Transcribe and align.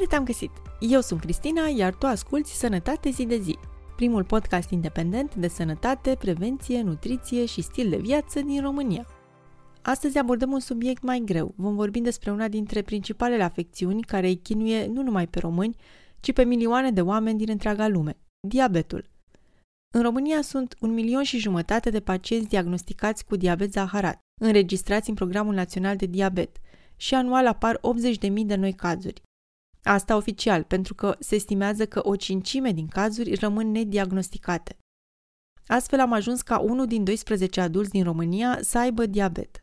Bine 0.00 0.12
te-am 0.12 0.24
găsit! 0.24 0.50
Eu 0.78 1.00
sunt 1.00 1.20
Cristina, 1.20 1.66
iar 1.66 1.94
tu 1.94 2.06
asculti 2.06 2.50
Sănătate 2.50 3.10
zi 3.10 3.26
de 3.26 3.38
zi, 3.38 3.58
primul 3.96 4.24
podcast 4.24 4.70
independent 4.70 5.34
de 5.34 5.48
sănătate, 5.48 6.16
prevenție, 6.18 6.82
nutriție 6.82 7.44
și 7.44 7.62
stil 7.62 7.90
de 7.90 7.96
viață 7.96 8.40
din 8.40 8.60
România. 8.60 9.06
Astăzi 9.82 10.18
abordăm 10.18 10.52
un 10.52 10.60
subiect 10.60 11.02
mai 11.02 11.22
greu. 11.24 11.54
Vom 11.56 11.74
vorbi 11.74 12.00
despre 12.00 12.30
una 12.30 12.48
dintre 12.48 12.82
principalele 12.82 13.42
afecțiuni 13.42 14.02
care 14.02 14.26
îi 14.26 14.36
chinuie 14.36 14.86
nu 14.86 15.02
numai 15.02 15.26
pe 15.26 15.38
români, 15.38 15.76
ci 16.20 16.32
pe 16.32 16.44
milioane 16.44 16.90
de 16.90 17.00
oameni 17.00 17.38
din 17.38 17.50
întreaga 17.50 17.88
lume, 17.88 18.16
diabetul. 18.48 19.10
În 19.94 20.02
România 20.02 20.42
sunt 20.42 20.76
un 20.80 20.92
milion 20.92 21.22
și 21.22 21.38
jumătate 21.38 21.90
de 21.90 22.00
pacienți 22.00 22.48
diagnosticați 22.48 23.24
cu 23.24 23.36
diabet 23.36 23.72
zaharat, 23.72 24.18
înregistrați 24.40 25.08
în 25.08 25.14
Programul 25.14 25.54
Național 25.54 25.96
de 25.96 26.06
Diabet, 26.06 26.56
și 26.96 27.14
anual 27.14 27.46
apar 27.46 27.80
80.000 28.20 28.30
de 28.44 28.54
noi 28.54 28.72
cazuri. 28.72 29.22
Asta 29.82 30.16
oficial, 30.16 30.62
pentru 30.62 30.94
că 30.94 31.16
se 31.18 31.34
estimează 31.34 31.86
că 31.86 32.00
o 32.02 32.16
cincime 32.16 32.72
din 32.72 32.88
cazuri 32.88 33.34
rămân 33.34 33.70
nediagnosticate. 33.70 34.76
Astfel 35.66 36.00
am 36.00 36.12
ajuns 36.12 36.42
ca 36.42 36.58
unul 36.58 36.86
din 36.86 37.04
12 37.04 37.60
adulți 37.60 37.90
din 37.90 38.04
România 38.04 38.58
să 38.60 38.78
aibă 38.78 39.06
diabet. 39.06 39.60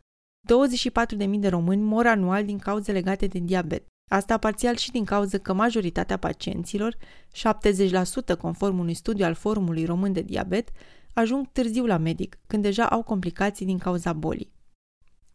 24.000 1.16 1.38
de 1.38 1.48
români 1.48 1.82
mor 1.82 2.06
anual 2.06 2.44
din 2.44 2.58
cauze 2.58 2.92
legate 2.92 3.26
de 3.26 3.38
diabet. 3.38 3.86
Asta 4.10 4.38
parțial 4.38 4.76
și 4.76 4.90
din 4.90 5.04
cauza 5.04 5.38
că 5.38 5.52
majoritatea 5.52 6.16
pacienților, 6.16 6.96
70% 6.96 8.36
conform 8.40 8.78
unui 8.78 8.94
studiu 8.94 9.24
al 9.24 9.34
Forumului 9.34 9.84
Român 9.84 10.12
de 10.12 10.22
Diabet, 10.22 10.68
ajung 11.14 11.48
târziu 11.52 11.86
la 11.86 11.96
medic, 11.96 12.38
când 12.46 12.62
deja 12.62 12.88
au 12.88 13.02
complicații 13.02 13.66
din 13.66 13.78
cauza 13.78 14.12
bolii. 14.12 14.52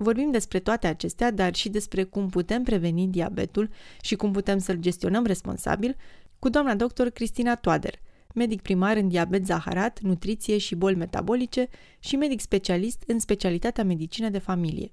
Vorbim 0.04 0.32
despre 0.32 0.60
toate 0.60 0.88
acestea, 0.88 1.32
dar 1.32 1.56
și 1.56 1.70
despre 1.70 2.04
cum 2.04 2.30
putem 2.30 2.64
preveni 2.64 3.08
diabetul 3.08 3.70
și 4.02 4.16
cum 4.16 4.32
putem 4.32 4.58
să-l 4.58 4.76
gestionăm 4.76 5.26
responsabil 5.26 5.96
cu 6.40 6.50
doamna 6.50 6.76
doctor 6.76 7.10
Cristina 7.10 7.56
Toader, 7.56 8.00
medic 8.34 8.62
primar 8.62 8.98
în 8.98 9.08
diabet 9.08 9.46
zaharat, 9.46 10.00
nutriție 10.00 10.58
și 10.58 10.76
boli 10.76 10.96
metabolice 10.96 11.68
și 12.00 12.16
medic 12.16 12.40
specialist 12.40 13.04
în 13.08 13.20
specialitatea 13.20 13.84
medicină 13.84 14.30
de 14.30 14.38
familie. 14.38 14.92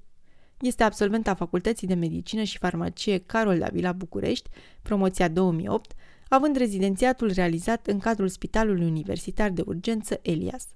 Este 0.60 0.82
absolventa 0.82 1.34
Facultății 1.34 1.86
de 1.86 1.94
Medicină 1.94 2.42
și 2.42 2.58
Farmacie 2.58 3.18
Carol 3.18 3.58
Davila 3.58 3.92
București, 3.92 4.50
promoția 4.82 5.28
2008, 5.28 5.92
având 6.28 6.56
rezidențiatul 6.56 7.32
realizat 7.32 7.86
în 7.86 7.98
cadrul 7.98 8.28
Spitalului 8.28 8.86
Universitar 8.86 9.50
de 9.50 9.62
Urgență 9.66 10.18
Elias. 10.22 10.66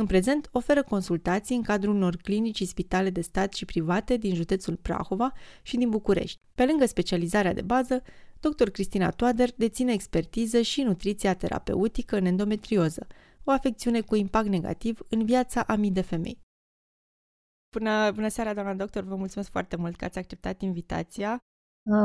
În 0.00 0.06
prezent, 0.06 0.48
oferă 0.52 0.82
consultații 0.82 1.56
în 1.56 1.62
cadrul 1.62 1.94
unor 1.94 2.16
clinici 2.16 2.56
și 2.56 2.64
spitale 2.64 3.10
de 3.10 3.20
stat 3.20 3.52
și 3.52 3.64
private 3.64 4.16
din 4.16 4.34
județul 4.34 4.76
Prahova 4.76 5.32
și 5.62 5.76
din 5.76 5.90
București. 5.90 6.40
Pe 6.54 6.64
lângă 6.64 6.86
specializarea 6.86 7.54
de 7.54 7.62
bază, 7.62 8.02
dr. 8.40 8.68
Cristina 8.68 9.10
Toader 9.10 9.48
deține 9.56 9.92
expertiză 9.92 10.60
și 10.60 10.82
nutriția 10.82 11.34
terapeutică 11.34 12.16
în 12.16 12.24
endometrioză, 12.24 13.06
o 13.44 13.50
afecțiune 13.50 14.00
cu 14.00 14.14
impact 14.14 14.48
negativ 14.48 15.00
în 15.08 15.24
viața 15.24 15.62
a 15.62 15.74
mii 15.74 15.90
de 15.90 16.00
femei. 16.00 16.38
Bună, 17.76 18.10
bună 18.14 18.28
seara, 18.28 18.54
doamna 18.54 18.74
doctor, 18.74 19.02
vă 19.02 19.16
mulțumesc 19.16 19.50
foarte 19.50 19.76
mult 19.76 19.96
că 19.96 20.04
ați 20.04 20.18
acceptat 20.18 20.62
invitația. 20.62 21.38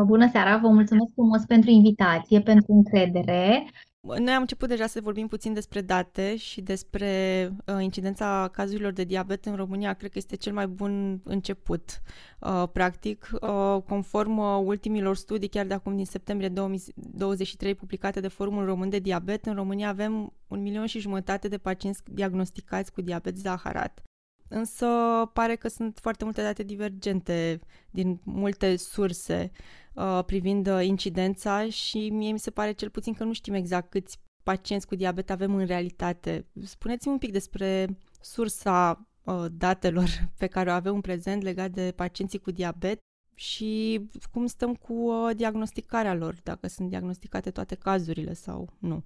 Bună 0.06 0.30
seara, 0.30 0.58
vă 0.58 0.68
mulțumesc 0.68 1.14
frumos 1.14 1.46
pentru 1.46 1.70
invitație, 1.70 2.42
pentru 2.42 2.74
încredere 2.74 3.70
noi 4.04 4.34
am 4.34 4.42
început 4.42 4.68
deja 4.70 4.88
să 4.88 5.02
vorbim 5.02 5.28
puțin 5.28 5.54
despre 5.54 5.82
date 5.82 6.36
și 6.36 6.62
despre 6.62 7.50
uh, 7.66 7.78
incidența 7.80 8.50
cazurilor 8.54 8.92
de 8.92 9.04
diabet 9.04 9.46
în 9.46 9.56
România. 9.56 9.94
Cred 9.94 10.12
că 10.12 10.18
este 10.18 10.36
cel 10.36 10.54
mai 10.54 10.68
bun 10.68 11.22
început, 11.24 12.02
uh, 12.40 12.64
practic. 12.74 13.30
Uh, 13.42 13.78
conform 13.88 14.38
uh, 14.38 14.62
ultimilor 14.64 15.16
studii, 15.16 15.48
chiar 15.48 15.66
de 15.66 15.74
acum 15.74 15.96
din 15.96 16.06
septembrie 16.06 16.50
2023, 16.50 17.76
publicate 17.76 18.20
de 18.20 18.28
Forumul 18.28 18.66
Român 18.66 18.90
de 18.90 19.00
Diabet, 19.00 19.46
în 19.46 19.56
România 19.56 19.90
avem 19.90 20.34
un 20.48 20.62
milion 20.62 20.86
și 20.86 21.00
jumătate 21.00 21.48
de 21.48 21.58
pacienți 21.58 22.02
diagnosticați 22.06 22.92
cu 22.92 23.02
diabet 23.02 23.38
zaharat. 23.38 24.04
Însă 24.54 24.88
pare 25.34 25.56
că 25.56 25.68
sunt 25.68 26.00
foarte 26.02 26.24
multe 26.24 26.42
date 26.42 26.64
divergente 26.64 27.60
din 27.90 28.20
multe 28.24 28.76
surse. 28.76 29.52
Uh, 29.94 30.24
privind 30.26 30.68
uh, 30.68 30.86
incidența 30.86 31.70
și 31.70 32.10
mie 32.10 32.32
mi 32.32 32.40
se 32.40 32.52
pare 32.52 32.72
cel 32.72 32.90
puțin 32.90 33.14
că 33.14 33.24
nu 33.24 33.34
știm 33.34 33.54
exact 33.54 33.90
câți 33.90 34.20
pacienți 34.44 34.88
cu 34.88 34.96
diabet 34.96 35.30
avem 35.30 35.56
în 35.56 35.66
realitate. 35.66 36.46
Spuneți-mi 36.64 37.14
un 37.14 37.20
pic 37.20 37.32
despre 37.32 37.98
sursa 38.22 39.08
uh, 39.24 39.46
datelor 39.52 40.10
pe 40.40 40.48
care 40.48 40.70
o 40.70 40.74
avem 40.74 40.94
în 40.94 41.02
prezent 41.02 41.42
legat 41.44 41.72
de 41.72 41.94
pacienții 41.96 42.40
cu 42.40 42.52
diabet 42.52 43.00
și 43.36 44.02
cum 44.32 44.46
stăm 44.46 44.76
cu 44.76 45.12
diagnosticarea 45.36 46.14
lor, 46.14 46.36
dacă 46.44 46.68
sunt 46.68 46.90
diagnosticate 46.90 47.52
toate 47.52 47.76
cazurile 47.76 48.34
sau 48.34 48.74
nu. 48.80 49.04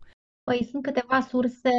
Păi 0.47 0.67
sunt 0.71 0.83
câteva 0.83 1.19
surse. 1.19 1.69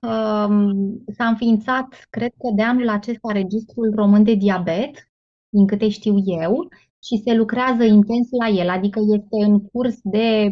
Um, 0.00 1.04
s-a 1.16 1.26
înființat, 1.26 2.06
cred 2.10 2.30
că 2.38 2.50
de 2.54 2.62
anul 2.62 2.88
acesta, 2.88 3.32
Registrul 3.32 3.92
Român 3.94 4.22
de 4.22 4.34
Diabet, 4.34 5.10
din 5.48 5.66
câte 5.66 5.88
știu 5.88 6.14
eu, 6.24 6.68
și 7.02 7.22
se 7.24 7.34
lucrează 7.34 7.84
intens 7.84 8.28
la 8.30 8.48
el, 8.48 8.68
adică 8.68 9.00
este 9.14 9.44
în 9.44 9.60
curs 9.60 9.98
de 10.02 10.50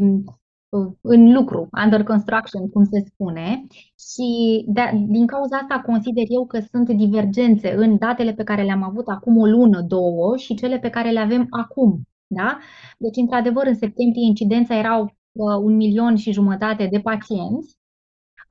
uh, 0.69 0.93
în 1.01 1.33
lucru, 1.33 1.69
under 1.85 2.03
construction, 2.03 2.71
cum 2.71 2.85
se 2.85 3.05
spune, 3.07 3.67
și 4.11 4.65
de, 4.69 4.81
din 5.09 5.27
cauza 5.27 5.57
asta 5.57 5.83
consider 5.87 6.25
eu 6.29 6.47
că 6.47 6.59
sunt 6.71 6.89
divergențe 6.89 7.75
în 7.75 7.99
datele 7.99 8.33
pe 8.33 8.45
care 8.45 8.63
le-am 8.63 8.83
avut 8.83 9.09
acum 9.09 9.37
o 9.37 9.47
lună, 9.47 9.81
două 9.81 10.37
și 10.37 10.55
cele 10.55 10.79
pe 10.79 10.91
care 10.91 11.11
le 11.11 11.21
avem 11.21 11.47
acum. 11.51 12.01
Da? 12.27 12.59
Deci, 12.99 13.17
într-adevăr, 13.17 13.67
în 13.67 13.75
septembrie 13.75 14.27
incidența 14.27 14.79
erau 14.79 15.03
uh, 15.03 15.11
un 15.43 15.77
milion 15.77 16.17
și 16.17 16.33
jumătate 16.33 16.87
de 16.91 17.01
pacienți. 17.01 17.79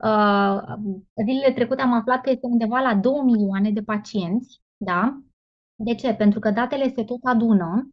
Uh, 0.04 0.62
zilele 1.24 1.52
trecute 1.54 1.82
am 1.82 1.92
aflat 1.92 2.20
că 2.20 2.30
este 2.30 2.46
undeva 2.46 2.78
la 2.78 2.94
2 2.94 3.12
milioane 3.24 3.70
de 3.70 3.80
pacienți, 3.80 4.60
da? 4.76 5.20
De 5.74 5.94
ce? 5.94 6.14
Pentru 6.14 6.38
că 6.38 6.50
datele 6.50 6.92
se 6.96 7.04
tot 7.04 7.18
adună 7.22 7.88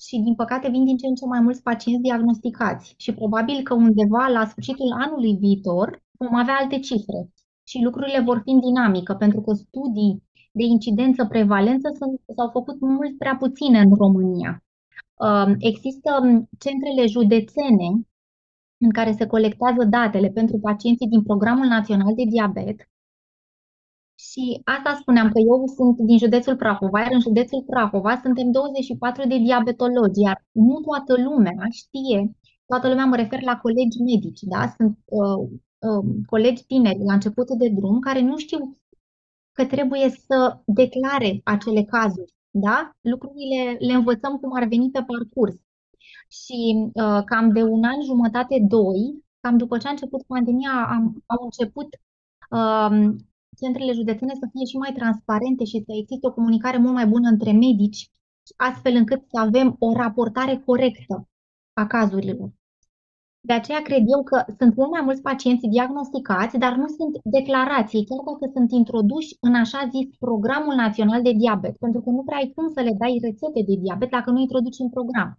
și, 0.00 0.18
din 0.18 0.34
păcate, 0.34 0.68
vin 0.68 0.84
din 0.84 0.96
ce 0.96 1.06
în 1.06 1.14
ce 1.14 1.26
mai 1.26 1.40
mulți 1.40 1.62
pacienți 1.62 2.02
diagnosticați 2.02 2.94
și 2.96 3.14
probabil 3.14 3.62
că 3.62 3.74
undeva 3.74 4.26
la 4.26 4.46
sfârșitul 4.46 4.92
anului 4.92 5.36
viitor 5.36 6.02
vom 6.18 6.34
avea 6.34 6.56
alte 6.60 6.78
cifre 6.78 7.30
și 7.64 7.82
lucrurile 7.82 8.20
vor 8.20 8.40
fi 8.44 8.50
în 8.50 8.60
dinamică, 8.60 9.14
pentru 9.14 9.40
că 9.40 9.52
studii 9.52 10.22
de 10.52 10.64
incidență-prevalență 10.64 11.88
s-au 12.36 12.48
făcut 12.52 12.80
mult 12.80 13.18
prea 13.18 13.36
puține 13.36 13.80
în 13.80 13.94
România. 13.94 14.62
Um, 15.14 15.56
există 15.58 16.18
um, 16.22 16.48
centrele 16.58 17.06
județene 17.06 17.88
în 18.78 18.90
care 18.90 19.12
se 19.12 19.26
colectează 19.26 19.84
datele 19.84 20.28
pentru 20.28 20.58
pacienții 20.58 21.08
din 21.08 21.22
Programul 21.22 21.66
Național 21.66 22.14
de 22.14 22.24
Diabet 22.24 22.88
și 24.18 24.60
asta 24.64 24.98
spuneam 25.00 25.28
că 25.32 25.38
eu 25.38 25.66
sunt 25.66 25.96
din 26.00 26.18
județul 26.18 26.56
Prahova, 26.56 27.00
iar 27.00 27.12
în 27.12 27.20
județul 27.20 27.62
Prahova 27.62 28.20
suntem 28.22 28.50
24 28.50 29.26
de 29.28 29.38
diabetologi, 29.38 30.20
iar 30.20 30.44
nu 30.52 30.80
toată 30.80 31.22
lumea 31.22 31.66
știe, 31.70 32.36
toată 32.66 32.88
lumea 32.88 33.04
mă 33.04 33.16
refer 33.16 33.42
la 33.42 33.56
colegi 33.56 34.02
medici, 34.02 34.40
da? 34.40 34.74
Sunt 34.76 34.98
uh, 35.04 35.48
uh, 35.88 36.04
colegi 36.26 36.66
tineri 36.66 37.04
la 37.04 37.12
început 37.12 37.48
de 37.50 37.68
drum 37.68 37.98
care 38.00 38.20
nu 38.20 38.36
știu 38.36 38.76
că 39.52 39.66
trebuie 39.66 40.08
să 40.10 40.60
declare 40.64 41.40
acele 41.44 41.82
cazuri, 41.82 42.34
da? 42.50 42.90
Lucrurile 43.00 43.76
le 43.78 43.92
învățăm 43.92 44.36
cum 44.36 44.50
ar 44.54 44.64
veni 44.64 44.90
pe 44.90 45.04
parcurs. 45.06 45.56
Și 46.28 46.90
uh, 46.92 47.22
cam 47.24 47.52
de 47.52 47.62
un 47.62 47.84
an 47.84 48.02
jumătate, 48.04 48.64
doi, 48.68 49.24
cam 49.40 49.56
după 49.56 49.78
ce 49.78 49.86
a 49.86 49.90
început 49.90 50.22
pandemia, 50.22 50.86
am, 50.90 51.22
au 51.26 51.44
început 51.44 51.88
uh, 52.50 53.14
centrele 53.56 53.92
județene 53.92 54.34
să 54.34 54.48
fie 54.52 54.64
și 54.64 54.76
mai 54.76 54.92
transparente 54.92 55.64
și 55.64 55.82
să 55.86 55.92
existe 56.00 56.26
o 56.26 56.32
comunicare 56.32 56.78
mult 56.78 56.94
mai 56.94 57.06
bună 57.06 57.28
între 57.28 57.52
medici, 57.52 58.10
astfel 58.56 58.94
încât 58.94 59.22
să 59.30 59.38
avem 59.40 59.76
o 59.78 59.92
raportare 59.92 60.62
corectă 60.66 61.28
a 61.72 61.86
cazurilor. 61.86 62.50
De 63.40 63.52
aceea 63.52 63.82
cred 63.82 64.02
eu 64.14 64.22
că 64.22 64.44
sunt 64.58 64.76
mult 64.76 64.90
mai 64.90 65.00
mulți 65.00 65.22
pacienți 65.22 65.66
diagnosticați, 65.66 66.58
dar 66.58 66.76
nu 66.76 66.86
sunt 66.86 67.14
declarații, 67.24 68.04
chiar 68.04 68.18
dacă 68.24 68.50
sunt 68.54 68.70
introduși 68.72 69.36
în 69.40 69.54
așa 69.54 69.88
zis 69.94 70.16
programul 70.18 70.74
național 70.74 71.22
de 71.22 71.32
diabet, 71.32 71.76
pentru 71.76 72.00
că 72.00 72.10
nu 72.10 72.22
prea 72.22 72.36
ai 72.36 72.52
cum 72.54 72.66
să 72.74 72.80
le 72.80 72.94
dai 72.98 73.18
rețete 73.22 73.62
de 73.68 73.74
diabet 73.84 74.10
dacă 74.10 74.30
nu 74.30 74.40
introduci 74.40 74.78
în 74.78 74.90
program. 74.90 75.38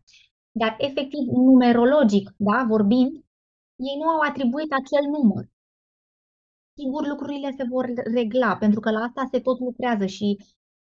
Dar 0.52 0.76
efectiv, 0.78 1.24
numerologic, 1.28 2.34
da, 2.38 2.66
vorbind, 2.68 3.12
ei 3.76 3.98
nu 4.02 4.08
au 4.10 4.20
atribuit 4.20 4.72
acel 4.72 5.06
număr 5.10 5.50
sigur 6.80 7.04
lucrurile 7.14 7.50
se 7.58 7.66
vor 7.74 7.86
regla, 8.18 8.52
pentru 8.64 8.80
că 8.80 8.90
la 8.92 9.02
asta 9.08 9.24
se 9.32 9.40
tot 9.48 9.58
lucrează 9.68 10.06
și 10.06 10.28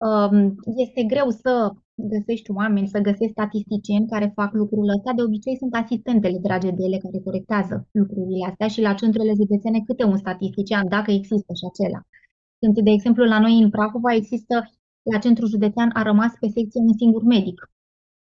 um, 0.08 0.36
este 0.84 1.02
greu 1.12 1.30
să 1.44 1.54
găsești 2.14 2.50
oameni, 2.60 2.94
să 2.94 3.00
găsești 3.08 3.38
statisticieni 3.38 4.12
care 4.14 4.38
fac 4.40 4.52
lucrul 4.62 4.88
ăsta. 4.96 5.12
De 5.16 5.22
obicei 5.28 5.58
sunt 5.62 5.74
asistentele 5.84 6.38
dragi 6.46 6.78
de 6.78 6.84
ele 6.88 6.98
care 7.06 7.18
corectează 7.28 7.76
lucrurile 8.02 8.46
astea 8.50 8.68
și 8.74 8.82
la 8.88 8.94
centrele 9.02 9.34
județene 9.42 9.80
câte 9.88 10.04
un 10.12 10.18
statistician, 10.24 10.86
dacă 10.96 11.10
există 11.12 11.52
și 11.60 11.66
acela. 11.72 12.00
Sunt, 12.62 12.76
de 12.88 12.92
exemplu, 12.98 13.24
la 13.34 13.40
noi 13.46 13.56
în 13.64 13.70
Prahova 13.76 14.12
există, 14.22 14.56
la 15.12 15.18
centrul 15.26 15.54
județean 15.56 15.90
a 15.94 16.02
rămas 16.02 16.32
pe 16.40 16.48
secție 16.56 16.82
un 16.90 16.96
singur 17.02 17.24
medic. 17.24 17.60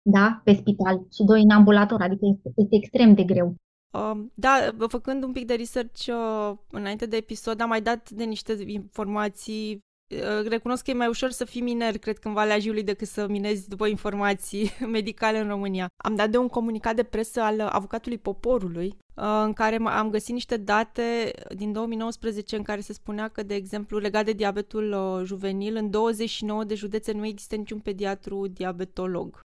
Da, 0.08 0.40
pe 0.44 0.52
spital 0.52 1.06
și 1.12 1.24
doi 1.24 1.42
în 1.42 1.50
ambulator, 1.50 2.00
adică 2.00 2.26
este, 2.26 2.52
este 2.56 2.76
extrem 2.76 3.14
de 3.14 3.22
greu. 3.22 3.54
Uh, 3.90 4.24
da, 4.34 4.52
făcând 4.88 5.22
un 5.22 5.32
pic 5.32 5.46
de 5.46 5.54
research 5.54 6.06
uh, 6.06 6.56
înainte 6.70 7.06
de 7.06 7.16
episod, 7.16 7.60
am 7.60 7.68
mai 7.68 7.82
dat 7.82 8.10
de 8.10 8.24
niște 8.24 8.56
informații 8.66 9.84
Uh, 10.10 10.48
recunosc 10.48 10.84
că 10.84 10.90
e 10.90 10.94
mai 10.94 11.08
ușor 11.08 11.30
să 11.30 11.44
fii 11.44 11.60
miner, 11.60 11.98
cred 11.98 12.18
că 12.18 12.28
în 12.28 12.34
Valea 12.34 12.58
Jiului, 12.58 12.82
decât 12.82 13.08
să 13.08 13.26
minezi 13.28 13.68
după 13.68 13.86
informații 13.86 14.70
medicale 14.92 15.38
în 15.38 15.48
România. 15.48 15.88
Am 16.04 16.14
dat 16.14 16.30
de 16.30 16.38
un 16.38 16.48
comunicat 16.48 16.94
de 16.94 17.02
presă 17.02 17.40
al 17.40 17.60
avocatului 17.60 18.18
poporului, 18.18 18.86
uh, 18.86 19.42
în 19.44 19.52
care 19.52 19.76
am 19.84 20.10
găsit 20.10 20.32
niște 20.32 20.56
date 20.56 21.32
din 21.54 21.72
2019 21.72 22.56
în 22.56 22.62
care 22.62 22.80
se 22.80 22.92
spunea 22.92 23.28
că, 23.28 23.42
de 23.42 23.54
exemplu, 23.54 23.98
legat 23.98 24.24
de 24.24 24.32
diabetul 24.32 24.92
uh, 24.92 25.24
juvenil, 25.24 25.76
în 25.76 25.90
29 25.90 26.64
de 26.64 26.74
județe 26.74 27.12
nu 27.12 27.26
există 27.26 27.56
niciun 27.56 27.78
pediatru 27.78 28.46
diabetolog. 28.46 29.40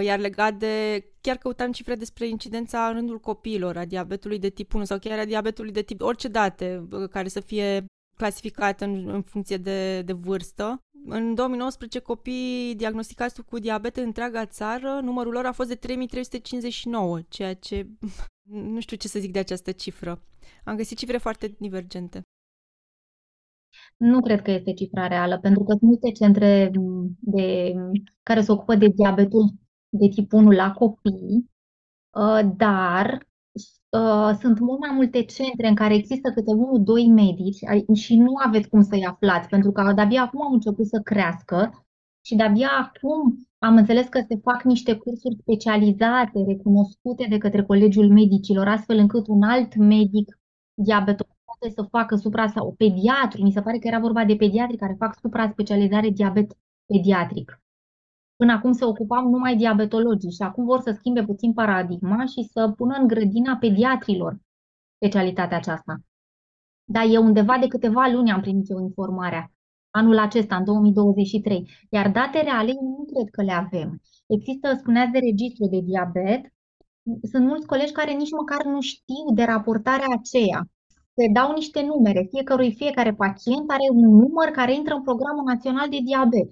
Iar 0.00 0.18
legat 0.18 0.54
de, 0.54 1.04
chiar 1.20 1.36
căutam 1.36 1.72
cifre 1.72 1.94
despre 1.94 2.28
incidența 2.28 2.86
în 2.86 2.94
rândul 2.94 3.20
copiilor 3.20 3.76
a 3.76 3.84
diabetului 3.84 4.38
de 4.38 4.48
tip 4.48 4.74
1 4.74 4.84
sau 4.84 4.98
chiar 4.98 5.18
a 5.18 5.24
diabetului 5.24 5.72
de 5.72 5.82
tip, 5.82 6.02
orice 6.02 6.28
date 6.28 6.88
care 7.10 7.28
să 7.28 7.40
fie 7.40 7.84
clasificată 8.16 8.84
în, 8.84 9.08
în 9.08 9.22
funcție 9.22 9.56
de, 9.56 10.02
de 10.02 10.12
vârstă. 10.12 10.80
În 11.04 11.34
2019, 11.34 11.98
copiii 11.98 12.74
diagnosticați 12.74 13.42
cu 13.42 13.58
diabet 13.58 13.96
în 13.96 14.02
întreaga 14.04 14.46
țară, 14.46 15.00
numărul 15.02 15.32
lor 15.32 15.44
a 15.46 15.52
fost 15.52 15.68
de 15.68 15.74
3359, 15.74 17.20
ceea 17.28 17.54
ce 17.54 17.86
nu 18.74 18.80
știu 18.80 18.96
ce 18.96 19.08
să 19.08 19.18
zic 19.18 19.32
de 19.32 19.38
această 19.38 19.72
cifră. 19.72 20.22
Am 20.64 20.76
găsit 20.76 20.98
cifre 20.98 21.16
foarte 21.16 21.56
divergente. 21.58 22.22
Nu 23.96 24.20
cred 24.20 24.42
că 24.42 24.50
este 24.50 24.72
cifra 24.72 25.06
reală, 25.06 25.38
pentru 25.38 25.62
că 25.62 25.70
sunt 25.70 25.82
multe 25.82 26.10
centre 26.10 26.70
de, 27.18 27.72
care 28.22 28.40
se 28.40 28.52
ocupă 28.52 28.74
de 28.74 28.88
diabetul 28.88 29.54
de 29.92 30.08
tip 30.08 30.32
1 30.32 30.50
la 30.50 30.72
copii, 30.72 31.50
uh, 32.10 32.40
dar 32.56 33.26
uh, 33.90 34.36
sunt 34.40 34.58
mult 34.58 34.80
mai 34.80 34.90
multe 34.94 35.22
centre 35.24 35.68
în 35.68 35.74
care 35.74 35.94
există 35.94 36.30
câte 36.30 36.50
unul, 36.50 36.82
doi 36.82 37.08
medici 37.08 37.58
și 37.94 38.16
nu 38.16 38.32
aveți 38.44 38.68
cum 38.68 38.82
să-i 38.82 39.06
aflați, 39.06 39.48
pentru 39.48 39.72
că 39.72 39.92
de-abia 39.94 40.22
acum 40.22 40.42
am 40.42 40.52
început 40.52 40.86
să 40.86 41.00
crească 41.00 41.84
și 42.24 42.34
de-abia 42.34 42.70
acum 42.78 43.46
am 43.58 43.76
înțeles 43.76 44.06
că 44.08 44.20
se 44.28 44.36
fac 44.42 44.62
niște 44.62 44.96
cursuri 44.96 45.36
specializate, 45.40 46.44
recunoscute 46.46 47.26
de 47.28 47.38
către 47.38 47.62
Colegiul 47.64 48.12
Medicilor, 48.12 48.68
astfel 48.68 48.98
încât 48.98 49.26
un 49.26 49.42
alt 49.42 49.76
medic 49.76 50.38
diabetolog 50.74 51.36
poate 51.44 51.74
să 51.74 51.82
facă 51.90 52.16
supra 52.16 52.46
sau 52.48 52.74
pediatru, 52.78 53.42
mi 53.42 53.52
se 53.52 53.62
pare 53.62 53.78
că 53.78 53.86
era 53.86 53.98
vorba 53.98 54.24
de 54.24 54.36
pediatri 54.36 54.76
care 54.76 54.94
fac 54.98 55.18
supra-specializare 55.20 56.08
diabet 56.08 56.56
pediatric. 56.86 57.61
Până 58.42 58.54
acum 58.54 58.72
se 58.72 58.84
ocupau 58.84 59.28
numai 59.30 59.56
diabetologii 59.56 60.30
și 60.30 60.42
acum 60.42 60.64
vor 60.64 60.80
să 60.80 60.94
schimbe 60.98 61.24
puțin 61.24 61.52
paradigma 61.52 62.24
și 62.24 62.48
să 62.52 62.72
pună 62.76 62.96
în 63.00 63.06
grădina 63.06 63.56
pediatrilor 63.56 64.40
specialitatea 64.96 65.56
aceasta. 65.56 65.96
Dar 66.84 67.04
e 67.08 67.18
undeva 67.18 67.58
de 67.58 67.66
câteva 67.66 68.06
luni 68.12 68.30
am 68.30 68.40
primit 68.40 68.70
eu 68.70 68.80
informarea. 68.80 69.52
Anul 69.90 70.18
acesta, 70.18 70.56
în 70.56 70.64
2023. 70.64 71.70
Iar 71.90 72.10
date 72.10 72.42
reale 72.42 72.72
nu 72.72 73.04
cred 73.12 73.28
că 73.30 73.42
le 73.42 73.52
avem. 73.52 74.00
Există, 74.26 74.74
spuneați 74.78 75.12
de 75.12 75.18
registru 75.18 75.66
de 75.66 75.80
diabet, 75.80 76.40
sunt 77.30 77.46
mulți 77.46 77.66
colegi 77.66 77.92
care 77.92 78.12
nici 78.12 78.30
măcar 78.30 78.64
nu 78.64 78.80
știu 78.80 79.24
de 79.34 79.42
raportarea 79.42 80.06
aceea. 80.18 80.60
Se 81.14 81.28
dau 81.32 81.52
niște 81.52 81.82
numere, 81.82 82.26
fiecărui 82.30 82.74
fiecare 82.74 83.14
pacient 83.14 83.70
are 83.70 83.86
un 83.92 84.08
număr 84.16 84.48
care 84.48 84.74
intră 84.74 84.94
în 84.94 85.02
programul 85.02 85.44
național 85.44 85.88
de 85.88 85.98
diabet 86.04 86.50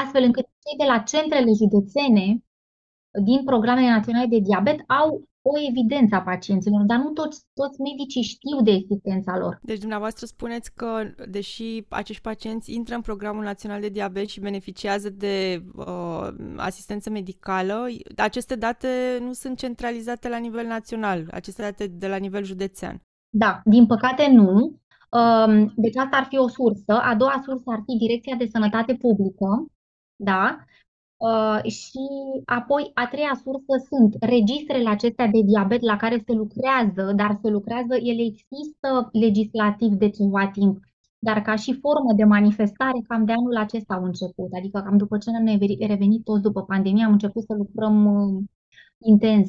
astfel 0.00 0.22
încât 0.22 0.46
cei 0.64 0.76
de 0.82 0.90
la 0.92 0.98
centrele 0.98 1.52
județene 1.62 2.26
din 3.24 3.44
programele 3.44 3.90
naționale 3.90 4.26
de 4.26 4.38
diabet 4.38 4.78
au 5.00 5.08
o 5.42 5.54
evidență 5.68 6.14
a 6.14 6.20
pacienților, 6.22 6.82
dar 6.86 6.98
nu 6.98 7.10
toți, 7.10 7.44
toți 7.54 7.80
medicii 7.80 8.22
știu 8.22 8.62
de 8.62 8.70
existența 8.70 9.38
lor. 9.38 9.58
Deci 9.62 9.78
dumneavoastră 9.78 10.26
spuneți 10.26 10.74
că, 10.74 11.02
deși 11.30 11.84
acești 11.88 12.22
pacienți 12.22 12.74
intră 12.74 12.94
în 12.94 13.00
programul 13.00 13.44
național 13.44 13.80
de 13.80 13.88
diabet 13.88 14.28
și 14.28 14.40
beneficiază 14.40 15.10
de 15.10 15.64
uh, 15.74 16.28
asistență 16.56 17.10
medicală, 17.10 17.86
aceste 18.16 18.54
date 18.54 18.88
nu 19.20 19.32
sunt 19.32 19.58
centralizate 19.58 20.28
la 20.28 20.36
nivel 20.36 20.66
național, 20.66 21.28
aceste 21.30 21.62
date 21.62 21.86
de 21.86 22.08
la 22.08 22.16
nivel 22.16 22.44
județean. 22.44 23.00
Da, 23.30 23.60
din 23.64 23.86
păcate 23.86 24.30
nu. 24.30 24.80
Um, 25.20 25.72
deci 25.76 25.96
asta 25.96 26.16
ar 26.16 26.26
fi 26.28 26.38
o 26.38 26.48
sursă. 26.48 26.92
A 26.92 27.14
doua 27.14 27.42
sursă 27.44 27.64
ar 27.66 27.82
fi 27.86 27.96
Direcția 27.96 28.36
de 28.36 28.46
Sănătate 28.52 28.94
Publică, 28.94 29.66
da? 30.16 30.64
Uh, 31.28 31.70
și 31.70 31.98
apoi, 32.44 32.90
a 32.94 33.06
treia 33.06 33.40
sursă 33.44 33.86
sunt 33.88 34.16
registrele 34.20 34.88
acestea 34.88 35.26
de 35.26 35.40
diabet 35.42 35.80
la 35.80 35.96
care 35.96 36.22
se 36.26 36.32
lucrează, 36.32 37.12
dar 37.16 37.38
se 37.42 37.48
lucrează, 37.50 37.94
ele 37.94 38.22
există 38.22 39.08
legislativ 39.12 39.92
de 39.92 40.08
ceva 40.08 40.46
timp, 40.46 40.78
dar 41.18 41.42
ca 41.42 41.56
și 41.56 41.78
formă 41.80 42.12
de 42.16 42.24
manifestare, 42.24 42.98
cam 43.08 43.24
de 43.24 43.32
anul 43.32 43.56
acesta 43.56 43.94
au 43.94 44.04
început. 44.04 44.52
Adică 44.52 44.80
cam 44.80 44.96
după 44.96 45.18
ce 45.18 45.30
ne-am 45.30 45.58
revenit 45.88 46.24
toți 46.24 46.42
după 46.42 46.62
pandemie, 46.62 47.04
am 47.04 47.12
început 47.12 47.44
să 47.44 47.54
lucrăm 47.54 48.04
uh, 48.04 48.42
intens. 48.98 49.48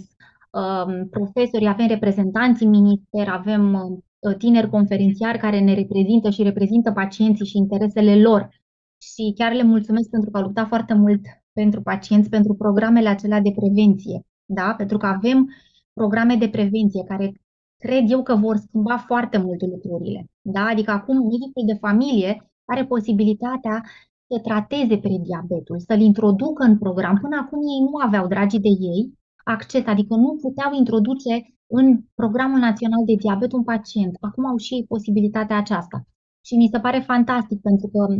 Uh, 0.51 1.05
profesori, 1.09 1.67
avem 1.67 1.87
reprezentanți 1.87 2.63
în 2.63 2.69
minister, 2.69 3.27
avem 3.27 3.73
uh, 4.19 4.35
tineri 4.37 4.69
conferențiari 4.69 5.37
care 5.37 5.59
ne 5.59 5.73
reprezintă 5.73 6.29
și 6.29 6.43
reprezintă 6.43 6.91
pacienții 6.91 7.45
și 7.45 7.57
interesele 7.57 8.21
lor 8.21 8.49
și 9.11 9.33
chiar 9.37 9.51
le 9.53 9.63
mulțumesc 9.63 10.09
pentru 10.09 10.29
că 10.29 10.37
au 10.37 10.43
luptat 10.43 10.67
foarte 10.67 10.93
mult 10.93 11.21
pentru 11.53 11.81
pacienți, 11.81 12.29
pentru 12.29 12.53
programele 12.53 13.09
acelea 13.09 13.41
de 13.41 13.51
prevenție, 13.55 14.25
da? 14.45 14.73
Pentru 14.77 14.97
că 14.97 15.05
avem 15.05 15.49
programe 15.93 16.35
de 16.35 16.49
prevenție 16.49 17.03
care 17.03 17.33
cred 17.77 18.11
eu 18.11 18.23
că 18.23 18.35
vor 18.35 18.57
schimba 18.57 18.97
foarte 18.97 19.37
mult 19.37 19.61
lucrurile, 19.61 20.25
da? 20.41 20.63
Adică 20.65 20.91
acum 20.91 21.15
medicul 21.15 21.65
de 21.65 21.77
familie 21.79 22.51
are 22.65 22.85
posibilitatea 22.85 23.83
să 24.27 24.39
trateze 24.39 24.97
prediabetul, 24.97 25.79
să-l 25.79 26.01
introducă 26.01 26.63
în 26.63 26.77
program. 26.77 27.17
Până 27.21 27.35
acum 27.39 27.59
ei 27.59 27.81
nu 27.89 27.97
aveau, 28.05 28.27
dragii 28.27 28.59
de 28.59 28.73
ei, 28.93 29.13
acces, 29.43 29.85
adică 29.85 30.15
nu 30.15 30.37
puteau 30.41 30.73
introduce 30.73 31.33
în 31.67 32.01
programul 32.15 32.59
național 32.59 33.03
de 33.05 33.15
diabet 33.15 33.51
un 33.51 33.63
pacient. 33.63 34.17
Acum 34.19 34.45
au 34.45 34.57
și 34.57 34.73
ei 34.73 34.85
posibilitatea 34.87 35.57
aceasta. 35.57 36.05
Și 36.45 36.55
mi 36.55 36.69
se 36.71 36.79
pare 36.79 36.99
fantastic 36.99 37.61
pentru 37.61 37.87
că 37.87 38.15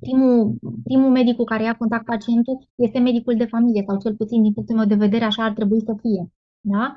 primul, 0.00 0.58
primul 0.84 1.10
medic 1.10 1.36
cu 1.36 1.44
care 1.44 1.62
ia 1.62 1.76
contact 1.76 2.04
pacientul 2.04 2.68
este 2.74 2.98
medicul 2.98 3.36
de 3.36 3.44
familie, 3.44 3.84
sau 3.86 3.98
cel 3.98 4.14
puțin 4.16 4.42
din 4.42 4.52
punctul 4.52 4.76
meu 4.76 4.86
de 4.86 4.94
vedere 4.94 5.24
așa 5.24 5.44
ar 5.44 5.52
trebui 5.52 5.80
să 5.80 5.94
fie. 6.00 6.32
Da? 6.60 6.96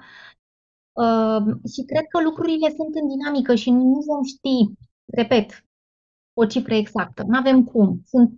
Uh, 1.03 1.45
și 1.73 1.81
cred 1.85 2.05
că 2.09 2.21
lucrurile 2.23 2.69
sunt 2.69 2.95
în 3.01 3.07
dinamică 3.07 3.55
și 3.55 3.69
nu 3.71 3.99
vom 4.09 4.23
ști, 4.23 4.57
repet, 5.05 5.65
o 6.33 6.45
cifră 6.45 6.73
exactă. 6.73 7.23
Nu 7.27 7.37
avem 7.37 7.63
cum. 7.63 8.01
Sunt, 8.05 8.29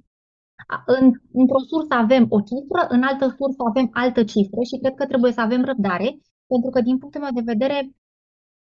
în, 0.86 1.12
într-o 1.34 1.60
sursă 1.60 1.94
avem 1.94 2.26
o 2.30 2.40
cifră, 2.42 2.82
în 2.90 3.04
altă 3.04 3.26
sursă 3.38 3.62
avem 3.68 3.90
altă 3.94 4.24
cifră 4.24 4.62
și 4.70 4.80
cred 4.82 4.94
că 4.94 5.06
trebuie 5.06 5.32
să 5.32 5.42
avem 5.42 5.64
răbdare, 5.64 6.18
pentru 6.48 6.70
că 6.70 6.82
din 6.82 6.98
punctul 6.98 7.22
meu 7.22 7.32
de 7.34 7.52
vedere 7.54 7.78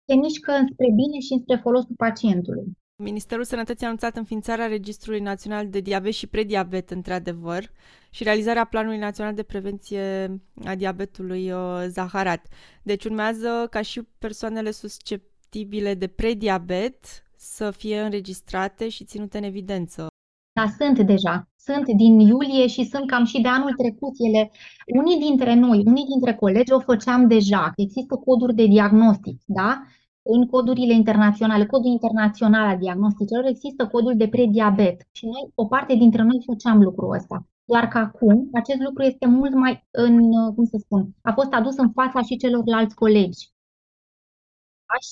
se 0.06 0.14
mișcă 0.14 0.52
spre 0.72 0.88
bine 1.00 1.18
și 1.26 1.40
spre 1.42 1.56
folosul 1.56 1.94
pacientului. 1.96 2.66
Ministerul 3.02 3.44
Sănătății 3.44 3.85
a 3.85 3.87
anunțat 3.87 4.16
înființarea 4.16 4.66
Registrului 4.66 5.21
Național 5.21 5.68
de 5.68 5.80
Diabet 5.80 6.12
și 6.12 6.26
Prediabet, 6.26 6.90
într-adevăr, 6.90 7.71
și 8.11 8.23
realizarea 8.23 8.64
Planului 8.64 8.99
Național 8.99 9.35
de 9.35 9.42
Prevenție 9.42 10.37
a 10.64 10.75
Diabetului 10.75 11.50
uh, 11.50 11.85
Zaharat. 11.88 12.47
Deci 12.82 13.04
urmează 13.04 13.66
ca 13.71 13.82
și 13.82 14.02
persoanele 14.18 14.71
susceptibile 14.71 15.94
de 15.94 16.06
prediabet 16.06 17.04
să 17.37 17.71
fie 17.71 18.00
înregistrate 18.00 18.88
și 18.88 19.04
ținute 19.04 19.38
în 19.38 19.44
evidență. 19.44 20.06
Da, 20.52 20.66
sunt 20.78 21.06
deja. 21.06 21.49
Sunt 21.56 21.87
din 21.97 22.21
iulie 22.21 22.66
și 22.66 22.85
sunt 22.85 23.06
cam 23.06 23.25
și 23.25 23.40
de 23.40 23.49
anul 23.49 23.73
trecut. 23.76 24.14
Ele, 24.18 24.50
unii 24.87 25.18
dintre 25.18 25.54
noi, 25.54 25.82
unii 25.87 26.04
dintre 26.04 26.35
colegi 26.35 26.73
o 26.73 26.80
făceam 26.80 27.28
deja. 27.28 27.73
Există 27.76 28.14
coduri 28.14 28.54
de 28.54 28.66
diagnostic, 28.66 29.40
da? 29.44 29.82
În 30.22 30.46
codurile 30.46 30.92
internaționale, 30.94 31.66
codul 31.66 31.90
internațional 31.90 32.66
al 32.66 32.78
diagnosticelor, 32.78 33.44
există 33.44 33.86
codul 33.86 34.16
de 34.16 34.28
prediabet 34.28 35.08
și 35.12 35.24
noi, 35.24 35.50
o 35.54 35.66
parte 35.66 35.94
dintre 35.94 36.22
noi 36.22 36.42
făceam 36.46 36.82
lucrul 36.82 37.14
ăsta. 37.14 37.46
Doar 37.64 37.88
că 37.88 37.98
acum 37.98 38.48
acest 38.52 38.80
lucru 38.80 39.02
este 39.02 39.26
mult 39.26 39.54
mai 39.54 39.86
în, 39.90 40.30
cum 40.54 40.64
să 40.64 40.76
spun, 40.78 41.14
a 41.22 41.32
fost 41.32 41.52
adus 41.52 41.76
în 41.76 41.90
fața 41.92 42.22
și 42.22 42.36
celorlalți 42.36 42.94
colegi. 42.94 43.52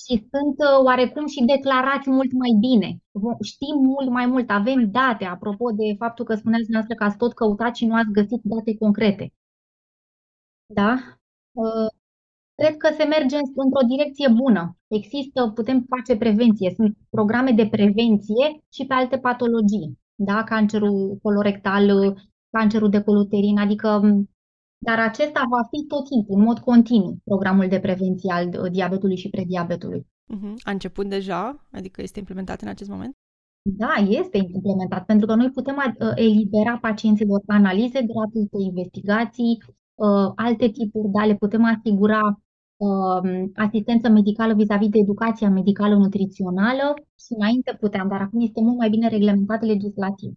Și 0.05 0.27
sunt 0.31 0.55
uh, 0.57 0.83
oarecum 0.85 1.25
și 1.27 1.45
declarați 1.45 2.09
mult 2.09 2.31
mai 2.31 2.57
bine. 2.59 3.01
Știm 3.41 3.75
mult 3.77 4.09
mai 4.09 4.25
mult, 4.25 4.49
avem 4.49 4.91
date, 4.91 5.25
apropo 5.25 5.71
de 5.71 5.95
faptul 5.97 6.25
că 6.25 6.35
spuneați 6.35 6.63
dumneavoastră 6.63 6.97
că 6.97 7.03
ați 7.09 7.17
tot 7.17 7.33
căutat 7.33 7.75
și 7.75 7.85
nu 7.85 7.95
ați 7.95 8.11
găsit 8.11 8.41
date 8.43 8.75
concrete. 8.75 9.33
Da? 10.65 10.97
Uh, 12.55 12.65
cred 12.65 12.77
că 12.77 12.89
se 12.97 13.03
merge 13.03 13.37
într-o 13.37 13.87
direcție 13.87 14.27
bună. 14.41 14.77
Există, 14.87 15.51
putem 15.55 15.85
face 15.89 16.17
prevenție, 16.17 16.73
sunt 16.75 16.97
programe 17.09 17.51
de 17.51 17.67
prevenție 17.67 18.63
și 18.73 18.85
pe 18.85 18.93
alte 18.93 19.17
patologii, 19.17 19.99
da? 20.15 20.43
cancerul 20.43 21.19
colorectal, 21.21 22.15
cancerul 22.57 22.89
de 22.89 23.01
coluterin, 23.01 23.57
adică 23.57 23.87
dar 24.85 24.99
acesta 24.99 25.45
va 25.49 25.63
fi 25.71 25.85
tot 25.87 26.05
timpul, 26.09 26.37
în 26.37 26.43
mod 26.43 26.59
continuu, 26.59 27.17
programul 27.23 27.67
de 27.67 27.79
prevenție 27.79 28.31
al 28.33 28.47
uh, 28.47 28.71
diabetului 28.71 29.17
și 29.17 29.29
prediabetului. 29.29 30.01
Uh-huh. 30.01 30.53
A 30.59 30.71
început 30.71 31.09
deja? 31.09 31.67
Adică 31.71 32.01
este 32.01 32.19
implementat 32.19 32.61
în 32.61 32.67
acest 32.67 32.89
moment? 32.89 33.15
Da, 33.61 33.93
este 34.07 34.37
implementat, 34.37 35.05
pentru 35.05 35.25
că 35.27 35.35
noi 35.35 35.49
putem 35.49 35.75
uh, 35.75 36.11
elibera 36.15 36.77
pacienților 36.77 37.41
analize 37.47 38.01
gratuite, 38.11 38.57
investigații, 38.59 39.63
uh, 39.67 39.73
alte 40.35 40.67
tipuri, 40.69 41.09
da, 41.11 41.25
le 41.25 41.35
putem 41.35 41.63
asigura 41.63 42.41
uh, 42.77 43.43
asistență 43.55 44.09
medicală 44.09 44.53
vis-a-vis 44.53 44.89
de 44.89 44.99
educația 44.99 45.49
medicală 45.49 45.95
nutrițională 45.95 46.93
și 47.19 47.33
înainte 47.37 47.77
puteam, 47.79 48.07
dar 48.07 48.21
acum 48.21 48.41
este 48.41 48.61
mult 48.61 48.77
mai 48.77 48.89
bine 48.89 49.07
reglementat 49.09 49.61
legislativ. 49.61 50.33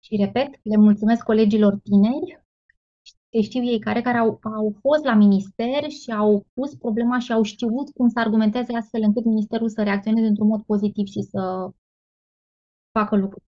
Și 0.00 0.16
repet, 0.16 0.48
le 0.62 0.76
mulțumesc 0.76 1.22
colegilor 1.24 1.78
tineri, 1.82 2.44
că 3.30 3.40
știu 3.40 3.62
ei 3.62 3.78
care, 3.78 4.00
care 4.00 4.18
au, 4.18 4.38
au 4.42 4.76
fost 4.80 5.04
la 5.04 5.14
minister 5.14 5.90
și 5.90 6.10
au 6.12 6.46
pus 6.54 6.74
problema 6.74 7.18
și 7.18 7.32
au 7.32 7.42
știut 7.42 7.90
cum 7.90 8.08
să 8.08 8.18
argumenteze 8.18 8.76
astfel 8.76 9.02
încât 9.02 9.24
ministerul 9.24 9.68
să 9.68 9.82
reacționeze 9.82 10.26
într-un 10.26 10.48
mod 10.48 10.62
pozitiv 10.62 11.06
și 11.06 11.22
să 11.22 11.70
facă 12.92 13.16
lucruri. 13.16 13.45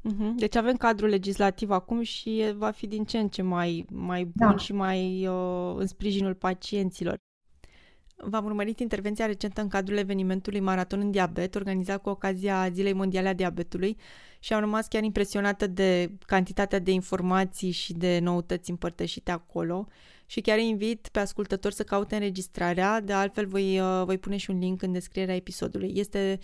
Da. 0.00 0.10
Mhm. 0.10 0.36
Deci 0.36 0.56
avem 0.56 0.76
cadrul 0.76 1.08
legislativ 1.08 1.70
acum 1.70 2.02
și 2.02 2.52
va 2.56 2.70
fi 2.70 2.86
din 2.86 3.04
ce 3.04 3.18
în 3.18 3.28
ce 3.28 3.42
mai, 3.42 3.86
mai 3.90 4.24
bun 4.24 4.50
da. 4.50 4.56
și 4.56 4.72
mai 4.72 5.26
uh, 5.26 5.74
în 5.76 5.86
sprijinul 5.86 6.34
pacienților. 6.34 7.18
V-am 8.16 8.44
urmărit 8.44 8.80
intervenția 8.80 9.26
recentă 9.26 9.60
în 9.60 9.68
cadrul 9.68 9.96
evenimentului 9.96 10.60
Maraton 10.60 11.00
în 11.00 11.10
Diabet, 11.10 11.54
organizat 11.54 12.02
cu 12.02 12.08
ocazia 12.08 12.68
Zilei 12.72 12.92
Mondiale 12.92 13.28
a 13.28 13.32
Diabetului 13.32 13.96
și 14.38 14.52
am 14.52 14.60
rămas 14.60 14.86
chiar 14.86 15.02
impresionată 15.02 15.66
de 15.66 16.10
cantitatea 16.26 16.78
de 16.78 16.90
informații 16.90 17.70
și 17.70 17.92
de 17.92 18.18
noutăți 18.18 18.70
împărtășite 18.70 19.30
acolo 19.30 19.86
și 20.26 20.40
chiar 20.40 20.58
invit 20.58 21.08
pe 21.12 21.18
ascultători 21.18 21.74
să 21.74 21.82
caute 21.82 22.14
înregistrarea, 22.14 23.00
de 23.00 23.12
altfel 23.12 23.46
voi, 23.46 23.80
uh, 23.80 24.02
voi 24.04 24.18
pune 24.18 24.36
și 24.36 24.50
un 24.50 24.58
link 24.58 24.82
în 24.82 24.92
descrierea 24.92 25.34
episodului. 25.34 25.92
Este 25.94 26.38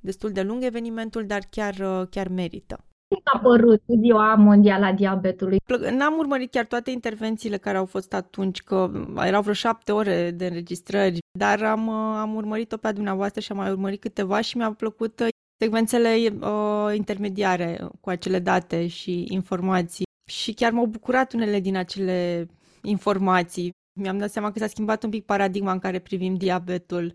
destul 0.00 0.30
de 0.30 0.42
lung 0.42 0.64
evenimentul, 0.64 1.26
dar 1.26 1.46
chiar, 1.50 1.74
uh, 1.74 2.06
chiar 2.10 2.28
merită 2.28 2.85
a 3.08 3.38
apărut 3.38 3.82
Ziua 4.00 4.34
Mondială 4.34 4.84
a 4.84 4.92
Diabetului. 4.92 5.58
N-am 5.90 6.18
urmărit 6.18 6.50
chiar 6.50 6.64
toate 6.64 6.90
intervențiile 6.90 7.56
care 7.56 7.76
au 7.76 7.84
fost 7.84 8.14
atunci, 8.14 8.62
că 8.62 8.90
erau 9.16 9.40
vreo 9.42 9.54
șapte 9.54 9.92
ore 9.92 10.30
de 10.30 10.46
înregistrări, 10.46 11.18
dar 11.38 11.62
am, 11.62 11.88
am 11.90 12.34
urmărit-o 12.34 12.76
pe 12.76 12.86
a 12.86 12.92
dumneavoastră 12.92 13.40
și 13.40 13.52
am 13.52 13.58
mai 13.58 13.70
urmărit 13.70 14.00
câteva 14.00 14.40
și 14.40 14.56
mi-au 14.56 14.72
plăcut 14.72 15.20
uh, 15.20 15.28
secvențele 15.58 16.36
uh, 16.40 16.94
intermediare 16.94 17.88
cu 18.00 18.10
acele 18.10 18.38
date 18.38 18.86
și 18.86 19.26
informații. 19.28 20.04
Și 20.30 20.52
chiar 20.52 20.72
m-au 20.72 20.86
bucurat 20.86 21.32
unele 21.32 21.60
din 21.60 21.76
acele 21.76 22.48
informații. 22.82 23.70
Mi-am 24.00 24.18
dat 24.18 24.30
seama 24.30 24.52
că 24.52 24.58
s-a 24.58 24.66
schimbat 24.66 25.02
un 25.02 25.10
pic 25.10 25.24
paradigma 25.24 25.72
în 25.72 25.78
care 25.78 25.98
privim 25.98 26.34
diabetul, 26.34 27.14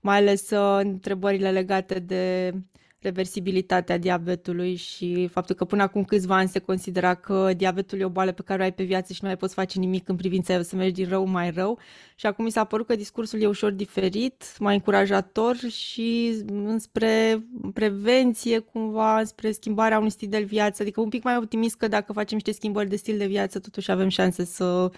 mai 0.00 0.16
ales 0.16 0.50
uh, 0.50 0.78
întrebările 0.82 1.50
legate 1.50 1.98
de 1.98 2.52
reversibilitatea 3.02 3.98
diabetului 3.98 4.74
și 4.74 5.28
faptul 5.32 5.54
că 5.54 5.64
până 5.64 5.82
acum 5.82 6.04
câțiva 6.04 6.36
ani 6.36 6.48
se 6.48 6.58
considera 6.58 7.14
că 7.14 7.52
diabetul 7.56 8.00
e 8.00 8.04
o 8.04 8.08
boală 8.08 8.32
pe 8.32 8.42
care 8.42 8.60
o 8.60 8.64
ai 8.64 8.72
pe 8.72 8.82
viață 8.82 9.12
și 9.12 9.18
nu 9.22 9.28
mai 9.28 9.36
poți 9.36 9.54
face 9.54 9.78
nimic 9.78 10.08
în 10.08 10.16
privința 10.16 10.62
să 10.62 10.76
mergi 10.76 10.92
din 10.92 11.08
rău 11.08 11.26
mai 11.26 11.50
rău. 11.50 11.78
Și 12.14 12.26
acum 12.26 12.44
mi 12.44 12.50
s-a 12.50 12.64
părut 12.64 12.86
că 12.86 12.96
discursul 12.96 13.40
e 13.40 13.46
ușor 13.46 13.70
diferit, 13.70 14.58
mai 14.58 14.74
încurajator 14.74 15.56
și 15.56 16.36
înspre 16.46 17.46
prevenție 17.74 18.58
cumva, 18.58 19.24
spre 19.24 19.52
schimbarea 19.52 19.98
unui 19.98 20.10
stil 20.10 20.28
de 20.28 20.40
viață, 20.40 20.82
adică 20.82 21.00
un 21.00 21.08
pic 21.08 21.22
mai 21.22 21.36
optimist 21.36 21.76
că 21.76 21.88
dacă 21.88 22.12
facem 22.12 22.36
niște 22.36 22.52
schimbări 22.52 22.88
de 22.88 22.96
stil 22.96 23.18
de 23.18 23.26
viață, 23.26 23.58
totuși 23.58 23.90
avem 23.90 24.08
șanse 24.08 24.44
să 24.44 24.90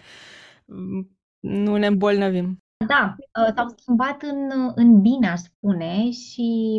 mm, 0.64 1.16
nu 1.40 1.76
ne 1.76 1.86
îmbolnăvim. 1.86 2.58
Da, 2.86 3.16
s-au 3.54 3.74
schimbat 3.76 4.22
în, 4.22 4.72
în 4.74 5.00
bine, 5.00 5.28
aș 5.28 5.40
spune, 5.40 6.10
și 6.10 6.78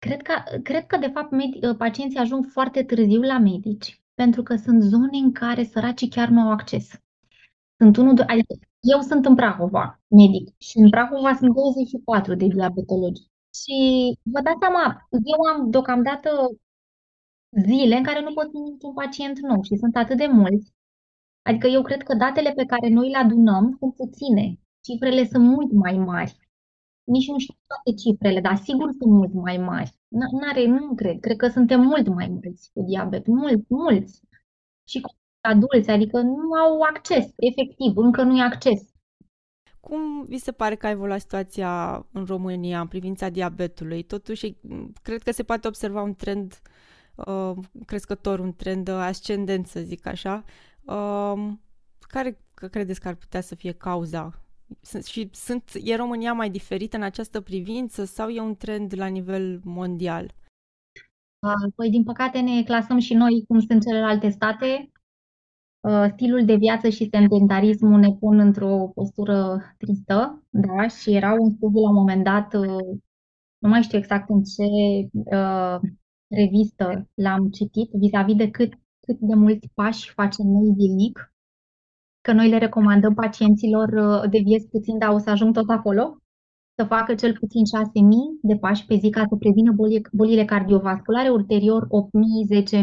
Cred 0.00 0.22
că, 0.22 0.34
cred 0.62 0.86
că 0.86 0.96
de 0.96 1.06
fapt, 1.14 1.30
med- 1.32 1.62
ă, 1.62 1.74
pacienții 1.74 2.18
ajung 2.18 2.46
foarte 2.46 2.82
târziu 2.84 3.20
la 3.20 3.38
medici, 3.38 4.00
pentru 4.14 4.42
că 4.42 4.56
sunt 4.56 4.82
zone 4.82 5.18
în 5.18 5.32
care 5.32 5.64
săracii 5.64 6.08
chiar 6.08 6.28
nu 6.28 6.40
au 6.40 6.50
acces. 6.50 6.90
Sunt 7.78 7.96
unul, 7.96 8.14
de, 8.14 8.22
adică 8.22 8.54
eu 8.80 9.00
sunt 9.00 9.26
în 9.26 9.34
Prahova, 9.34 10.00
medic, 10.08 10.54
și 10.58 10.78
în 10.78 10.90
Prahova 10.90 11.34
sunt 11.34 11.54
24 11.54 12.34
de 12.34 12.46
diabetologi. 12.46 13.20
Și 13.60 13.74
vă 14.22 14.40
dați 14.40 14.58
seama, 14.60 15.08
eu 15.10 15.40
am 15.54 15.70
deocamdată 15.70 16.30
zile 17.66 17.96
în 17.96 18.02
care 18.02 18.20
nu 18.22 18.32
pot 18.32 18.48
primi 18.50 18.70
niciun 18.70 18.92
pacient 18.92 19.38
nou 19.38 19.62
și 19.62 19.76
sunt 19.76 19.96
atât 19.96 20.16
de 20.16 20.26
mulți. 20.26 20.72
Adică 21.42 21.66
eu 21.66 21.82
cred 21.82 22.02
că 22.02 22.14
datele 22.14 22.52
pe 22.52 22.64
care 22.64 22.88
noi 22.88 23.10
le 23.10 23.16
adunăm 23.16 23.76
sunt 23.78 23.94
puține. 23.94 24.58
Cifrele 24.80 25.24
sunt 25.24 25.44
mult 25.44 25.72
mai 25.72 25.92
mari 25.98 26.49
nici 27.10 27.28
nu 27.28 27.38
știu 27.38 27.54
toate 27.66 27.98
cifrele, 28.02 28.40
dar 28.40 28.56
sigur 28.56 28.88
sunt 28.98 29.12
mult 29.12 29.32
mai 29.32 29.56
mari. 29.56 29.94
N-are, 30.08 30.66
nu 30.66 30.94
cred. 30.94 31.20
Cred 31.20 31.36
că 31.36 31.48
suntem 31.48 31.80
mult 31.80 32.08
mai 32.08 32.28
mulți 32.28 32.70
cu 32.72 32.82
diabet, 32.82 33.26
mult, 33.26 33.68
mulți. 33.68 34.20
Și 34.88 35.00
cu 35.00 35.10
adulți, 35.40 35.90
adică 35.90 36.20
nu 36.20 36.52
au 36.52 36.80
acces, 36.80 37.26
efectiv, 37.36 37.96
încă 37.96 38.22
nu 38.22 38.36
e 38.36 38.42
acces. 38.42 38.80
Cum 39.80 40.24
vi 40.24 40.38
se 40.38 40.52
pare 40.52 40.74
că 40.74 40.86
a 40.86 40.90
evoluat 40.90 41.20
situația 41.20 42.06
în 42.12 42.24
România 42.24 42.80
în 42.80 42.86
privința 42.86 43.28
diabetului? 43.28 44.02
Totuși, 44.02 44.56
cred 45.02 45.22
că 45.22 45.32
se 45.32 45.42
poate 45.42 45.66
observa 45.68 46.02
un 46.02 46.14
trend 46.14 46.60
uh, 47.14 47.52
crescător, 47.86 48.38
un 48.38 48.54
trend 48.54 48.88
ascendent, 48.88 49.66
să 49.66 49.80
zic 49.80 50.06
așa. 50.06 50.44
Uh, 50.84 51.52
care 52.00 52.38
credeți 52.70 53.00
că 53.00 53.08
ar 53.08 53.14
putea 53.14 53.40
să 53.40 53.54
fie 53.54 53.72
cauza 53.72 54.44
și 55.04 55.28
sunt, 55.32 55.70
e 55.82 55.96
România 55.96 56.32
mai 56.32 56.50
diferită 56.50 56.96
în 56.96 57.02
această 57.02 57.40
privință 57.40 58.04
sau 58.04 58.28
e 58.28 58.40
un 58.40 58.56
trend 58.56 58.92
la 58.96 59.06
nivel 59.06 59.60
mondial? 59.64 60.34
Păi, 61.74 61.90
din 61.90 62.02
păcate, 62.02 62.40
ne 62.40 62.62
clasăm 62.62 62.98
și 62.98 63.14
noi 63.14 63.44
cum 63.48 63.60
sunt 63.60 63.82
celelalte 63.82 64.28
state. 64.28 64.90
Stilul 66.12 66.44
de 66.44 66.54
viață 66.54 66.88
și 66.88 67.08
sedentarismul 67.12 67.98
ne 67.98 68.12
pun 68.20 68.38
într-o 68.38 68.90
postură 68.94 69.60
tristă, 69.78 70.44
da, 70.50 70.88
și 70.88 71.14
era 71.14 71.32
un 71.32 71.50
studiu 71.50 71.80
la 71.80 71.88
un 71.88 71.94
moment 71.94 72.24
dat, 72.24 72.54
nu 73.58 73.68
mai 73.68 73.82
știu 73.82 73.98
exact 73.98 74.28
în 74.28 74.42
ce 74.42 74.62
uh, 75.12 75.80
revistă 76.28 77.08
l-am 77.14 77.50
citit, 77.50 77.90
vis-a-vis 77.92 78.36
de 78.36 78.50
cât, 78.50 78.72
cât 79.00 79.18
de 79.18 79.34
mulți 79.34 79.68
pași 79.74 80.12
facem 80.12 80.46
noi 80.46 80.74
zilnic 80.78 81.34
că 82.30 82.36
noi 82.36 82.48
le 82.48 82.58
recomandăm 82.58 83.14
pacienților 83.14 83.88
uh, 83.88 84.30
de 84.30 84.38
vies 84.44 84.64
puțin, 84.64 84.98
dar 84.98 85.08
o 85.08 85.18
să 85.18 85.30
ajung 85.30 85.54
tot 85.54 85.68
acolo, 85.68 86.16
să 86.76 86.84
facă 86.84 87.14
cel 87.14 87.32
puțin 87.40 87.62
6.000 87.64 88.10
de 88.42 88.56
pași 88.56 88.86
pe 88.86 88.94
zi 88.94 89.10
ca 89.10 89.24
să 89.28 89.36
prevină 89.36 89.72
bolile, 89.72 90.00
bolile 90.12 90.44
cardiovasculare, 90.44 91.28
ulterior 91.28 91.86
8.000, 91.86 92.82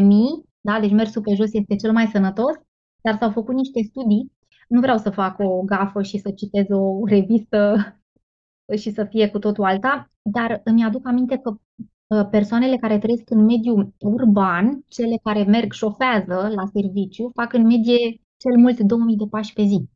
da? 0.60 0.80
deci 0.80 0.90
mersul 0.90 1.22
pe 1.22 1.34
jos 1.34 1.52
este 1.52 1.76
cel 1.76 1.92
mai 1.92 2.06
sănătos, 2.06 2.54
dar 3.00 3.16
s-au 3.20 3.30
făcut 3.30 3.54
niște 3.54 3.80
studii, 3.82 4.32
nu 4.68 4.80
vreau 4.80 4.98
să 4.98 5.10
fac 5.10 5.38
o 5.38 5.62
gafă 5.62 6.02
și 6.02 6.18
să 6.18 6.30
citez 6.30 6.66
o 6.68 7.06
revistă 7.06 7.76
și 8.82 8.90
să 8.90 9.04
fie 9.04 9.28
cu 9.28 9.38
totul 9.38 9.64
alta, 9.64 10.10
dar 10.22 10.60
îmi 10.64 10.84
aduc 10.84 11.06
aminte 11.06 11.36
că 11.36 11.50
uh, 11.50 12.28
persoanele 12.30 12.76
care 12.76 12.98
trăiesc 12.98 13.30
în 13.30 13.44
mediul 13.44 13.94
urban, 13.98 14.84
cele 14.88 15.16
care 15.22 15.42
merg, 15.44 15.72
șofează 15.72 16.52
la 16.54 16.64
serviciu, 16.72 17.30
fac 17.34 17.52
în 17.52 17.66
medie 17.66 18.20
cel 18.38 18.56
mult 18.58 18.80
2000 18.80 19.16
de 19.16 19.24
pași 19.30 19.52
pe 19.52 19.62
zi. 19.62 19.88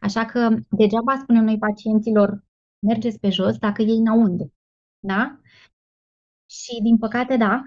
Așa 0.00 0.24
că 0.24 0.40
degeaba 0.70 1.18
spunem 1.22 1.44
noi 1.44 1.58
pacienților, 1.58 2.44
mergeți 2.78 3.18
pe 3.18 3.30
jos 3.30 3.58
dacă 3.58 3.82
ei 3.82 3.98
n-au 3.98 4.20
unde. 4.20 4.52
Da? 4.98 5.40
Și 6.46 6.82
din 6.82 6.98
păcate, 6.98 7.36
da, 7.36 7.64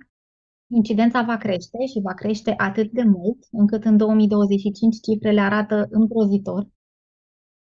incidența 0.67 1.21
va 1.21 1.37
crește 1.37 1.77
și 1.91 1.99
va 2.01 2.13
crește 2.13 2.53
atât 2.57 2.91
de 2.91 3.03
mult 3.03 3.47
încât 3.51 3.83
în 3.83 3.97
2025 3.97 4.99
cifrele 4.99 5.41
arată 5.41 5.87
îngrozitor 5.89 6.67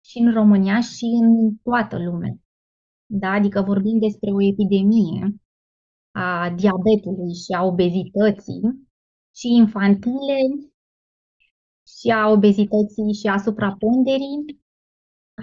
și 0.03 0.17
în 0.17 0.33
România 0.33 0.81
și 0.81 1.05
în 1.21 1.55
toată 1.55 1.97
lumea. 2.03 2.37
Da? 3.05 3.29
Adică 3.31 3.61
vorbim 3.61 3.99
despre 3.99 4.29
o 4.31 4.41
epidemie 4.41 5.35
a 6.11 6.49
diabetului 6.49 7.33
și 7.33 7.51
a 7.57 7.63
obezității 7.63 8.61
și 9.35 9.47
infantile 9.47 10.37
și 11.99 12.09
a 12.09 12.29
obezității 12.29 13.13
și 13.13 13.27
a 13.27 13.37
supraponderii. 13.37 14.59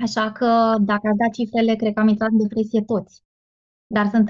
Așa 0.03 0.33
că, 0.33 0.75
dacă 0.81 1.09
ați 1.09 1.19
dat 1.19 1.31
cifrele, 1.33 1.75
cred 1.75 1.93
că 1.93 2.01
am 2.01 2.09
intrat 2.09 2.31
în 2.31 2.39
depresie 2.39 2.83
toți. 2.83 3.23
Dar 3.87 4.09
sunt 4.09 4.29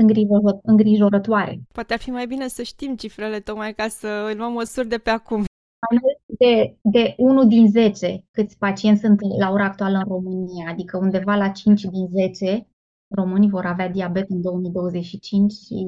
îngrijorătoare. 0.62 1.61
Poate 1.73 1.92
ar 1.92 1.99
fi 1.99 2.11
mai 2.11 2.26
bine 2.26 2.49
să 2.49 2.62
știm 2.62 2.97
cifrele, 2.97 3.40
tocmai 3.40 3.75
ca 3.75 3.88
să 3.88 4.33
luăm 4.37 4.52
măsuri 4.52 4.88
de 4.88 4.99
pe 4.99 5.11
acum. 5.11 5.44
De, 6.38 6.76
de 6.83 7.14
1 7.16 7.47
din 7.47 7.71
10 7.71 8.25
câți 8.30 8.59
pacienți 8.59 9.00
sunt 9.00 9.21
la 9.38 9.50
ora 9.50 9.64
actuală 9.64 9.97
în 9.97 10.04
România, 10.09 10.71
adică 10.71 10.99
undeva 10.99 11.35
la 11.35 11.49
5 11.49 11.83
din 11.83 12.06
10 12.06 12.68
românii 13.14 13.50
vor 13.50 13.66
avea 13.66 13.88
diabet 13.88 14.30
în 14.30 14.40
2025 14.40 15.52
și 15.52 15.87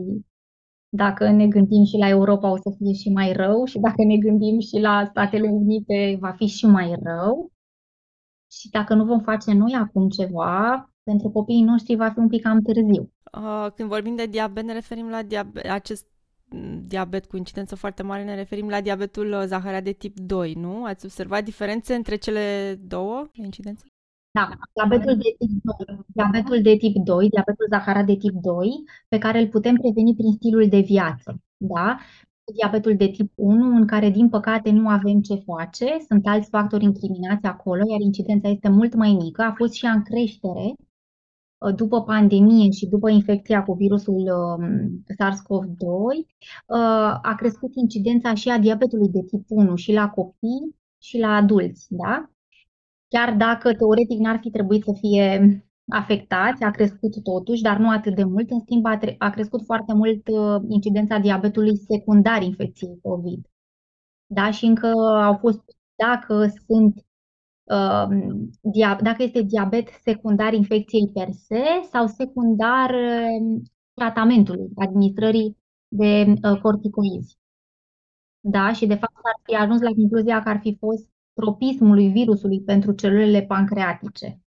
Dacă 0.96 1.30
ne 1.30 1.46
gândim 1.46 1.84
și 1.84 1.96
la 1.96 2.08
Europa 2.08 2.50
o 2.50 2.56
să 2.56 2.74
fie 2.78 2.92
și 2.92 3.08
mai 3.08 3.32
rău 3.32 3.64
și 3.64 3.78
dacă 3.78 4.04
ne 4.04 4.16
gândim 4.16 4.58
și 4.60 4.78
la 4.80 5.04
Statele 5.10 5.48
Unite 5.48 6.16
va 6.20 6.32
fi 6.36 6.46
și 6.46 6.66
mai 6.66 6.96
rău. 7.02 7.52
Și 8.50 8.70
dacă 8.70 8.94
nu 8.94 9.04
vom 9.04 9.20
face 9.20 9.52
noi 9.52 9.72
acum 9.72 10.08
ceva, 10.08 10.90
pentru 11.02 11.28
copiii 11.28 11.62
noștri 11.62 11.96
va 11.96 12.10
fi 12.10 12.18
un 12.18 12.28
pic 12.28 12.42
cam 12.42 12.60
târziu. 12.62 13.12
Când 13.74 13.88
vorbim 13.88 14.16
de 14.16 14.26
diabet, 14.26 14.64
ne 14.64 14.72
referim 14.72 15.08
la 15.08 15.22
diabet, 15.22 15.70
acest 15.70 16.06
diabet 16.82 17.26
cu 17.26 17.36
incidență 17.36 17.76
foarte 17.76 18.02
mare, 18.02 18.24
ne 18.24 18.34
referim 18.34 18.68
la 18.68 18.80
diabetul 18.80 19.32
uh, 19.32 19.42
zaharat 19.46 19.82
de 19.82 19.92
tip 19.92 20.18
2, 20.18 20.52
nu? 20.52 20.84
Ați 20.84 21.04
observat 21.04 21.44
diferențe 21.44 21.94
între 21.94 22.16
cele 22.16 22.74
două 22.86 23.28
incidențe? 23.32 23.84
Da, 24.36 24.48
diabetul 24.74 25.16
de 25.16 25.30
tip 25.38 25.62
2, 25.62 26.04
diabetul 26.06 26.62
de 26.62 26.76
tip 26.76 26.96
2, 26.96 27.28
diabetul 27.28 27.66
zaharat 27.70 28.06
de 28.06 28.16
tip 28.16 28.34
2, 28.34 28.70
pe 29.08 29.18
care 29.18 29.38
îl 29.40 29.48
putem 29.48 29.74
preveni 29.74 30.14
prin 30.14 30.32
stilul 30.32 30.68
de 30.68 30.80
viață. 30.80 31.40
Da? 31.56 31.98
Diabetul 32.54 32.96
de 32.96 33.06
tip 33.06 33.32
1, 33.34 33.76
în 33.76 33.86
care, 33.86 34.10
din 34.10 34.28
păcate, 34.28 34.70
nu 34.70 34.88
avem 34.88 35.20
ce 35.20 35.34
face, 35.34 35.86
sunt 36.08 36.26
alți 36.26 36.48
factori 36.48 36.84
incriminați 36.84 37.46
acolo, 37.46 37.82
iar 37.90 38.00
incidența 38.00 38.48
este 38.48 38.68
mult 38.68 38.94
mai 38.94 39.12
mică, 39.12 39.42
a 39.42 39.52
fost 39.56 39.72
și 39.72 39.84
ea 39.84 39.92
în 39.92 40.02
creștere, 40.02 40.74
Uh, 41.58 41.74
după 41.74 42.02
pandemie 42.02 42.70
și 42.70 42.86
după 42.86 43.10
infecția 43.10 43.62
cu 43.62 43.72
virusul 43.72 44.14
um, 44.14 45.04
SARS-CoV-2, 45.14 46.16
uh, 46.66 47.18
a 47.22 47.34
crescut 47.36 47.74
incidența 47.74 48.34
și 48.34 48.48
a 48.48 48.58
diabetului 48.58 49.08
de 49.08 49.22
tip 49.22 49.44
1 49.48 49.76
și 49.76 49.92
la 49.92 50.08
copii 50.08 50.76
și 51.02 51.18
la 51.18 51.28
adulți, 51.28 51.86
da? 51.88 52.30
Chiar 53.08 53.34
dacă 53.34 53.74
teoretic 53.74 54.18
n-ar 54.18 54.38
fi 54.38 54.50
trebuit 54.50 54.84
să 54.84 54.92
fie 55.00 55.60
afectați, 55.88 56.62
a 56.62 56.70
crescut 56.70 57.22
totuși, 57.22 57.62
dar 57.62 57.78
nu 57.78 57.90
atât 57.90 58.14
de 58.14 58.24
mult. 58.24 58.50
În 58.50 58.60
schimb, 58.60 58.84
a, 59.18 59.30
crescut 59.30 59.64
foarte 59.64 59.94
mult 59.94 60.28
uh, 60.28 60.62
incidența 60.68 61.18
diabetului 61.18 61.76
secundar 61.76 62.42
infecției 62.42 62.98
COVID. 63.02 63.46
Da? 64.26 64.50
Și 64.50 64.64
încă 64.64 64.92
au 65.22 65.36
fost, 65.36 65.62
dacă 65.94 66.46
sunt 66.66 67.06
Um, 67.66 68.50
dacă 69.02 69.22
este 69.22 69.42
diabet 69.42 69.88
secundar 70.02 70.52
infecției 70.52 71.10
per 71.12 71.28
se 71.32 71.62
sau 71.90 72.06
secundar 72.06 72.90
um, 72.90 73.62
tratamentului, 73.94 74.68
administrării 74.76 75.56
de 75.88 76.24
uh, 76.42 76.60
corticoizi. 76.60 77.38
Da? 78.40 78.72
Și 78.72 78.86
de 78.86 78.94
fapt 78.94 79.14
ar 79.14 79.40
fi 79.42 79.54
ajuns 79.54 79.80
la 79.80 79.90
concluzia 79.90 80.42
că 80.42 80.48
ar 80.48 80.58
fi 80.60 80.76
fost 80.80 81.08
tropismului 81.40 82.08
virusului 82.08 82.60
pentru 82.60 82.92
celulele 82.92 83.42
pancreatice. 83.42 84.40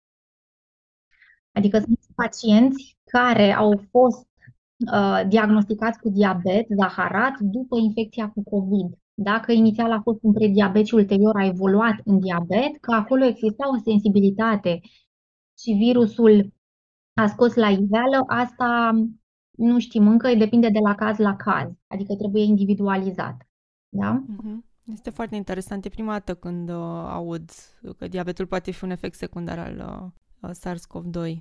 Adică 1.52 1.80
sunt 1.80 2.00
pacienți 2.16 2.98
care 3.04 3.52
au 3.54 3.82
fost 3.90 4.28
uh, 4.94 5.22
diagnosticați 5.28 6.00
cu 6.00 6.10
diabet 6.10 6.66
zaharat 6.80 7.40
după 7.40 7.78
infecția 7.78 8.30
cu 8.30 8.44
COVID 8.44 8.98
dacă 9.20 9.52
inițial 9.52 9.92
a 9.92 10.02
fost 10.02 10.20
un 10.22 10.34
prediabet 10.34 10.86
și 10.86 10.94
ulterior 10.94 11.36
a 11.36 11.46
evoluat 11.46 11.96
în 12.04 12.20
diabet, 12.20 12.78
că 12.82 12.92
acolo 12.92 13.26
exista 13.26 13.70
o 13.70 13.78
sensibilitate 13.84 14.80
și 15.58 15.72
virusul 15.72 16.54
a 17.14 17.28
scos 17.28 17.56
la 17.56 17.70
iveală, 17.70 18.24
asta 18.28 18.92
nu 19.52 19.80
știm 19.80 20.08
încă, 20.08 20.36
depinde 20.36 20.70
de 20.70 20.80
la 20.80 20.96
caz 20.96 21.18
la 21.18 21.36
caz, 21.36 21.72
adică 21.88 22.16
trebuie 22.16 22.44
individualizat. 22.44 23.48
Da? 23.90 24.24
Mhm. 24.28 24.66
Este 24.92 25.10
foarte 25.10 25.36
interesant. 25.36 25.86
E 25.86 25.90
prima 25.90 26.12
dată 26.12 26.36
când 26.36 26.70
uh, 26.70 26.76
aud 27.08 27.50
că 27.98 28.08
diabetul 28.08 28.48
poate 28.48 28.72
fi 28.72 28.84
un 28.84 28.90
efect 28.90 29.16
secundar 29.16 29.60
al 29.60 30.12
uh, 30.42 30.50
SARS-CoV-2. 30.52 31.38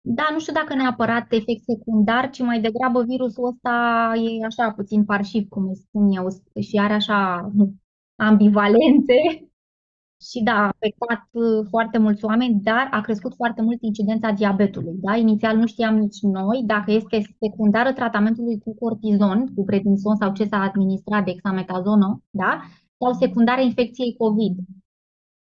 Da, 0.00 0.28
nu 0.32 0.38
știu 0.40 0.52
dacă 0.52 0.74
neapărat 0.74 1.32
efect 1.32 1.62
secundar, 1.64 2.30
ci 2.30 2.40
mai 2.40 2.60
degrabă 2.60 3.02
virusul 3.02 3.46
ăsta 3.46 4.12
e 4.16 4.44
așa 4.44 4.72
puțin 4.72 5.04
parșiv, 5.04 5.48
cum 5.48 5.68
îi 5.68 5.76
spun 5.76 6.10
eu, 6.10 6.26
și 6.60 6.76
are 6.76 6.92
așa 6.92 7.50
ambivalențe. 8.16 9.18
Și 10.20 10.42
da, 10.42 10.52
a 10.52 10.66
afectat 10.66 11.28
uh, 11.30 11.66
foarte 11.68 11.98
mulți 11.98 12.24
oameni, 12.24 12.60
dar 12.62 12.88
a 12.90 13.00
crescut 13.00 13.34
foarte 13.34 13.62
mult 13.62 13.82
incidența 13.82 14.30
diabetului. 14.30 14.96
Da? 15.00 15.16
Inițial 15.16 15.56
nu 15.56 15.66
știam 15.66 15.96
nici 15.96 16.20
noi 16.20 16.62
dacă 16.66 16.90
este 16.92 17.36
secundară 17.40 17.92
tratamentului 17.92 18.58
cu 18.58 18.74
cortizon, 18.74 19.54
cu 19.54 19.64
prednison 19.64 20.16
sau 20.16 20.32
ce 20.32 20.44
s-a 20.44 20.60
administrat 20.60 21.24
de 21.24 21.30
exametazonă, 21.30 22.22
da? 22.30 22.60
sau 22.98 23.12
secundară 23.12 23.60
infecției 23.60 24.16
COVID 24.16 24.56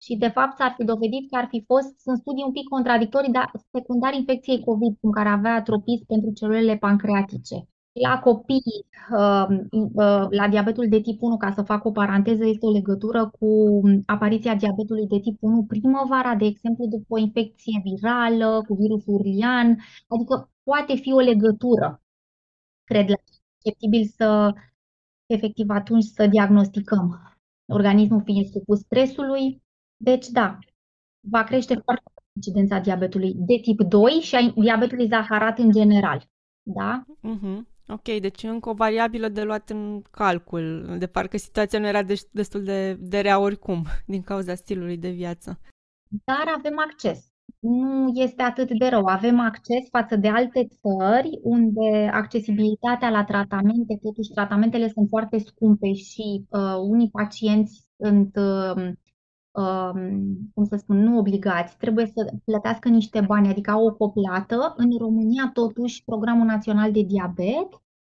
și 0.02 0.16
de 0.16 0.28
fapt 0.28 0.58
s-ar 0.58 0.74
fi 0.78 0.84
dovedit 0.84 1.30
că 1.30 1.36
ar 1.38 1.48
fi 1.50 1.64
fost, 1.66 2.00
sunt 2.00 2.18
studii 2.18 2.44
un 2.46 2.52
pic 2.52 2.68
contradictorii, 2.68 3.32
dar 3.32 3.52
secundar 3.72 4.14
infecției 4.14 4.64
COVID, 4.64 4.98
cum 5.02 5.12
care 5.12 5.30
avea 5.30 5.54
atropism 5.54 6.06
pentru 6.06 6.32
celulele 6.32 6.78
pancreatice. 6.78 7.68
La 8.02 8.20
copii, 8.20 8.86
um, 9.12 9.68
uh, 9.72 10.28
la 10.30 10.48
diabetul 10.50 10.88
de 10.90 11.00
tip 11.00 11.22
1, 11.22 11.38
ca 11.38 11.52
să 11.52 11.62
fac 11.62 11.86
o 11.86 11.92
paranteză, 11.92 12.46
este 12.46 12.66
o 12.66 12.72
legătură 12.72 13.32
cu 13.40 13.82
apariția 14.06 14.56
diabetului 14.56 15.08
de 15.08 15.20
tip 15.20 15.38
1 15.40 15.64
primăvara, 15.64 16.36
de 16.36 16.46
exemplu, 16.46 16.86
după 16.86 17.06
o 17.08 17.18
infecție 17.18 17.82
virală 17.84 18.64
cu 18.68 18.74
virusul 18.74 19.14
urlian, 19.14 19.78
adică 20.08 20.50
poate 20.64 20.96
fi 20.96 21.14
o 21.14 21.20
legătură, 21.20 22.02
cred, 22.84 23.10
la 23.10 23.16
susceptibil 23.26 24.06
să, 24.06 24.54
efectiv, 25.26 25.70
atunci 25.70 26.04
să 26.04 26.28
diagnosticăm 26.28 27.30
organismul 27.66 28.22
fiind 28.24 28.46
supus 28.46 28.80
stresului, 28.80 29.64
deci, 29.98 30.28
da, 30.28 30.60
va 31.20 31.44
crește 31.44 31.76
foarte 31.76 32.04
incidența 32.34 32.80
diabetului 32.80 33.34
de 33.36 33.60
tip 33.62 33.82
2 33.82 34.12
și 34.12 34.36
a 34.36 34.54
diabetului 34.62 35.08
zaharat 35.08 35.58
în 35.58 35.72
general. 35.72 36.28
Da? 36.64 37.06
Uh-huh. 37.06 37.79
Ok, 37.90 38.20
deci 38.20 38.44
încă 38.44 38.70
o 38.70 38.74
variabilă 38.74 39.28
de 39.28 39.44
luat 39.44 39.70
în 39.70 40.02
calcul, 40.12 40.96
de 41.00 41.08
parcă 41.08 41.38
situația 41.38 41.80
nu 41.80 41.88
era 41.88 42.04
destul 42.32 42.64
de, 42.64 42.94
de 42.94 43.20
rea 43.20 43.40
oricum, 43.40 43.86
din 44.14 44.22
cauza 44.22 44.56
stilului 44.56 44.98
de 44.98 45.10
viață. 45.10 45.60
Dar 46.24 46.54
avem 46.58 46.80
acces. 46.90 47.28
Nu 47.60 48.12
este 48.14 48.42
atât 48.42 48.78
de 48.80 48.88
rău. 48.88 49.06
Avem 49.06 49.40
acces 49.40 49.90
față 49.90 50.16
de 50.16 50.28
alte 50.28 50.68
țări 50.68 51.40
unde 51.42 52.10
accesibilitatea 52.14 53.10
la 53.10 53.24
tratamente, 53.24 53.98
totuși 54.02 54.32
tratamentele 54.32 54.88
sunt 54.88 55.08
foarte 55.10 55.38
scumpe 55.38 55.94
și 55.94 56.46
uh, 56.50 56.76
unii 56.90 57.10
pacienți 57.10 57.88
sunt 57.98 58.36
uh, 58.36 58.70
Um, 58.76 58.98
cum 60.54 60.66
să 60.66 60.76
spun, 60.76 60.98
nu 60.98 61.18
obligați, 61.18 61.78
trebuie 61.78 62.06
să 62.06 62.34
plătească 62.46 62.90
niște 62.90 63.22
bani, 63.22 63.48
adică 63.48 63.72
au 63.72 63.86
o 63.86 63.94
coplată. 63.94 64.74
În 64.78 64.90
România, 64.98 65.50
totuși, 65.54 66.04
Programul 66.04 66.46
Național 66.46 66.92
de 66.92 67.02
Diabet 67.02 67.68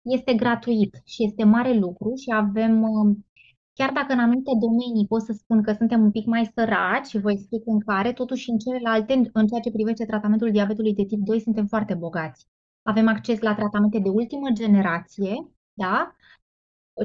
este 0.01 0.33
gratuit 0.33 1.01
și 1.05 1.23
este 1.23 1.43
mare 1.43 1.73
lucru 1.73 2.15
și 2.15 2.33
avem, 2.33 2.81
um, 2.81 3.25
chiar 3.73 3.91
dacă 3.91 4.13
în 4.13 4.19
anumite 4.19 4.51
domenii 4.59 5.07
pot 5.07 5.21
să 5.21 5.33
spun 5.33 5.61
că 5.63 5.73
suntem 5.73 6.01
un 6.01 6.11
pic 6.11 6.25
mai 6.25 6.51
săraci 6.55 7.05
și 7.05 7.19
vă 7.19 7.31
explic 7.31 7.61
în 7.65 7.79
care, 7.79 8.13
totuși 8.13 8.49
în 8.49 8.57
celelalte, 8.57 9.13
în 9.33 9.47
ceea 9.47 9.59
ce 9.61 9.71
privește 9.71 10.05
tratamentul 10.05 10.51
diabetului 10.51 10.93
de 10.93 11.03
tip 11.05 11.19
2, 11.19 11.39
suntem 11.39 11.65
foarte 11.65 11.93
bogați. 11.93 12.47
Avem 12.81 13.07
acces 13.07 13.39
la 13.39 13.55
tratamente 13.55 13.99
de 13.99 14.09
ultimă 14.09 14.49
generație, 14.53 15.47
da? 15.73 16.15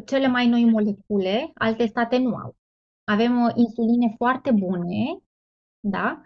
Cele 0.06 0.26
mai 0.26 0.48
noi 0.48 0.64
molecule, 0.64 1.50
alte 1.54 1.86
state 1.86 2.18
nu 2.18 2.34
au. 2.34 2.57
Avem 3.08 3.42
uh, 3.42 3.52
insuline 3.54 4.14
foarte 4.16 4.50
bune, 4.50 5.18
da? 5.80 6.22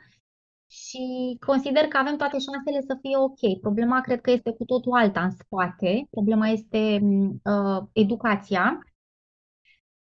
Și 0.67 1.37
consider 1.47 1.85
că 1.89 1.97
avem 1.97 2.17
toate 2.17 2.39
șansele 2.39 2.81
să 2.87 2.99
fie 3.01 3.17
ok. 3.17 3.61
Problema 3.61 4.01
cred 4.01 4.21
că 4.21 4.31
este 4.31 4.53
cu 4.53 4.65
totul 4.65 4.93
alta 4.93 5.23
în 5.25 5.31
spate. 5.31 6.07
Problema 6.11 6.49
este 6.49 6.99
mm, 7.03 7.41
uh, 7.45 7.83
educația 7.93 8.79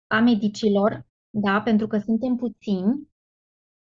a 0.07 0.21
medicilor, 0.21 1.07
da? 1.31 1.63
Pentru 1.63 1.87
că 1.87 1.99
suntem 1.99 2.37
puțini, 2.37 3.09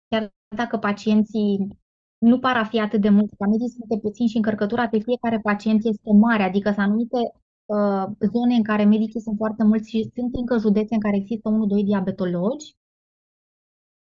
chiar 0.09 0.33
dacă 0.57 0.79
pacienții 0.79 1.79
nu 2.19 2.39
par 2.39 2.57
a 2.57 2.65
fi 2.65 2.81
atât 2.81 3.01
de 3.01 3.09
mulți, 3.09 3.37
ca 3.37 3.47
medici 3.47 3.77
suntem 3.79 3.99
puțini 3.99 4.29
și 4.29 4.37
încărcătura 4.37 4.89
pe 4.89 4.99
fiecare 4.99 5.39
pacient 5.39 5.85
este 5.85 6.13
mare, 6.13 6.43
adică 6.43 6.69
sunt 6.69 6.87
anumite 6.87 7.19
Uh, 7.19 7.40
zone 8.33 8.55
în 8.55 8.63
care 8.63 8.85
medicii 8.85 9.21
sunt 9.21 9.37
foarte 9.37 9.65
mulți 9.65 9.89
și 9.91 10.11
sunt 10.15 10.35
încă 10.35 10.59
județe 10.59 10.95
în 10.95 11.01
care 11.01 11.17
există 11.17 11.49
unul, 11.49 11.67
doi 11.67 11.85
diabetologi. 11.85 12.77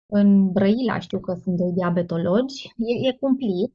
În 0.06 0.52
Brăila 0.52 0.98
știu 0.98 1.20
că 1.20 1.34
sunt 1.42 1.56
doi 1.56 1.72
diabetologi. 1.72 2.72
E, 2.76 3.08
e 3.08 3.16
cumplit 3.20 3.72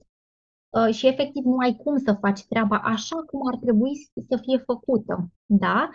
uh, 0.69 0.93
și 0.93 1.07
efectiv 1.07 1.43
nu 1.43 1.57
ai 1.57 1.75
cum 1.75 1.97
să 1.97 2.17
faci 2.21 2.45
treaba 2.45 2.77
așa 2.77 3.15
cum 3.15 3.47
ar 3.47 3.55
trebui 3.57 3.93
să 4.29 4.37
fie 4.41 4.57
făcută. 4.57 5.29
Da? 5.45 5.89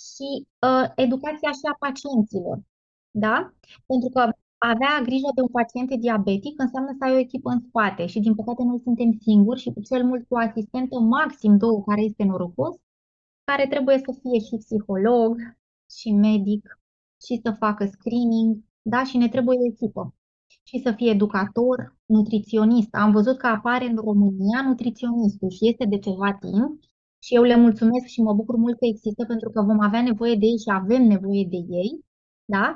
Și 0.00 0.46
uh, 0.66 0.86
educația 0.94 1.50
și 1.50 1.64
a 1.72 1.76
pacienților. 1.78 2.58
Da? 3.10 3.52
Pentru 3.86 4.08
că 4.08 4.20
avea 4.58 5.00
grijă 5.02 5.30
de 5.34 5.40
un 5.40 5.48
pacient 5.48 5.90
diabetic 5.94 6.60
înseamnă 6.60 6.90
să 6.98 7.04
ai 7.04 7.14
o 7.14 7.18
echipă 7.18 7.50
în 7.50 7.60
spate 7.68 8.06
și 8.06 8.20
din 8.20 8.34
păcate 8.34 8.62
noi 8.62 8.80
suntem 8.80 9.10
singuri 9.20 9.60
și 9.60 9.72
cel 9.88 10.04
mult 10.04 10.28
cu 10.28 10.36
asistentă, 10.36 10.98
maxim 10.98 11.56
două 11.56 11.82
care 11.82 12.00
este 12.00 12.24
norocos, 12.24 12.76
care 13.50 13.66
trebuie 13.66 13.98
să 14.06 14.10
fie 14.22 14.38
și 14.46 14.56
psiholog, 14.64 15.32
și 15.96 16.08
medic, 16.26 16.64
și 17.24 17.34
să 17.44 17.50
facă 17.62 17.82
screening, 17.94 18.50
da? 18.82 19.04
Și 19.04 19.16
ne 19.16 19.28
trebuie 19.28 19.58
o 19.58 19.66
echipă. 19.72 20.02
Și 20.68 20.76
să 20.84 20.92
fie 20.96 21.10
educator, 21.10 21.96
nutriționist. 22.06 22.94
Am 22.94 23.10
văzut 23.12 23.36
că 23.38 23.46
apare 23.46 23.84
în 23.84 23.96
România 23.96 24.60
nutriționistul 24.68 25.50
și 25.50 25.68
este 25.70 25.84
de 25.92 25.98
ceva 25.98 26.30
timp 26.32 26.80
și 27.24 27.34
eu 27.34 27.42
le 27.42 27.56
mulțumesc 27.56 28.06
și 28.06 28.20
mă 28.22 28.32
bucur 28.34 28.56
mult 28.56 28.78
că 28.78 28.86
există 28.86 29.24
pentru 29.24 29.50
că 29.50 29.62
vom 29.62 29.80
avea 29.80 30.02
nevoie 30.02 30.34
de 30.34 30.46
ei 30.46 30.58
și 30.64 30.70
avem 30.80 31.02
nevoie 31.02 31.44
de 31.54 31.60
ei, 31.80 31.90
da? 32.44 32.66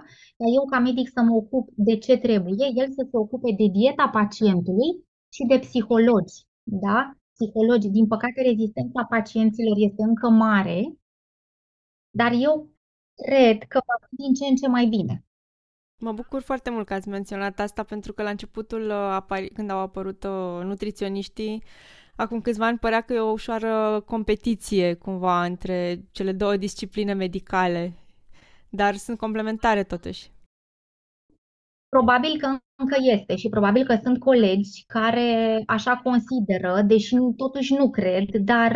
Iar 0.40 0.50
eu 0.58 0.64
ca 0.70 0.78
medic 0.78 1.08
să 1.14 1.20
mă 1.22 1.34
ocup 1.34 1.68
de 1.74 1.96
ce 1.96 2.16
trebuie, 2.16 2.66
el 2.74 2.88
să 2.98 3.06
se 3.10 3.16
ocupe 3.16 3.50
de 3.60 3.66
dieta 3.78 4.08
pacientului 4.08 4.90
și 5.34 5.42
de 5.50 5.58
psihologi, 5.58 6.36
da? 6.62 7.16
Psihologi, 7.32 7.88
din 7.88 8.06
păcate 8.06 8.42
rezistența 8.42 9.04
pacienților 9.04 9.76
este 9.78 10.02
încă 10.02 10.28
mare, 10.28 10.98
dar 12.10 12.32
eu 12.32 12.70
cred 13.14 13.62
că 13.62 13.80
va 13.86 14.06
fi 14.08 14.14
din 14.14 14.34
ce 14.34 14.46
în 14.46 14.56
ce 14.56 14.68
mai 14.68 14.86
bine. 14.86 15.24
Mă 15.98 16.12
bucur 16.12 16.42
foarte 16.42 16.70
mult 16.70 16.86
că 16.86 16.94
ați 16.94 17.08
menționat 17.08 17.60
asta 17.60 17.82
pentru 17.82 18.12
că 18.12 18.22
la 18.22 18.30
începutul, 18.30 18.92
uh, 19.30 19.48
când 19.54 19.70
au 19.70 19.78
apărut 19.78 20.24
uh, 20.24 20.60
nutriționiștii, 20.62 21.62
acum 22.16 22.40
câțiva 22.40 22.66
ani 22.66 22.78
părea 22.78 23.00
că 23.00 23.12
e 23.12 23.18
o 23.18 23.30
ușoară 23.30 24.00
competiție 24.06 24.94
cumva 24.94 25.44
între 25.44 26.04
cele 26.10 26.32
două 26.32 26.56
discipline 26.56 27.12
medicale, 27.12 27.92
dar 28.68 28.96
sunt 28.96 29.18
complementare 29.18 29.82
totuși. 29.82 30.30
Probabil 31.96 32.38
că 32.40 32.46
încă 32.82 32.96
este 33.00 33.36
și 33.36 33.48
probabil 33.48 33.84
că 33.84 33.98
sunt 34.02 34.18
colegi 34.18 34.84
care 34.86 35.62
așa 35.66 36.00
consideră, 36.04 36.82
deși 36.86 37.16
totuși 37.36 37.74
nu 37.74 37.90
cred, 37.90 38.28
dar 38.50 38.72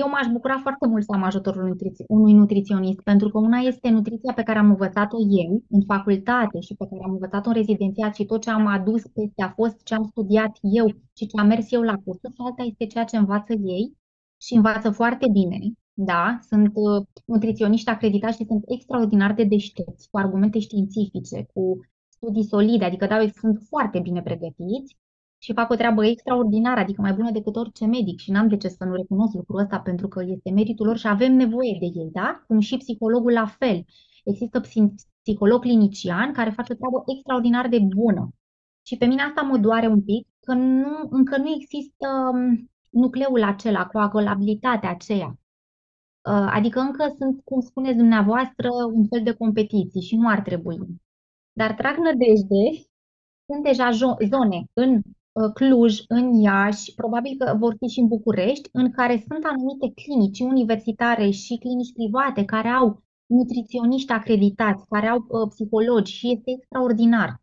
eu 0.00 0.08
m-aș 0.08 0.26
bucura 0.32 0.58
foarte 0.62 0.86
mult 0.86 1.04
să 1.04 1.12
am 1.14 1.22
ajutorul 1.22 1.66
nutriți- 1.66 2.04
unui 2.08 2.32
nutriționist, 2.32 3.00
pentru 3.00 3.28
că 3.28 3.38
una 3.38 3.58
este 3.58 3.88
nutriția 3.88 4.32
pe 4.32 4.42
care 4.42 4.58
am 4.58 4.68
învățat-o 4.68 5.16
eu 5.44 5.62
în 5.70 5.82
facultate 5.86 6.60
și 6.60 6.74
pe 6.74 6.86
care 6.90 7.00
am 7.04 7.10
învățat-o 7.10 7.48
în 7.48 7.54
rezidențiat 7.54 8.14
și 8.14 8.24
tot 8.24 8.40
ce 8.40 8.50
am 8.50 8.66
adus 8.66 9.02
peste 9.06 9.42
a 9.42 9.48
fost 9.48 9.82
ce 9.82 9.94
am 9.94 10.04
studiat 10.04 10.58
eu 10.60 10.86
și 11.16 11.26
ce 11.26 11.40
am 11.40 11.46
mers 11.46 11.72
eu 11.72 11.82
la 11.82 11.96
cursuri, 12.04 12.34
și 12.34 12.42
alta 12.44 12.62
este 12.62 12.86
ceea 12.86 13.04
ce 13.04 13.16
învață 13.16 13.52
ei 13.52 13.92
și 14.40 14.54
învață 14.54 14.90
foarte 14.90 15.26
bine. 15.32 15.58
Da, 15.94 16.38
sunt 16.48 16.70
uh, 16.74 17.06
nutriționiști 17.24 17.90
acreditați 17.90 18.36
și 18.36 18.44
sunt 18.46 18.62
extraordinar 18.66 19.32
de 19.34 19.44
deștepți, 19.44 20.08
cu 20.10 20.18
argumente 20.18 20.58
științifice, 20.58 21.46
cu 21.54 21.78
studii 22.24 22.44
solide, 22.44 22.84
adică 22.84 23.06
da, 23.06 23.28
sunt 23.40 23.62
foarte 23.68 23.98
bine 23.98 24.22
pregătiți 24.22 24.96
și 25.38 25.52
fac 25.52 25.70
o 25.70 25.74
treabă 25.74 26.06
extraordinară, 26.06 26.80
adică 26.80 27.00
mai 27.00 27.12
bună 27.12 27.30
decât 27.30 27.56
orice 27.56 27.86
medic 27.86 28.18
și 28.18 28.30
n-am 28.30 28.48
de 28.48 28.56
ce 28.56 28.68
să 28.68 28.84
nu 28.84 28.94
recunosc 28.94 29.34
lucrul 29.34 29.60
ăsta 29.60 29.80
pentru 29.80 30.08
că 30.08 30.22
este 30.26 30.50
meritul 30.50 30.86
lor 30.86 30.96
și 30.96 31.06
avem 31.06 31.32
nevoie 31.34 31.76
de 31.80 31.84
ei, 31.84 32.08
da? 32.12 32.44
Cum 32.46 32.60
și 32.60 32.76
psihologul 32.76 33.32
la 33.32 33.46
fel. 33.46 33.84
Există 34.24 34.60
psiholog 35.22 35.60
clinician 35.60 36.32
care 36.32 36.50
face 36.50 36.72
o 36.72 36.76
treabă 36.76 37.02
extraordinar 37.06 37.68
de 37.68 37.78
bună. 37.96 38.28
Și 38.86 38.96
pe 38.96 39.04
mine 39.04 39.22
asta 39.22 39.42
mă 39.42 39.58
doare 39.58 39.86
un 39.86 40.02
pic, 40.02 40.28
că 40.40 40.52
nu, 40.52 41.06
încă 41.10 41.36
nu 41.38 41.48
există 41.48 42.06
um, 42.32 42.70
nucleul 42.90 43.42
acela, 43.42 43.86
coagulabilitatea 43.86 44.90
aceea. 44.90 45.26
Uh, 45.28 46.48
adică 46.50 46.80
încă 46.80 47.14
sunt, 47.18 47.40
cum 47.44 47.60
spuneți 47.60 47.96
dumneavoastră, 47.96 48.68
un 48.92 49.06
fel 49.06 49.22
de 49.22 49.32
competiții 49.32 50.02
și 50.02 50.16
nu 50.16 50.28
ar 50.28 50.40
trebui. 50.40 50.78
Dar 51.58 51.74
trag 51.74 51.96
nădejde, 51.96 52.64
sunt 53.46 53.62
deja 53.62 53.90
zone 54.30 54.64
în 54.72 55.02
Uh, 55.34 55.52
Cluj, 55.54 56.02
în 56.08 56.32
Iași, 56.32 56.94
probabil 56.94 57.36
că 57.38 57.56
vor 57.58 57.76
fi 57.78 57.86
și 57.86 58.00
în 58.00 58.06
București, 58.06 58.68
în 58.72 58.90
care 58.90 59.24
sunt 59.28 59.44
anumite 59.44 59.92
clinici 59.94 60.40
universitare 60.40 61.30
și 61.30 61.58
clinici 61.58 61.92
private 61.92 62.44
care 62.44 62.68
au 62.68 63.02
nutriționiști 63.26 64.12
acreditați, 64.12 64.84
care 64.88 65.06
au 65.06 65.18
uh, 65.18 65.48
psihologi 65.48 66.12
și 66.12 66.32
este 66.32 66.50
extraordinar. 66.50 67.40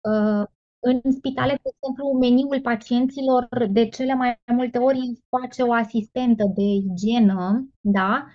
Uh, 0.00 0.44
în 0.78 1.12
spitale, 1.12 1.58
de 1.62 1.70
exemplu, 1.74 2.18
meniul 2.18 2.60
pacienților 2.60 3.48
de 3.70 3.88
cele 3.88 4.14
mai 4.14 4.40
multe 4.52 4.78
ori 4.78 5.22
face 5.28 5.62
o 5.62 5.72
asistentă 5.72 6.44
de 6.54 6.62
igienă, 6.62 7.68
da? 7.80 8.26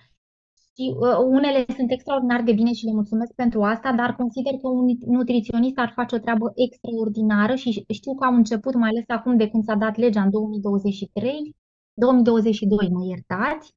Și 0.76 0.94
uh, 0.98 1.16
unele 1.28 1.64
sunt 1.76 1.90
extraordinar 1.90 2.42
de 2.42 2.52
bine 2.52 2.72
și 2.72 2.84
le 2.84 2.92
mulțumesc 2.92 3.32
pentru 3.32 3.62
asta, 3.62 3.92
dar 3.92 4.14
consider 4.14 4.52
că 4.52 4.68
un 4.68 4.86
nutriționist 5.06 5.78
ar 5.78 5.92
face 5.94 6.14
o 6.14 6.18
treabă 6.18 6.52
extraordinară 6.54 7.54
și 7.54 7.84
știu 7.88 8.14
că 8.14 8.24
au 8.24 8.34
început, 8.34 8.74
mai 8.74 8.88
ales 8.88 9.04
acum 9.06 9.36
de 9.36 9.48
când 9.48 9.64
s-a 9.64 9.74
dat 9.74 9.96
legea 9.96 10.22
în 10.22 10.30
2023, 10.30 11.56
2022, 11.94 12.88
mă 12.90 13.04
iertați, 13.06 13.74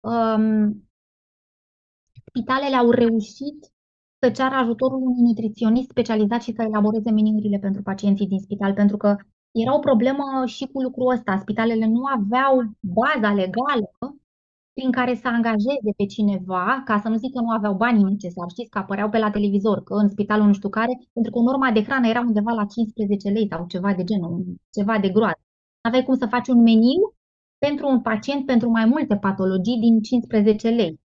um, 0.00 0.88
spitalele 2.26 2.76
au 2.76 2.90
reușit 2.90 3.72
să 4.20 4.30
ceară 4.30 4.54
ajutorul 4.54 4.98
unui 5.02 5.22
nutriționist 5.22 5.88
specializat 5.88 6.42
și 6.42 6.52
să 6.52 6.62
elaboreze 6.62 7.10
meniurile 7.10 7.58
pentru 7.58 7.82
pacienții 7.82 8.26
din 8.26 8.38
spital, 8.38 8.72
pentru 8.72 8.96
că 8.96 9.16
era 9.50 9.74
o 9.76 9.78
problemă 9.78 10.24
și 10.46 10.66
cu 10.72 10.80
lucrul 10.80 11.12
ăsta. 11.12 11.38
Spitalele 11.38 11.86
nu 11.86 12.02
aveau 12.04 12.62
baza 12.80 13.32
legală 13.32 13.90
prin 14.74 14.90
care 14.90 15.14
să 15.14 15.28
angajeze 15.28 15.90
pe 15.96 16.06
cineva, 16.06 16.82
ca 16.84 17.00
să 17.00 17.08
nu 17.08 17.16
zic 17.16 17.32
că 17.34 17.40
nu 17.40 17.50
aveau 17.50 17.74
banii 17.74 18.04
necesari, 18.04 18.50
știți 18.50 18.70
că 18.70 18.78
apăreau 18.78 19.08
pe 19.08 19.18
la 19.18 19.30
televizor, 19.30 19.82
că 19.82 19.94
în 19.94 20.08
spitalul 20.08 20.46
nu 20.46 20.52
știu 20.52 20.68
care, 20.68 20.92
pentru 21.12 21.32
că 21.32 21.38
norma 21.38 21.70
de 21.70 21.82
hrană 21.82 22.06
era 22.08 22.20
undeva 22.20 22.52
la 22.52 22.64
15 22.66 23.28
lei 23.28 23.46
sau 23.50 23.66
ceva 23.66 23.94
de 23.94 24.04
genul, 24.04 24.44
ceva 24.70 24.98
de 24.98 25.08
groază. 25.08 25.42
Aveai 25.80 26.02
cum 26.04 26.14
să 26.14 26.26
faci 26.26 26.48
un 26.48 26.62
meniu 26.62 27.14
pentru 27.58 27.88
un 27.88 28.00
pacient 28.00 28.46
pentru 28.46 28.68
mai 28.70 28.84
multe 28.84 29.16
patologii 29.16 29.78
din 29.78 30.00
15 30.02 30.68
lei. 30.68 31.00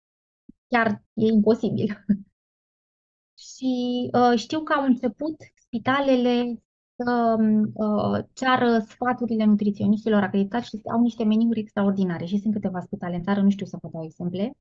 Chiar 0.67 1.03
e 1.13 1.25
imposibil. 1.25 2.05
Și 3.49 3.73
uh, 4.13 4.39
știu 4.39 4.59
că 4.63 4.73
au 4.73 4.83
început 4.83 5.35
spitalele 5.55 6.63
să 7.03 7.35
uh, 7.73 8.23
ceară 8.33 8.79
sfaturile 8.87 9.45
nutriționiștilor 9.45 10.23
acreditați 10.23 10.67
și 10.67 10.79
au 10.91 11.01
niște 11.01 11.23
meniuri 11.23 11.59
extraordinare. 11.59 12.25
Și 12.25 12.37
sunt 12.37 12.53
câteva 12.53 12.79
spitale 12.79 13.15
în 13.15 13.23
țară, 13.23 13.41
nu 13.41 13.49
știu 13.49 13.65
să 13.65 13.77
vă 13.81 13.89
dau 13.91 14.03
exemple 14.03 14.57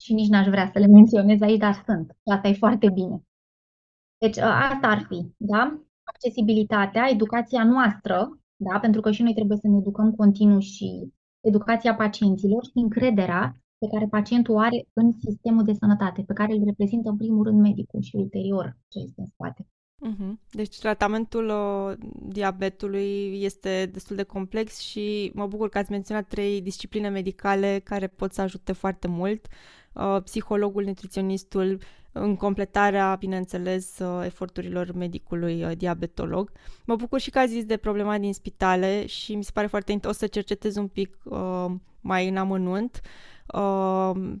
și 0.00 0.12
nici 0.14 0.28
n-aș 0.28 0.46
vrea 0.46 0.70
să 0.72 0.78
le 0.78 0.86
menționez 0.86 1.40
aici, 1.40 1.58
dar 1.58 1.82
sunt. 1.86 2.16
Asta 2.24 2.48
e 2.48 2.52
foarte 2.52 2.90
bine. 2.90 3.22
Deci 4.18 4.36
uh, 4.36 4.42
asta 4.72 4.86
ar 4.88 5.06
fi, 5.08 5.34
da? 5.36 5.80
Accesibilitatea, 6.02 7.08
educația 7.10 7.64
noastră, 7.64 8.38
da? 8.56 8.78
Pentru 8.78 9.00
că 9.00 9.10
și 9.10 9.22
noi 9.22 9.34
trebuie 9.34 9.58
să 9.58 9.68
ne 9.68 9.76
educăm 9.76 10.12
continuu 10.14 10.58
și 10.58 11.12
educația 11.40 11.94
pacienților 11.94 12.64
și 12.64 12.78
încrederea 12.78 13.56
pe 13.78 13.86
care 13.92 14.06
pacientul 14.06 14.54
o 14.54 14.58
are 14.58 14.88
în 14.92 15.12
sistemul 15.12 15.64
de 15.64 15.72
sănătate, 15.72 16.22
pe 16.22 16.32
care 16.32 16.52
îl 16.52 16.64
reprezintă 16.64 17.08
în 17.08 17.16
primul 17.16 17.44
rând 17.44 17.60
medicul 17.60 18.00
și 18.00 18.16
ulterior 18.16 18.76
ce 18.88 18.98
este 18.98 19.20
în 19.20 19.26
spate. 19.26 19.66
Uh-huh. 20.08 20.32
Deci 20.50 20.78
tratamentul 20.78 21.48
uh, 21.48 21.96
diabetului 22.22 23.42
este 23.42 23.90
destul 23.92 24.16
de 24.16 24.22
complex 24.22 24.78
și 24.78 25.30
mă 25.34 25.46
bucur 25.46 25.68
că 25.68 25.78
ați 25.78 25.90
menționat 25.90 26.26
trei 26.28 26.60
discipline 26.60 27.08
medicale 27.08 27.80
care 27.84 28.06
pot 28.06 28.32
să 28.32 28.40
ajute 28.40 28.72
foarte 28.72 29.08
mult. 29.08 29.46
Uh, 29.92 30.16
psihologul, 30.24 30.84
nutriționistul, 30.84 31.78
în 32.12 32.36
completarea, 32.36 33.16
bineînțeles, 33.18 33.98
uh, 33.98 34.24
eforturilor 34.24 34.92
medicului 34.92 35.64
uh, 35.64 35.76
diabetolog. 35.76 36.52
Mă 36.84 36.96
bucur 36.96 37.20
și 37.20 37.30
că 37.30 37.38
ați 37.38 37.52
zis 37.52 37.64
de 37.64 37.76
problema 37.76 38.18
din 38.18 38.32
spitale 38.32 39.06
și 39.06 39.34
mi 39.34 39.44
se 39.44 39.50
pare 39.54 39.66
foarte 39.66 39.92
interesant. 39.92 40.22
O 40.22 40.26
să 40.26 40.32
cercetez 40.32 40.76
un 40.76 40.88
pic 40.88 41.18
uh, 41.24 41.66
mai 42.00 42.28
în 42.28 42.36
amănunt. 42.36 43.00
Uh, 43.04 43.10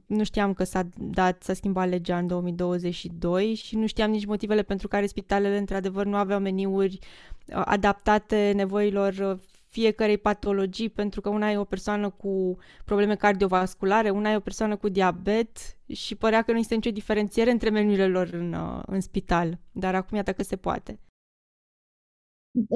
nu 0.06 0.24
știam 0.24 0.52
că 0.52 0.64
s-a 0.64 0.82
dat, 0.98 1.42
s-a 1.42 1.52
schimbat 1.52 1.88
legea 1.88 2.18
în 2.18 2.26
2022 2.26 3.54
și 3.54 3.76
nu 3.76 3.86
știam 3.86 4.10
nici 4.10 4.26
motivele 4.26 4.62
pentru 4.62 4.88
care 4.88 5.06
spitalele 5.06 5.58
într-adevăr 5.58 6.06
nu 6.06 6.16
aveau 6.16 6.40
meniuri 6.40 6.98
uh, 7.46 7.62
adaptate 7.64 8.52
nevoilor 8.54 9.12
uh, 9.12 9.38
fiecarei 9.68 10.18
patologii, 10.18 10.88
pentru 10.88 11.20
că 11.20 11.28
una 11.28 11.50
e 11.50 11.58
o 11.58 11.64
persoană 11.64 12.10
cu 12.10 12.56
probleme 12.84 13.14
cardiovasculare, 13.14 14.10
una 14.10 14.30
e 14.30 14.36
o 14.36 14.40
persoană 14.40 14.76
cu 14.76 14.88
diabet 14.88 15.58
și 15.86 16.16
părea 16.16 16.42
că 16.42 16.50
nu 16.50 16.56
există 16.56 16.74
nicio 16.74 16.90
diferențiere 16.90 17.50
între 17.50 17.70
meniurile 17.70 18.08
lor 18.08 18.28
în, 18.32 18.52
uh, 18.52 18.82
în 18.86 19.00
spital. 19.00 19.58
Dar 19.72 19.94
acum 19.94 20.16
iată 20.16 20.32
că 20.32 20.42
se 20.42 20.56
poate. 20.56 21.00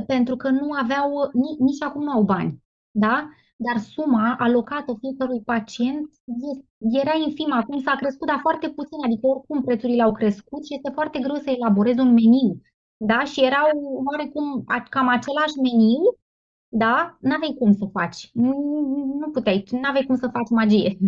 Pentru 0.06 0.36
că 0.36 0.48
nu 0.48 0.72
aveau, 0.82 1.30
nici, 1.32 1.58
nici 1.58 1.82
acum 1.82 2.02
nu 2.02 2.10
au 2.10 2.22
bani. 2.22 2.62
Da? 2.90 3.28
Dar 3.56 3.78
suma 3.78 4.36
alocată 4.38 4.96
fiecărui 5.00 5.42
pacient 5.42 6.10
era 6.78 7.14
infimă. 7.26 7.54
Acum 7.54 7.80
s-a 7.80 7.94
crescut, 7.96 8.26
dar 8.26 8.38
foarte 8.40 8.68
puțin, 8.68 8.98
adică 9.04 9.26
oricum 9.26 9.62
prețurile 9.62 10.02
au 10.02 10.12
crescut 10.12 10.64
și 10.66 10.74
este 10.74 10.90
foarte 10.90 11.18
greu 11.18 11.34
să 11.34 11.50
elaborezi 11.50 12.00
un 12.00 12.12
meniu. 12.12 12.60
Da? 12.96 13.24
Și 13.24 13.44
erau 13.44 13.68
oarecum 14.10 14.64
cam 14.90 15.08
același 15.08 15.56
meniu, 15.62 16.02
da? 16.68 17.16
N-aveai 17.20 17.56
cum 17.58 17.72
să 17.72 17.86
faci. 17.92 18.30
Nu, 18.32 18.52
nu 19.20 19.30
puteai, 19.30 19.64
n-aveai 19.70 20.04
cum 20.06 20.16
să 20.16 20.28
faci 20.32 20.50
magie. 20.50 20.98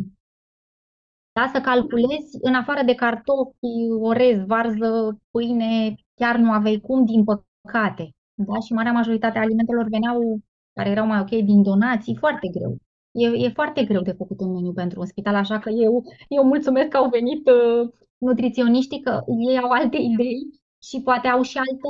Da? 1.33 1.51
Să 1.53 1.61
calculezi, 1.61 2.39
în 2.41 2.55
afară 2.55 2.83
de 2.83 2.95
cartofi, 2.95 3.91
orez, 4.01 4.45
varză, 4.47 5.19
pâine, 5.31 5.95
chiar 6.15 6.37
nu 6.37 6.51
aveai 6.51 6.81
cum, 6.81 7.05
din 7.05 7.25
păcate. 7.25 8.15
Da? 8.35 8.59
Și 8.61 8.73
marea 8.73 8.93
majoritate 8.93 9.39
a 9.39 9.41
alimentelor 9.41 9.89
veneau 9.89 10.41
care 10.77 10.91
erau 10.91 11.07
mai 11.07 11.21
ok 11.21 11.33
din 11.51 11.63
donații, 11.63 12.17
foarte 12.17 12.49
greu. 12.49 12.77
E, 13.11 13.27
e 13.45 13.49
foarte 13.49 13.85
greu 13.85 14.03
de 14.03 14.13
făcut 14.13 14.41
un 14.41 14.53
meniu 14.53 14.73
pentru 14.73 15.01
un 15.01 15.07
spital, 15.07 15.35
așa 15.35 15.59
că 15.59 15.71
eu, 15.71 16.05
eu 16.29 16.45
mulțumesc 16.45 16.89
că 16.89 16.97
au 16.97 17.09
venit 17.09 17.49
uh, 17.49 17.89
nutriționiștii, 18.19 19.01
că 19.01 19.23
ei 19.51 19.59
au 19.59 19.71
alte 19.71 19.97
idei 19.97 20.39
și 20.83 21.03
poate 21.03 21.29
au 21.29 21.43
și 21.43 21.59
altă, 21.59 21.89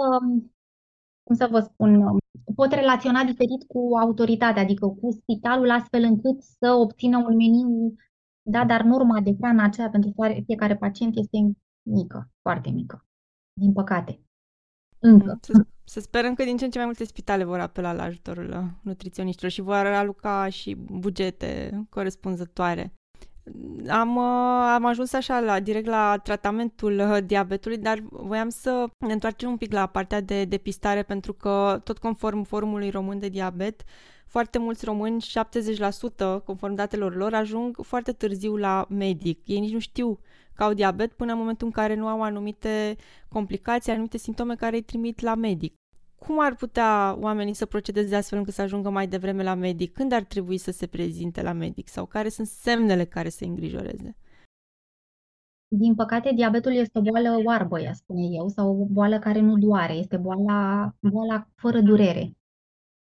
cum 1.22 1.36
să 1.36 1.48
vă 1.50 1.60
spun, 1.60 2.18
pot 2.54 2.72
relaționa 2.72 3.24
diferit 3.24 3.62
cu 3.66 3.80
autoritatea, 4.04 4.62
adică 4.62 4.86
cu 4.86 5.10
spitalul, 5.10 5.70
astfel 5.70 6.02
încât 6.02 6.42
să 6.42 6.72
obțină 6.72 7.16
un 7.18 7.36
meniu, 7.36 7.94
da, 8.42 8.64
dar 8.64 8.82
norma 8.82 9.20
de 9.20 9.34
hrană 9.40 9.62
aceea 9.62 9.88
pentru 9.90 10.14
fiecare 10.46 10.76
pacient 10.76 11.16
este 11.16 11.38
mică, 11.82 12.30
foarte 12.42 12.70
mică, 12.70 13.06
din 13.60 13.72
păcate. 13.72 14.25
Încă. 14.98 15.38
Să, 15.40 15.66
să 15.84 16.00
sperăm 16.00 16.34
că 16.34 16.44
din 16.44 16.56
ce 16.56 16.64
în 16.64 16.70
ce 16.70 16.76
mai 16.76 16.86
multe 16.86 17.04
spitale 17.04 17.44
vor 17.44 17.58
apela 17.58 17.92
la 17.92 18.02
ajutorul 18.02 18.70
nutriționiștilor 18.82 19.50
și 19.50 19.60
vor 19.60 19.74
aloca 19.74 20.48
și 20.48 20.74
bugete 20.74 21.80
corespunzătoare. 21.88 22.92
Am, 23.88 24.16
uh, 24.16 24.72
am 24.74 24.84
ajuns 24.84 25.12
așa 25.12 25.40
la, 25.40 25.60
direct 25.60 25.86
la 25.86 26.20
tratamentul 26.22 26.98
uh, 26.98 27.18
diabetului, 27.24 27.78
dar 27.78 27.98
voiam 28.10 28.48
să 28.48 28.88
ne 28.98 29.12
întoarcem 29.12 29.50
un 29.50 29.56
pic 29.56 29.72
la 29.72 29.86
partea 29.86 30.20
de 30.20 30.44
depistare, 30.44 31.02
pentru 31.02 31.32
că, 31.32 31.80
tot 31.84 31.98
conform 31.98 32.42
Forumului 32.42 32.90
Român 32.90 33.18
de 33.18 33.28
Diabet, 33.28 33.82
foarte 34.26 34.58
mulți 34.58 34.84
români, 34.84 35.24
70% 36.40 36.44
conform 36.44 36.74
datelor 36.74 37.14
lor, 37.16 37.34
ajung 37.34 37.76
foarte 37.82 38.12
târziu 38.12 38.56
la 38.56 38.86
medic. 38.88 39.48
Ei 39.48 39.60
nici 39.60 39.72
nu 39.72 39.78
știu 39.78 40.18
că 40.56 40.62
au 40.64 40.72
diabet 40.72 41.12
până 41.12 41.32
în 41.32 41.38
momentul 41.38 41.66
în 41.66 41.72
care 41.72 41.94
nu 41.94 42.06
au 42.06 42.22
anumite 42.22 42.96
complicații, 43.28 43.92
anumite 43.92 44.18
simptome 44.18 44.54
care 44.54 44.76
îi 44.76 44.82
trimit 44.82 45.20
la 45.20 45.34
medic 45.34 45.74
cum 46.26 46.40
ar 46.40 46.54
putea 46.54 47.16
oamenii 47.20 47.54
să 47.54 47.66
procedeze 47.66 48.16
astfel 48.16 48.38
încât 48.38 48.54
să 48.54 48.62
ajungă 48.62 48.90
mai 48.90 49.08
devreme 49.08 49.42
la 49.42 49.54
medic? 49.54 49.92
Când 49.92 50.12
ar 50.12 50.22
trebui 50.22 50.58
să 50.58 50.70
se 50.70 50.86
prezinte 50.86 51.42
la 51.42 51.52
medic? 51.52 51.88
Sau 51.88 52.06
care 52.06 52.28
sunt 52.28 52.46
semnele 52.46 53.04
care 53.04 53.28
se 53.28 53.44
îngrijoreze? 53.44 54.16
Din 55.68 55.94
păcate, 55.94 56.32
diabetul 56.34 56.72
este 56.72 56.98
o 56.98 57.02
boală 57.02 57.42
oarbă, 57.44 57.80
ea 57.80 57.92
spune 57.92 58.26
eu, 58.30 58.48
sau 58.48 58.80
o 58.80 58.84
boală 58.84 59.18
care 59.18 59.40
nu 59.40 59.58
doare, 59.58 59.92
este 59.92 60.16
boala, 60.16 60.94
boala 61.00 61.48
fără 61.54 61.80
durere. 61.80 62.32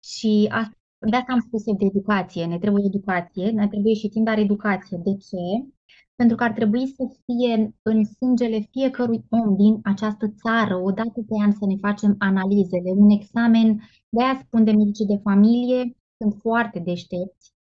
Și 0.05 0.49
asta, 0.51 0.77
de 1.11 1.17
asta 1.17 1.33
am 1.33 1.41
spus 1.41 1.67
eu 1.67 1.75
de 1.75 1.85
educație, 1.85 2.47
ne 2.47 2.59
trebuie 2.59 2.85
educație, 2.87 3.51
ne 3.51 3.69
trebuie 3.69 3.95
și 3.95 4.09
timp, 4.09 4.25
dar 4.25 4.39
educație. 4.39 5.01
De 5.05 5.17
ce? 5.17 5.71
Pentru 6.17 6.37
că 6.37 6.45
ar 6.45 6.53
trebui 6.53 6.87
să 6.87 7.03
fie 7.25 7.75
în 7.83 8.05
sângele 8.05 8.59
fiecărui 8.71 9.25
om 9.29 9.57
din 9.57 9.79
această 9.83 10.27
țară, 10.43 10.77
o 10.77 10.91
dată 10.91 11.21
pe 11.29 11.35
an 11.45 11.53
să 11.53 11.67
ne 11.67 11.77
facem 11.81 12.15
analizele, 12.19 12.91
un 12.97 13.11
examen, 13.11 13.81
de-aia 14.09 14.41
spun 14.45 14.65
de 14.65 14.73
medicii 14.73 15.07
de 15.07 15.21
familie, 15.23 15.97
sunt 16.19 16.35
foarte 16.41 16.79
deștepți, 16.79 17.55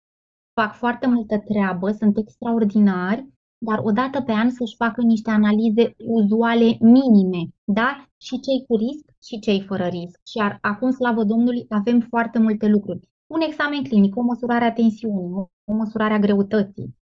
fac 0.54 0.74
foarte 0.74 1.08
multă 1.08 1.38
treabă, 1.38 1.92
sunt 1.92 2.18
extraordinari, 2.18 3.28
dar 3.58 3.80
o 3.84 3.92
dată 3.92 4.22
pe 4.22 4.32
an 4.32 4.50
să-și 4.50 4.76
facă 4.76 5.02
niște 5.02 5.30
analize 5.30 5.96
uzuale 5.98 6.78
minime, 6.80 7.44
da? 7.63 8.08
Și 8.18 8.39
cei 8.39 8.66
cu 8.68 8.76
risc 8.76 9.06
și 9.24 9.39
cei 9.39 9.62
fără 9.62 9.86
risc. 9.86 10.20
Și 10.32 10.38
ar, 10.38 10.58
acum, 10.62 10.92
slavă 10.92 11.24
Domnului, 11.24 11.66
avem 11.70 12.00
foarte 12.00 12.39
multe 12.39 12.68
lucruri. 12.68 13.10
Un 13.28 13.42
examen 13.42 13.84
clinic, 13.84 14.16
o 14.16 14.22
măsurare 14.22 14.66
a 14.66 14.74
tensiunii, 14.74 15.32
o 15.63 15.74
măsurare 15.74 16.13
a 16.13 16.20
greutății, 16.20 16.96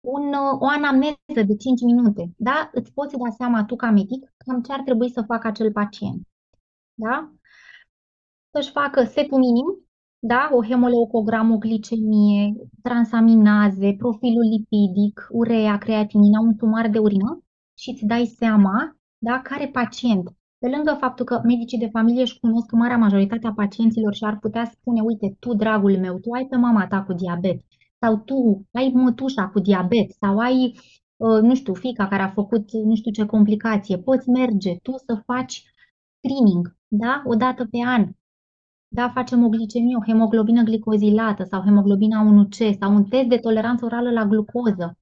un, 0.00 0.32
o 0.58 0.66
anamneză 0.66 1.42
de 1.46 1.56
5 1.56 1.80
minute, 1.80 2.32
da? 2.36 2.70
Îți 2.72 2.92
poți 2.92 3.16
da 3.16 3.30
seama 3.30 3.64
tu 3.64 3.76
ca 3.76 3.90
medic 3.90 4.32
cam 4.36 4.62
ce 4.62 4.72
ar 4.72 4.80
trebui 4.80 5.10
să 5.10 5.22
facă 5.22 5.46
acel 5.46 5.72
pacient, 5.72 6.28
da? 6.94 7.32
Să-și 8.50 8.70
facă 8.70 9.04
setul 9.04 9.38
minim, 9.38 9.66
da? 10.18 10.48
O 10.52 10.64
hemoleucogramă, 10.64 11.54
o 11.54 11.58
glicemie, 11.58 12.54
transaminaze, 12.82 13.94
profilul 13.98 14.44
lipidic, 14.44 15.28
urea, 15.30 15.78
creatinina, 15.78 16.40
un 16.40 16.56
tumar 16.56 16.88
de 16.88 16.98
urină 16.98 17.42
și 17.78 17.90
îți 17.90 18.04
dai 18.04 18.26
seama, 18.26 18.96
da? 19.18 19.40
Care 19.40 19.68
pacient 19.68 20.34
pe 20.58 20.68
lângă 20.68 20.96
faptul 21.00 21.24
că 21.24 21.40
medicii 21.44 21.78
de 21.78 21.88
familie 21.92 22.22
își 22.22 22.38
cunosc 22.40 22.70
marea 22.70 22.96
majoritate 22.96 23.46
a 23.46 23.52
pacienților 23.52 24.14
și 24.14 24.24
ar 24.24 24.38
putea 24.38 24.64
spune, 24.64 25.00
uite, 25.00 25.36
tu, 25.38 25.54
dragul 25.54 25.98
meu, 25.98 26.18
tu 26.18 26.30
ai 26.30 26.46
pe 26.46 26.56
mama 26.56 26.86
ta 26.86 27.02
cu 27.02 27.12
diabet, 27.12 27.60
sau 28.00 28.16
tu 28.16 28.66
ai 28.72 28.90
mătușa 28.94 29.48
cu 29.48 29.58
diabet 29.58 30.10
sau 30.10 30.38
ai, 30.38 30.80
uh, 31.16 31.40
nu 31.42 31.54
știu, 31.54 31.74
fica 31.74 32.08
care 32.08 32.22
a 32.22 32.30
făcut 32.30 32.72
nu 32.72 32.94
știu 32.94 33.10
ce 33.10 33.26
complicație, 33.26 33.98
poți 33.98 34.28
merge 34.28 34.76
tu 34.82 34.92
să 35.06 35.22
faci 35.26 35.64
screening, 36.16 36.76
da? 36.88 37.22
O 37.26 37.34
dată 37.34 37.64
pe 37.64 37.78
an. 37.86 38.08
Da, 38.88 39.10
facem 39.14 39.44
o 39.44 39.48
glicemie, 39.48 39.96
o 39.96 40.04
hemoglobină 40.06 40.62
glicozilată 40.62 41.44
sau 41.44 41.62
hemoglobina 41.62 42.46
1C 42.46 42.78
sau 42.78 42.94
un 42.94 43.04
test 43.04 43.28
de 43.28 43.36
toleranță 43.38 43.84
orală 43.84 44.10
la 44.10 44.24
glucoză. 44.24 44.98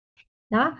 Da? 0.46 0.74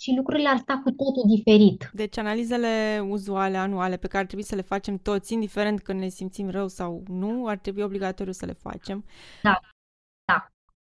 și 0.00 0.14
lucrurile 0.16 0.48
ar 0.48 0.56
sta 0.56 0.80
cu 0.84 0.90
totul 0.90 1.22
diferit. 1.36 1.90
Deci 1.92 2.18
analizele 2.18 3.00
uzuale, 3.08 3.56
anuale, 3.56 3.96
pe 3.96 4.06
care 4.06 4.18
ar 4.18 4.26
trebui 4.26 4.44
să 4.44 4.54
le 4.54 4.62
facem 4.62 4.98
toți, 4.98 5.32
indiferent 5.32 5.80
că 5.80 5.92
ne 5.92 6.08
simțim 6.08 6.50
rău 6.50 6.68
sau 6.68 7.02
nu, 7.06 7.46
ar 7.46 7.58
trebui 7.58 7.82
obligatoriu 7.82 8.32
să 8.32 8.46
le 8.46 8.52
facem. 8.52 9.04
Da, 9.42 9.50
da 9.50 9.73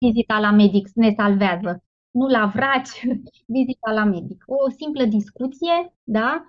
vizita 0.01 0.39
la 0.39 0.51
medic 0.51 0.89
ne 0.95 1.15
salvează. 1.17 1.83
Nu 2.11 2.27
la 2.27 2.47
vraci, 2.55 3.07
vizita 3.57 3.91
la 3.91 4.05
medic. 4.05 4.45
O 4.47 4.71
simplă 4.71 5.05
discuție, 5.05 5.95
da, 6.03 6.49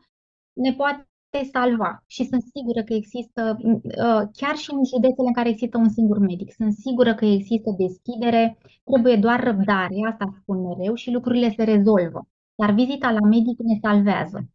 ne 0.54 0.74
poate 0.74 1.06
salva 1.52 2.04
și 2.08 2.24
sunt 2.26 2.44
sigură 2.54 2.84
că 2.84 2.94
există, 2.94 3.58
uh, 3.64 4.22
chiar 4.40 4.56
și 4.56 4.72
în 4.74 4.84
județele 4.86 5.28
în 5.28 5.34
care 5.34 5.50
există 5.50 5.78
un 5.78 5.90
singur 5.90 6.18
medic, 6.18 6.54
sunt 6.54 6.74
sigură 6.74 7.16
că 7.16 7.26
există 7.26 7.70
deschidere, 7.78 8.58
trebuie 8.84 9.16
doar 9.16 9.44
răbdare, 9.44 9.96
asta 10.12 10.26
spun 10.42 10.58
mereu, 10.62 10.94
și 10.94 11.12
lucrurile 11.12 11.50
se 11.50 11.64
rezolvă. 11.64 12.28
Dar 12.56 12.72
vizita 12.72 13.12
la 13.12 13.28
medic 13.28 13.60
ne 13.60 13.78
salvează. 13.82 14.50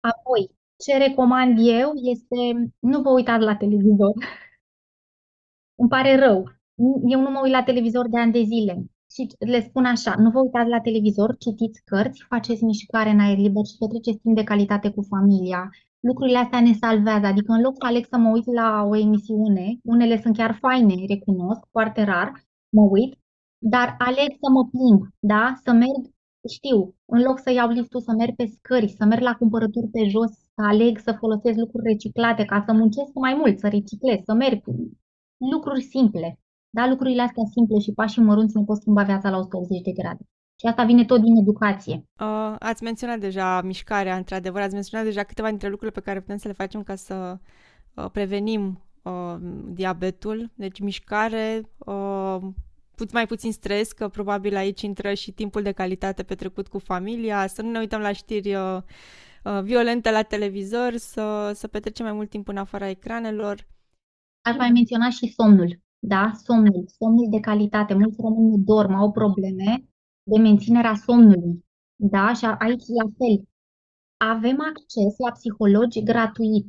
Apoi, 0.00 0.50
ce 0.84 0.96
recomand 0.96 1.58
eu 1.58 1.92
este 1.94 2.36
nu 2.78 3.02
vă 3.02 3.10
uitați 3.10 3.44
la 3.44 3.56
televizor. 3.56 4.12
Îmi 5.80 5.88
pare 5.88 6.16
rău, 6.16 6.55
eu 7.08 7.20
nu 7.20 7.30
mă 7.30 7.40
uit 7.42 7.52
la 7.52 7.62
televizor 7.62 8.08
de 8.08 8.18
ani 8.18 8.32
de 8.32 8.42
zile 8.42 8.84
și 9.12 9.26
le 9.38 9.60
spun 9.60 9.84
așa, 9.84 10.14
nu 10.18 10.30
vă 10.30 10.40
uitați 10.40 10.68
la 10.68 10.80
televizor, 10.80 11.36
citiți 11.36 11.82
cărți, 11.84 12.24
faceți 12.28 12.64
mișcare 12.64 13.10
în 13.10 13.20
aer 13.20 13.38
liber 13.38 13.64
și 13.64 13.76
petreceți 13.78 14.18
timp 14.22 14.36
de 14.36 14.44
calitate 14.44 14.90
cu 14.90 15.02
familia. 15.02 15.70
Lucrurile 16.00 16.38
astea 16.38 16.60
ne 16.60 16.72
salvează, 16.72 17.26
adică 17.26 17.52
în 17.52 17.60
loc 17.60 17.74
să 17.76 17.86
aleg 17.86 18.04
să 18.10 18.16
mă 18.18 18.30
uit 18.30 18.46
la 18.60 18.86
o 18.90 18.96
emisiune, 18.96 19.78
unele 19.82 20.20
sunt 20.20 20.36
chiar 20.36 20.58
faine, 20.60 20.94
recunosc, 21.08 21.62
foarte 21.70 22.02
rar, 22.04 22.32
mă 22.68 22.82
uit, 22.82 23.18
dar 23.58 23.94
aleg 23.98 24.30
să 24.42 24.48
mă 24.50 24.62
plimb, 24.72 25.00
da? 25.18 25.54
Să 25.64 25.72
merg, 25.72 26.02
știu, 26.56 26.94
în 27.04 27.20
loc 27.22 27.38
să 27.38 27.50
iau 27.52 27.68
liftul, 27.68 28.00
să 28.00 28.12
merg 28.12 28.34
pe 28.34 28.46
scări, 28.46 28.94
să 28.98 29.04
merg 29.04 29.22
la 29.22 29.34
cumpărături 29.34 29.88
pe 29.88 30.04
jos, 30.08 30.30
să 30.30 30.62
aleg 30.72 30.98
să 30.98 31.16
folosesc 31.18 31.58
lucruri 31.58 31.88
reciclate 31.92 32.44
ca 32.44 32.62
să 32.66 32.72
muncesc 32.72 33.10
mai 33.14 33.34
mult, 33.34 33.58
să 33.58 33.68
reciclez, 33.68 34.18
să 34.24 34.34
merg. 34.34 34.64
Lucruri 35.50 35.82
simple. 35.82 36.38
Da, 36.76 36.88
lucrurile 36.88 37.22
astea 37.22 37.42
simple 37.52 37.78
și 37.78 37.92
pașii 37.92 38.22
mărunți 38.22 38.56
ne 38.56 38.64
pot 38.64 38.76
schimba 38.76 39.02
viața 39.02 39.30
la 39.30 39.38
180 39.38 39.80
de 39.80 39.92
grade. 39.92 40.22
Și 40.60 40.66
asta 40.66 40.84
vine 40.84 41.04
tot 41.04 41.20
din 41.20 41.36
educație. 41.36 41.94
Uh, 41.94 42.54
ați 42.58 42.82
menționat 42.82 43.18
deja 43.18 43.62
mișcarea, 43.62 44.16
într-adevăr, 44.16 44.60
ați 44.60 44.72
menționat 44.72 45.06
deja 45.06 45.22
câteva 45.22 45.48
dintre 45.48 45.68
lucrurile 45.68 46.00
pe 46.00 46.06
care 46.06 46.20
putem 46.20 46.36
să 46.36 46.48
le 46.48 46.54
facem 46.54 46.82
ca 46.82 46.94
să 46.94 47.38
uh, 47.94 48.10
prevenim 48.12 48.82
uh, 49.02 49.36
diabetul. 49.72 50.50
Deci 50.54 50.80
mișcare, 50.80 51.70
uh, 51.78 52.38
mai 53.12 53.26
puțin 53.26 53.52
stres, 53.52 53.92
că 53.92 54.08
probabil 54.08 54.56
aici 54.56 54.82
intră 54.82 55.14
și 55.14 55.32
timpul 55.32 55.62
de 55.62 55.72
calitate 55.72 56.22
petrecut 56.22 56.68
cu 56.68 56.78
familia, 56.78 57.46
să 57.46 57.62
nu 57.62 57.70
ne 57.70 57.78
uităm 57.78 58.00
la 58.00 58.12
știri 58.12 58.54
uh, 58.54 58.78
uh, 59.44 59.62
violente 59.62 60.10
la 60.10 60.22
televizor, 60.22 60.96
să, 60.96 61.52
să 61.54 61.66
petrecem 61.66 62.04
mai 62.04 62.14
mult 62.14 62.30
timp 62.30 62.48
în 62.48 62.56
afara 62.56 62.88
ecranelor. 62.88 63.66
Aș 64.42 64.56
mai 64.56 64.70
menționa 64.70 65.10
și 65.10 65.32
somnul 65.32 65.84
da, 66.12 66.32
somnul, 66.44 66.84
somnul 66.98 67.26
de 67.30 67.40
calitate. 67.40 67.94
Mulți 67.94 68.20
români 68.20 68.48
nu 68.50 68.58
dorm, 68.58 68.94
au 68.94 69.10
probleme 69.12 69.70
de 70.22 70.38
menținerea 70.38 70.94
somnului. 70.94 71.64
Da, 71.96 72.32
și 72.34 72.44
aici 72.44 72.86
la 73.00 73.06
fel. 73.18 73.36
Avem 74.16 74.58
acces 74.70 75.12
la 75.24 75.30
psihologi 75.30 76.02
gratuit. 76.02 76.68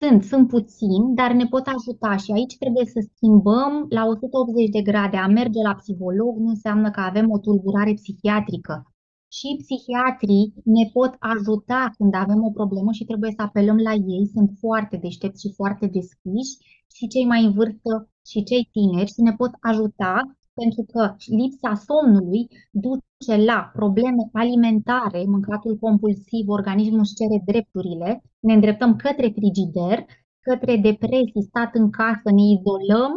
Sunt, 0.00 0.22
sunt 0.22 0.48
puțini, 0.48 1.14
dar 1.14 1.32
ne 1.32 1.46
pot 1.46 1.66
ajuta 1.66 2.16
și 2.16 2.30
aici 2.32 2.56
trebuie 2.58 2.86
să 2.86 3.08
schimbăm 3.14 3.86
la 3.88 4.02
180 4.06 4.68
de 4.68 4.82
grade. 4.82 5.16
A 5.16 5.26
merge 5.26 5.62
la 5.62 5.74
psiholog 5.74 6.38
nu 6.38 6.48
înseamnă 6.48 6.90
că 6.90 7.00
avem 7.00 7.30
o 7.30 7.38
tulburare 7.38 7.92
psihiatrică 7.94 8.94
și 9.36 9.48
psihiatrii 9.62 10.44
ne 10.64 10.84
pot 10.92 11.12
ajuta 11.18 11.80
când 11.96 12.14
avem 12.14 12.40
o 12.48 12.50
problemă 12.50 12.90
și 12.92 13.04
trebuie 13.04 13.32
să 13.36 13.42
apelăm 13.42 13.78
la 13.88 13.92
ei, 13.92 14.24
sunt 14.34 14.50
foarte 14.62 14.96
deștepți 14.96 15.40
și 15.44 15.54
foarte 15.54 15.86
deschiși 15.86 16.54
și 16.96 17.06
cei 17.06 17.26
mai 17.26 17.44
în 17.44 17.52
vârstă 17.52 17.92
și 18.26 18.42
cei 18.42 18.68
tineri 18.72 19.12
și 19.14 19.20
ne 19.20 19.32
pot 19.32 19.50
ajuta 19.60 20.36
pentru 20.60 20.82
că 20.92 21.14
lipsa 21.40 21.72
somnului 21.88 22.42
duce 22.70 23.34
la 23.44 23.70
probleme 23.72 24.22
alimentare, 24.32 25.24
mâncatul 25.24 25.76
compulsiv, 25.76 26.44
organismul 26.48 26.98
își 26.98 27.14
cere 27.14 27.42
drepturile, 27.46 28.22
ne 28.40 28.52
îndreptăm 28.52 28.96
către 28.96 29.28
frigider, 29.36 30.04
către 30.40 30.76
depresii, 30.76 31.48
stat 31.48 31.74
în 31.74 31.90
casă, 31.90 32.28
ne 32.38 32.44
izolăm 32.56 33.12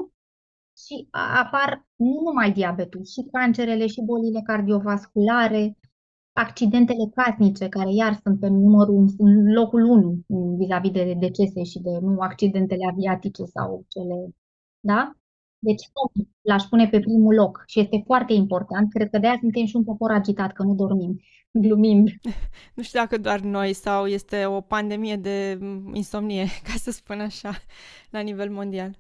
și 0.84 1.08
apar 1.44 1.88
nu 1.96 2.22
numai 2.24 2.52
diabetul, 2.52 3.04
și 3.14 3.22
cancerele, 3.32 3.88
și 3.88 4.02
bolile 4.02 4.42
cardiovasculare, 4.44 5.78
accidentele 6.38 7.12
casnice, 7.16 7.70
care 7.70 7.94
iar 7.94 8.20
sunt 8.24 8.40
pe 8.40 8.48
numărul, 8.48 9.06
în 9.18 9.54
locul 9.54 9.84
1 10.28 10.58
vis-a-vis 10.58 10.92
de 10.92 11.16
decese 11.20 11.64
și 11.64 11.80
de 11.80 11.98
nu 12.02 12.20
accidentele 12.20 12.86
aviatice 12.92 13.44
sau 13.44 13.86
cele, 13.88 14.36
da? 14.80 15.12
Deci 15.60 15.82
somnul 15.94 16.32
l-aș 16.42 16.64
pune 16.64 16.88
pe 16.88 17.00
primul 17.00 17.34
loc 17.34 17.64
și 17.66 17.80
este 17.80 18.02
foarte 18.06 18.34
important. 18.34 18.90
Cred 18.94 19.10
că 19.10 19.18
de 19.20 19.28
aia 19.28 19.38
suntem 19.40 19.66
și 19.66 19.76
un 19.76 19.84
popor 19.84 20.12
agitat, 20.12 20.52
că 20.54 20.64
nu 20.64 20.76
dormim, 20.76 21.20
glumind. 21.64 22.08
Nu 22.76 22.84
știu 22.84 23.00
dacă 23.00 23.18
doar 23.18 23.40
noi 23.40 23.74
sau 23.74 24.06
este 24.06 24.46
o 24.46 24.62
pandemie 24.62 25.16
de 25.16 25.60
insomnie, 25.94 26.46
ca 26.68 26.74
să 26.78 26.92
spun 26.92 27.20
așa, 27.20 27.52
la 28.10 28.20
nivel 28.20 28.50
mondial. 28.50 28.98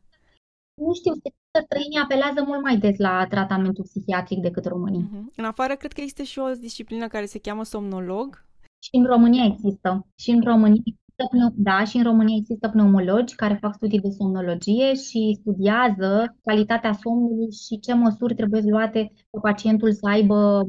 Nu 0.73 0.93
știu, 0.93 1.13
că 1.13 1.29
străinii 1.63 2.03
apelează 2.03 2.43
mult 2.45 2.61
mai 2.61 2.77
des 2.77 2.97
la 2.97 3.25
tratamentul 3.29 3.83
psihiatric 3.83 4.39
decât 4.39 4.65
românii. 4.65 5.09
Uh-huh. 5.09 5.35
În 5.35 5.45
afară, 5.45 5.75
cred 5.75 5.93
că 5.93 6.01
există 6.01 6.23
și 6.23 6.39
o 6.39 6.51
disciplină 6.51 7.07
care 7.07 7.25
se 7.25 7.39
cheamă 7.39 7.63
somnolog. 7.63 8.45
Și 8.83 8.89
în 8.91 9.05
România 9.05 9.43
există. 9.45 10.07
Și 10.15 10.29
în 10.29 10.41
România 10.41 10.81
da, 11.55 11.83
și 11.83 11.97
în 11.97 12.03
România 12.03 12.35
există 12.39 12.69
pneumologi 12.69 13.35
care 13.35 13.57
fac 13.61 13.73
studii 13.73 13.99
de 13.99 14.09
somnologie 14.09 14.93
și 14.93 15.37
studiază 15.39 16.37
calitatea 16.43 16.93
somnului 16.93 17.51
și 17.51 17.79
ce 17.79 17.93
măsuri 17.93 18.35
trebuie 18.35 18.61
luate 18.65 19.11
ca 19.31 19.39
pacientul 19.39 19.91
să 19.93 20.07
aibă 20.07 20.61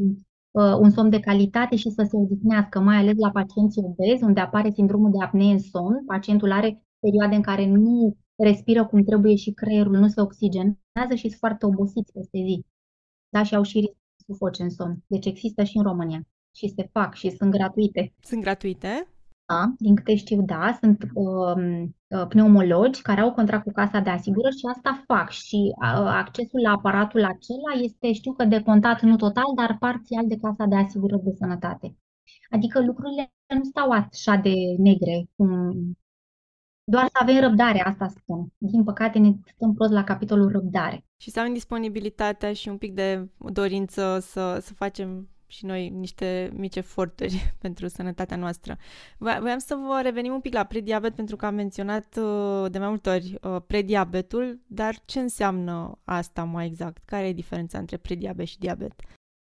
uh, 0.51 0.75
un 0.81 0.91
somn 0.91 1.11
de 1.11 1.21
calitate 1.21 1.77
și 1.77 1.91
să 1.91 2.07
se 2.09 2.17
odihnească, 2.17 2.81
mai 2.81 2.97
ales 2.97 3.15
la 3.17 3.31
pacienții 3.31 3.83
obezi, 3.85 4.25
unde 4.25 4.41
apare 4.41 4.71
sindromul 4.71 5.11
de 5.11 5.25
apnee 5.25 5.53
în 5.53 5.59
somn. 5.59 6.05
Pacientul 6.07 6.53
are 6.53 6.83
perioade 7.01 7.35
în 7.35 7.43
care 7.43 7.67
nu 7.67 8.17
respiră 8.43 8.87
cum 8.87 9.03
trebuie 9.03 9.35
și 9.37 9.51
creierul 9.51 9.97
nu 9.97 10.09
se 10.09 10.21
oxigenează 10.21 11.15
și 11.15 11.29
sunt 11.29 11.39
foarte 11.39 11.67
obosiți 11.67 12.13
peste 12.13 12.39
zi. 12.47 12.65
Da, 13.29 13.43
și 13.43 13.55
au 13.55 13.63
și 13.63 13.79
risc 13.79 13.97
să 14.17 14.25
sufoce 14.27 14.63
în 14.63 14.71
somn. 14.71 15.05
Deci 15.07 15.27
există 15.27 15.65
și 15.65 15.77
în 15.77 15.83
România 15.83 16.21
și 16.57 16.73
se 16.77 16.89
fac 16.93 17.15
și 17.15 17.31
sunt 17.31 17.51
gratuite. 17.51 18.15
Sunt 18.21 18.41
gratuite? 18.41 19.09
Da, 19.47 19.75
din 19.79 19.95
câte 19.95 20.15
știu, 20.15 20.43
da, 20.43 20.77
sunt 20.81 21.03
uh, 21.15 22.27
pneumologi 22.29 23.03
care 23.03 23.21
au 23.21 23.33
contract 23.33 23.65
cu 23.65 23.73
casa 23.73 24.01
de 24.01 24.11
asigurări 24.11 24.57
și 24.57 24.67
asta 24.75 25.05
fac 25.07 25.31
și 25.31 25.75
uh, 25.83 26.11
accesul 26.23 26.61
la 26.61 26.71
aparatul 26.71 27.25
acela 27.25 27.83
este, 27.83 28.13
știu 28.13 28.33
că 28.33 28.45
decontat 28.45 29.03
nu 29.03 29.17
total, 29.17 29.45
dar 29.57 29.77
parțial 29.79 30.27
de 30.27 30.37
casa 30.37 30.65
de 30.65 30.75
asigurări 30.77 31.23
de 31.23 31.33
sănătate. 31.39 31.97
Adică 32.51 32.85
lucrurile 32.85 33.33
nu 33.55 33.65
stau 33.65 33.91
așa 33.91 34.37
de 34.37 34.55
negre, 34.79 35.29
cum... 35.37 35.49
doar 36.91 37.05
să 37.05 37.19
avem 37.21 37.41
răbdare, 37.41 37.85
asta 37.85 38.09
spun. 38.09 38.53
Din 38.59 38.85
păcate 38.85 39.19
ne 39.19 39.33
stăm 39.55 39.75
prost 39.75 39.93
la 39.93 40.05
capitolul 40.05 40.51
răbdare. 40.51 41.05
Și 41.17 41.31
să 41.31 41.41
avem 41.41 41.53
disponibilitatea 41.53 42.53
și 42.53 42.69
un 42.69 42.77
pic 42.77 42.95
de 42.95 43.29
dorință 43.39 44.19
să, 44.21 44.59
să 44.61 44.75
facem 44.75 45.29
și 45.47 45.65
noi 45.67 45.89
niște 45.89 46.51
mici 46.55 46.77
eforturi 46.77 47.53
pentru 47.65 47.89
sănătatea 47.89 48.37
noastră. 48.37 48.77
Voiam 49.19 49.59
să 49.59 49.75
vă 49.75 50.01
revenim 50.03 50.33
un 50.33 50.41
pic 50.41 50.55
la 50.55 50.65
prediabet 50.65 51.15
pentru 51.15 51.37
că 51.37 51.47
am 51.47 51.55
menționat 51.55 52.17
uh, 52.17 52.71
de 52.71 52.79
mai 52.79 52.89
multe 52.89 53.11
ori 53.11 53.39
uh, 53.43 53.57
prediabetul, 53.67 54.61
dar 54.67 54.95
ce 55.05 55.21
înseamnă 55.21 55.99
asta 56.05 56.45
mai 56.45 56.67
exact? 56.67 57.03
Care 57.05 57.27
e 57.29 57.33
diferența 57.33 57.79
între 57.79 57.97
prediabet 57.97 58.47
și 58.47 58.59
diabet? 58.59 58.93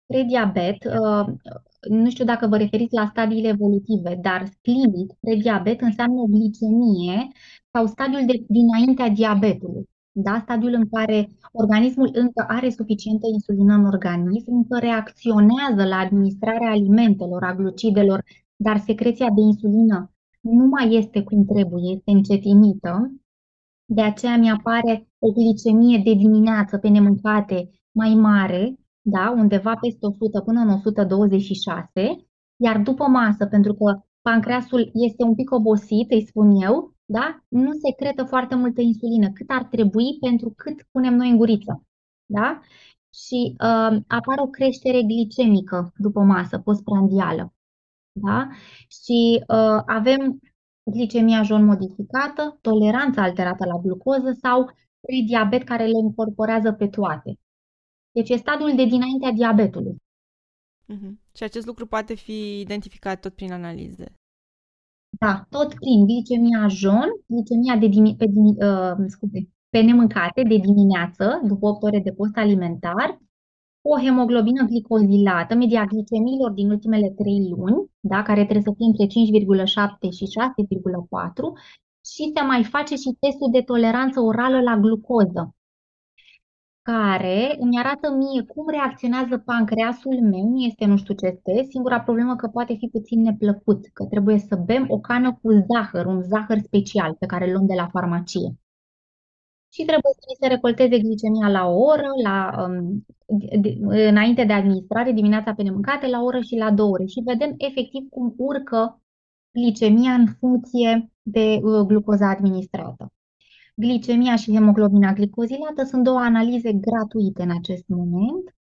Prediabet, 0.07 0.85
uh, 0.85 1.27
nu 1.89 2.11
știu 2.11 2.25
dacă 2.25 2.47
vă 2.47 2.57
referiți 2.57 2.95
la 2.95 3.09
stadiile 3.11 3.49
evolutive, 3.49 4.19
dar 4.23 4.49
clinic, 4.63 5.13
prediabet 5.21 5.81
înseamnă 5.81 6.23
glicemie 6.31 7.29
sau 7.73 7.87
stadiul 7.87 8.27
de 8.27 8.45
dinaintea 8.49 9.09
diabetului 9.09 9.89
da? 10.19 10.39
stadiul 10.43 10.73
în 10.73 10.89
care 10.89 11.31
organismul 11.53 12.11
încă 12.13 12.45
are 12.49 12.71
suficientă 12.71 13.27
insulină 13.33 13.75
în 13.75 13.85
organism, 13.85 14.55
încă 14.55 14.79
reacționează 14.79 15.85
la 15.89 15.97
administrarea 15.97 16.71
alimentelor, 16.71 17.43
a 17.45 17.55
glucidelor, 17.55 18.25
dar 18.57 18.79
secreția 18.79 19.31
de 19.31 19.41
insulină 19.41 20.11
nu 20.41 20.67
mai 20.67 20.95
este 20.95 21.23
cum 21.23 21.45
trebuie, 21.45 21.93
este 21.93 22.11
încetinită. 22.11 23.13
De 23.85 24.03
aceea 24.03 24.37
mi 24.37 24.51
apare 24.51 25.09
o 25.19 25.33
glicemie 25.33 26.01
de 26.05 26.13
dimineață 26.13 26.79
pe 26.79 26.89
nemâncate 26.89 27.71
mai 27.93 28.15
mare, 28.15 28.79
da? 29.09 29.31
undeva 29.37 29.75
peste 29.81 30.07
100 30.07 30.41
până 30.41 30.61
în 30.61 30.69
126, 30.69 32.27
iar 32.57 32.81
după 32.81 33.07
masă, 33.07 33.47
pentru 33.47 33.75
că 33.75 34.01
pancreasul 34.21 34.91
este 34.93 35.23
un 35.23 35.35
pic 35.35 35.51
obosit, 35.51 36.11
îi 36.11 36.27
spun 36.27 36.51
eu, 36.51 36.95
da? 37.05 37.45
nu 37.49 37.71
secretă 37.73 38.25
foarte 38.25 38.55
multă 38.55 38.81
insulină, 38.81 39.31
cât 39.31 39.51
ar 39.51 39.65
trebui 39.65 40.19
pentru 40.21 40.53
cât 40.57 40.83
punem 40.91 41.15
noi 41.15 41.31
în 41.31 41.37
guriță. 41.37 41.83
Da? 42.27 42.61
Și 43.15 43.53
uh, 43.53 43.99
apare 44.07 44.41
o 44.41 44.47
creștere 44.47 45.03
glicemică 45.03 45.93
după 45.97 46.21
masă, 46.21 46.59
postprandială. 46.59 47.55
Da? 48.13 48.49
Și 48.89 49.45
uh, 49.49 49.83
avem 49.87 50.39
glicemia 50.91 51.43
jon 51.43 51.65
modificată, 51.65 52.59
toleranța 52.61 53.23
alterată 53.23 53.67
la 53.67 53.79
glucoză 53.79 54.33
sau 54.43 54.71
diabet 55.27 55.63
care 55.63 55.85
le 55.85 55.99
incorporează 56.03 56.73
pe 56.73 56.89
toate. 56.89 57.39
Deci 58.17 58.29
e 58.29 58.37
stadiul 58.37 58.75
de 58.77 58.85
dinaintea 58.85 59.33
diabetului. 59.33 59.97
Uh-huh. 60.95 61.13
Și 61.37 61.43
acest 61.43 61.67
lucru 61.67 61.87
poate 61.87 62.15
fi 62.15 62.61
identificat 62.61 63.21
tot 63.21 63.35
prin 63.35 63.53
analize. 63.53 64.07
Da, 65.19 65.47
tot 65.51 65.69
prin 65.75 66.05
glicemia 66.07 66.69
jon, 66.69 67.09
glicemia 67.27 67.77
de 67.83 67.89
dimi- 67.95 68.17
pe, 68.21 68.27
dimi- 68.35 68.59
uh, 68.69 69.05
scuze, 69.07 69.41
pe 69.69 69.81
nemâncate 69.81 70.43
de 70.43 70.57
dimineață, 70.57 71.41
după 71.51 71.67
8 71.67 71.83
ore 71.83 72.01
de 72.01 72.13
post 72.13 72.37
alimentar, 72.37 73.09
o 73.93 74.01
hemoglobină 74.01 74.63
glicozilată, 74.65 75.55
media 75.55 75.85
glicemiilor 75.85 76.51
din 76.51 76.71
ultimele 76.71 77.11
3 77.11 77.49
luni, 77.49 77.91
da, 78.01 78.23
care 78.23 78.43
trebuie 78.43 78.69
să 78.69 78.75
fie 78.77 78.87
între 78.87 79.07
5,7 79.07 80.09
și 80.17 80.27
6,4 80.37 81.53
și 82.11 82.23
se 82.35 82.43
mai 82.51 82.65
face 82.65 82.95
și 82.95 83.17
testul 83.21 83.51
de 83.51 83.63
toleranță 83.63 84.21
orală 84.21 84.61
la 84.61 84.77
glucoză 84.77 85.57
care 86.87 87.57
îmi 87.59 87.79
arată 87.79 88.07
mie 88.21 88.43
cum 88.43 88.65
reacționează 88.69 89.39
pancreasul 89.39 90.17
meu, 90.33 90.45
nu 90.49 90.59
este 90.59 90.85
nu 90.85 90.97
știu 90.97 91.15
ce 91.15 91.27
este, 91.27 91.67
singura 91.69 92.01
problemă 92.01 92.37
că 92.37 92.47
poate 92.49 92.75
fi 92.75 92.87
puțin 92.89 93.23
neplăcut, 93.23 93.81
că 93.93 94.05
trebuie 94.05 94.39
să 94.39 94.57
bem 94.57 94.85
o 94.89 94.99
cană 94.99 95.39
cu 95.43 95.49
zahăr, 95.71 96.07
un 96.07 96.23
zahăr 96.23 96.59
special 96.59 97.15
pe 97.19 97.27
care 97.27 97.45
îl 97.47 97.53
luăm 97.53 97.67
de 97.67 97.75
la 97.75 97.89
farmacie. 97.93 98.51
Și 99.75 99.85
trebuie 99.85 100.13
să 100.15 100.37
se 100.41 100.47
recolteze 100.47 100.99
glicemia 100.99 101.49
la 101.49 101.67
o 101.69 101.79
oră, 101.93 102.09
la, 102.23 102.67
um, 102.67 103.07
de, 103.61 103.71
înainte 104.09 104.45
de 104.45 104.53
administrare, 104.53 105.13
dimineața 105.13 105.55
pe 105.55 105.63
nemâncate, 105.63 106.07
la 106.07 106.21
o 106.21 106.25
oră 106.25 106.41
și 106.41 106.57
la 106.57 106.71
două 106.71 106.91
ore. 106.91 107.05
Și 107.05 107.21
vedem 107.25 107.55
efectiv 107.57 108.09
cum 108.11 108.35
urcă 108.37 109.03
glicemia 109.53 110.13
în 110.13 110.27
funcție 110.39 111.11
de 111.23 111.59
uh, 111.63 111.87
glucoza 111.87 112.29
administrată. 112.31 113.11
Glicemia 113.79 114.37
și 114.37 114.53
hemoglobina 114.53 115.13
glicozilată 115.13 115.85
sunt 115.85 116.05
două 116.05 116.19
analize 116.19 116.73
gratuite 116.73 117.43
în 117.43 117.51
acest 117.51 117.85
moment 117.87 118.55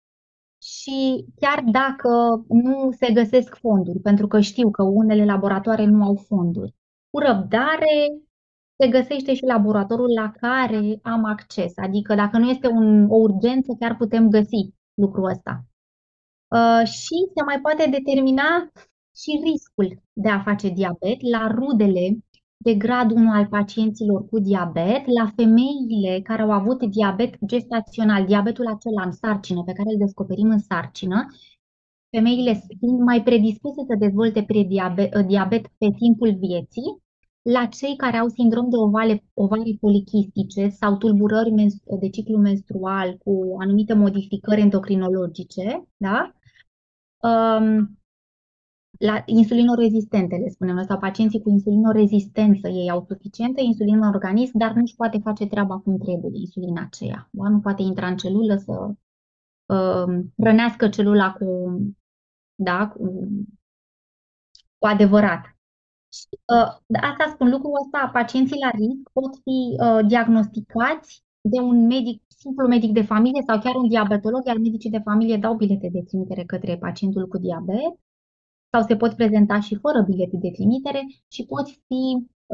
și 0.62 1.26
chiar 1.36 1.64
dacă 1.72 2.44
nu 2.48 2.92
se 2.92 3.14
găsesc 3.14 3.56
fonduri, 3.56 4.00
pentru 4.00 4.28
că 4.28 4.40
știu 4.40 4.72
că 4.72 4.84
unele 4.84 5.26
laboratoare 5.26 5.86
nu 5.86 6.04
au 6.04 6.16
fonduri, 6.16 6.76
cu 7.10 7.20
răbdare 7.20 8.24
se 8.78 8.88
găsește 8.88 9.34
și 9.34 9.44
laboratorul 9.44 10.14
la 10.14 10.32
care 10.32 11.00
am 11.02 11.24
acces. 11.24 11.74
Adică 11.76 12.16
dacă 12.16 12.38
nu 12.38 12.50
este 12.50 12.68
un, 12.68 13.10
o 13.10 13.16
urgență, 13.16 13.76
chiar 13.80 13.96
putem 13.96 14.30
găsi 14.30 14.74
lucrul 14.94 15.30
ăsta. 15.30 15.66
Uh, 16.48 16.88
și 16.88 17.16
se 17.36 17.44
mai 17.46 17.60
poate 17.62 17.90
determina 17.90 18.72
și 19.16 19.42
riscul 19.44 20.04
de 20.14 20.30
a 20.30 20.42
face 20.42 20.70
diabet 20.70 21.22
la 21.32 21.48
rudele 21.48 22.18
de 22.64 22.74
grad 22.74 23.12
1 23.12 23.32
al 23.32 23.46
pacienților 23.48 24.28
cu 24.30 24.40
diabet 24.40 25.04
la 25.20 25.32
femeile 25.36 26.22
care 26.24 26.42
au 26.42 26.52
avut 26.52 26.84
diabet 26.84 27.46
gestațional, 27.46 28.26
diabetul 28.26 28.68
acela 28.68 29.04
în 29.04 29.12
sarcină, 29.12 29.64
pe 29.64 29.74
care 29.74 29.90
îl 29.92 29.98
descoperim 29.98 30.50
în 30.50 30.60
sarcină, 30.60 31.26
femeile 32.10 32.64
fiind 32.80 33.00
mai 33.00 33.24
predispuse 33.24 33.82
să 33.88 33.96
dezvolte 34.00 34.46
diabet 35.28 35.68
pe 35.78 35.88
timpul 35.98 36.36
vieții, 36.40 37.02
la 37.42 37.66
cei 37.66 37.96
care 37.96 38.18
au 38.18 38.28
sindrom 38.28 38.70
de 38.70 38.78
ovale, 38.78 39.24
ovale 39.34 39.78
polichistice 39.80 40.70
sau 40.70 40.98
tulburări 40.98 41.52
de 42.00 42.10
ciclu 42.10 42.38
menstrual 42.38 43.18
cu 43.18 43.56
anumite 43.60 43.94
modificări 43.94 44.62
endocrinologice, 44.62 45.88
da? 45.98 46.34
Um, 47.18 47.98
la 49.06 49.24
insulinorezistente, 49.26 50.36
le 50.36 50.50
spunem 50.50 50.76
noi, 50.76 50.86
sau 50.86 50.98
pacienții 50.98 51.42
cu 51.42 51.50
insulinorezistență, 51.50 52.68
ei 52.68 52.90
au 52.90 53.06
suficientă 53.08 53.62
insulină 53.62 54.06
în 54.06 54.14
organism, 54.14 54.58
dar 54.58 54.72
nu-și 54.74 54.96
poate 54.96 55.18
face 55.18 55.46
treaba 55.48 55.80
cum 55.80 55.98
trebuie, 55.98 56.40
insulina 56.40 56.82
aceea. 56.82 57.30
Da? 57.32 57.50
Nu 57.50 57.60
poate 57.60 57.82
intra 57.82 58.08
în 58.08 58.18
celulă 58.18 58.56
să 58.56 58.94
uh, 59.66 60.24
rănească 60.38 60.90
celula 60.90 61.34
cu, 61.34 61.46
da, 62.56 62.88
cu, 62.88 63.28
cu 64.78 64.88
adevărat. 64.88 65.44
Și, 66.12 66.28
uh, 66.56 67.00
asta 67.02 67.30
spun, 67.34 67.50
lucrul 67.50 67.80
ăsta, 67.84 68.10
pacienții 68.14 68.60
la 68.60 68.70
risc 68.70 69.10
pot 69.14 69.36
fi 69.44 69.58
uh, 69.84 70.08
diagnosticați 70.08 71.24
de 71.42 71.60
un 71.60 71.86
medic, 71.86 72.24
simplu 72.28 72.68
medic 72.68 72.92
de 72.92 73.02
familie 73.02 73.44
sau 73.48 73.60
chiar 73.60 73.76
un 73.76 73.88
diabetolog, 73.88 74.46
iar 74.46 74.58
medicii 74.58 74.90
de 74.90 75.02
familie 75.04 75.38
dau 75.38 75.56
bilete 75.56 75.90
de 75.90 76.04
trimitere 76.04 76.44
către 76.44 76.78
pacientul 76.78 77.28
cu 77.28 77.38
diabet 77.38 77.94
sau 78.74 78.82
se 78.90 78.96
pot 78.96 79.14
prezenta 79.14 79.60
și 79.60 79.76
fără 79.76 80.00
bilete 80.10 80.38
de 80.38 80.52
trimitere 80.58 81.02
și 81.34 81.46
pot 81.46 81.68
fi 81.88 82.04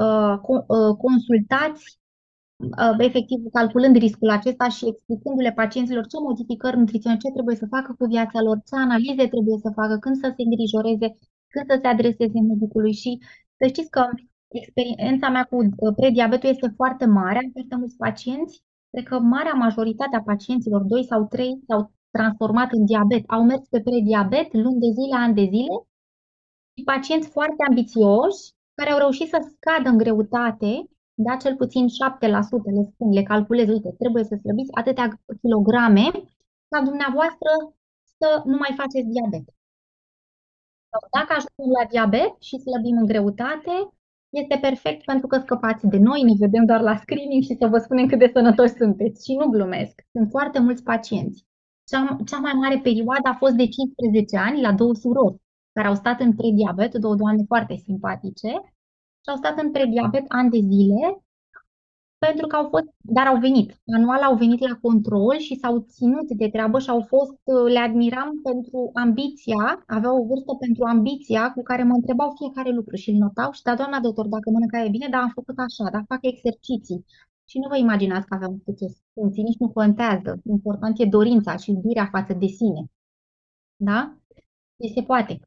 uh, 0.05 0.35
uh, 0.77 0.93
consultați 1.05 1.83
uh, 2.81 2.95
efectiv 3.07 3.39
calculând 3.57 3.95
riscul 3.95 4.29
acesta 4.29 4.67
și 4.69 4.87
explicându-le 4.91 5.51
pacienților 5.61 6.05
ce 6.07 6.17
modificări 6.27 6.77
nutriționale, 6.77 7.21
ce 7.23 7.31
trebuie 7.37 7.55
să 7.55 7.73
facă 7.75 7.95
cu 7.97 8.05
viața 8.05 8.39
lor, 8.41 8.57
ce 8.67 8.75
analize 8.75 9.25
trebuie 9.33 9.57
să 9.65 9.69
facă, 9.79 9.95
când 10.03 10.15
să 10.15 10.27
se 10.35 10.43
îngrijoreze, 10.47 11.07
când 11.53 11.65
să 11.71 11.75
se 11.81 11.87
adreseze 11.87 12.39
medicului. 12.51 12.93
Și 13.01 13.11
să 13.59 13.63
știți 13.67 13.89
că 13.95 14.03
experiența 14.59 15.27
mea 15.29 15.43
cu 15.51 15.57
prediabetul 15.99 16.49
este 16.49 16.73
foarte 16.79 17.05
mare, 17.05 17.37
am 17.43 17.49
foarte 17.55 17.75
mulți 17.75 17.97
pacienți, 18.05 18.63
cred 18.91 19.05
că 19.11 19.19
marea 19.19 19.53
majoritate 19.65 20.15
a 20.15 20.27
pacienților, 20.31 20.81
2 20.81 21.03
sau 21.11 21.25
3, 21.25 21.59
s-au 21.67 21.81
transformat 22.11 22.69
în 22.71 22.85
diabet, 22.85 23.23
au 23.27 23.43
mers 23.43 23.63
pe 23.69 23.79
prediabet 23.81 24.47
luni 24.53 24.79
de 24.85 24.89
zile, 24.97 25.15
ani 25.23 25.37
de 25.41 25.47
zile 25.55 25.75
și 25.83 25.98
pacienți 26.83 27.29
foarte 27.29 27.63
ambițioși 27.67 28.41
care 28.73 28.91
au 28.91 28.97
reușit 28.97 29.27
să 29.29 29.39
scadă 29.55 29.89
în 29.89 29.97
greutate, 29.97 30.71
da, 31.13 31.35
cel 31.35 31.55
puțin 31.55 31.85
7%, 31.87 31.89
le 32.75 32.83
spun, 32.91 33.09
le 33.13 33.23
calculez, 33.23 33.67
uite, 33.67 33.91
trebuie 33.97 34.23
să 34.23 34.35
slăbiți 34.35 34.75
atâtea 34.81 35.21
kilograme 35.41 36.05
ca 36.71 36.81
dumneavoastră 36.89 37.51
să 38.19 38.41
nu 38.45 38.57
mai 38.57 38.73
faceți 38.77 39.07
diabet. 39.13 39.45
Dacă 41.17 41.31
ajungem 41.37 41.69
la 41.79 41.85
diabet 41.93 42.31
și 42.47 42.63
slăbim 42.65 42.97
în 42.97 43.05
greutate, 43.05 43.75
este 44.29 44.57
perfect 44.61 45.05
pentru 45.05 45.27
că 45.27 45.37
scăpați 45.39 45.87
de 45.87 45.97
noi, 45.97 46.21
ne 46.23 46.33
vedem 46.37 46.65
doar 46.65 46.81
la 46.81 46.95
screening 46.95 47.43
și 47.43 47.57
să 47.59 47.67
vă 47.67 47.77
spunem 47.77 48.07
cât 48.07 48.19
de 48.19 48.31
sănătoși 48.33 48.73
sunteți. 48.73 49.25
Și 49.25 49.35
nu 49.35 49.47
glumesc, 49.47 49.93
sunt 50.11 50.29
foarte 50.29 50.59
mulți 50.59 50.83
pacienți. 50.83 51.45
Cea, 51.89 52.17
cea 52.25 52.39
mai 52.39 52.53
mare 52.53 52.79
perioadă 52.83 53.27
a 53.29 53.39
fost 53.43 53.53
de 53.53 53.67
15 53.67 54.37
ani 54.37 54.61
la 54.61 54.73
două 54.73 54.93
surori 54.93 55.41
care 55.73 55.87
au 55.87 55.95
stat 55.95 56.19
în 56.19 56.35
prediabet, 56.35 56.95
două 56.95 57.15
doamne 57.15 57.43
foarte 57.47 57.75
simpatice, 57.75 58.49
și 59.21 59.29
au 59.29 59.35
stat 59.35 59.59
în 59.59 59.71
prediabet 59.71 60.25
ani 60.27 60.49
de 60.49 60.59
zile, 60.59 61.23
pentru 62.25 62.47
că 62.47 62.55
au 62.55 62.67
fost, 62.69 62.87
dar 62.97 63.27
au 63.27 63.37
venit. 63.37 63.69
Anual 63.97 64.21
au 64.21 64.35
venit 64.35 64.59
la 64.59 64.75
control 64.81 65.37
și 65.37 65.59
s-au 65.61 65.79
ținut 65.79 66.27
de 66.31 66.49
treabă 66.49 66.79
și 66.79 66.89
au 66.89 67.01
fost, 67.01 67.37
le 67.67 67.79
admiram 67.79 68.41
pentru 68.43 68.89
ambiția, 68.93 69.83
aveau 69.87 70.15
o 70.21 70.25
vârstă 70.25 70.53
pentru 70.59 70.83
ambiția 70.83 71.51
cu 71.51 71.61
care 71.61 71.83
mă 71.83 71.93
întrebau 71.93 72.33
fiecare 72.37 72.71
lucru 72.71 72.95
și 72.95 73.09
îl 73.09 73.17
notau 73.17 73.51
și 73.51 73.61
da, 73.61 73.75
doamna 73.75 73.99
doctor, 73.99 74.27
dacă 74.27 74.49
mănânca 74.49 74.83
e 74.83 74.89
bine, 74.89 75.07
dar 75.09 75.21
am 75.21 75.31
făcut 75.33 75.57
așa, 75.57 75.89
dar 75.91 76.03
fac 76.07 76.19
exerciții. 76.21 77.05
Și 77.45 77.59
nu 77.59 77.67
vă 77.67 77.77
imaginați 77.77 78.27
că 78.27 78.33
aveam 78.35 78.61
câte 78.65 78.85
funcții, 79.13 79.43
nici 79.43 79.57
nu 79.57 79.69
contează. 79.69 80.41
Important 80.45 80.99
e 80.99 81.05
dorința 81.05 81.55
și 81.55 81.71
iubirea 81.71 82.07
față 82.11 82.33
de 82.33 82.45
sine. 82.45 82.81
Da? 83.75 84.17
Și 84.83 84.93
se 84.93 85.01
poate. 85.03 85.39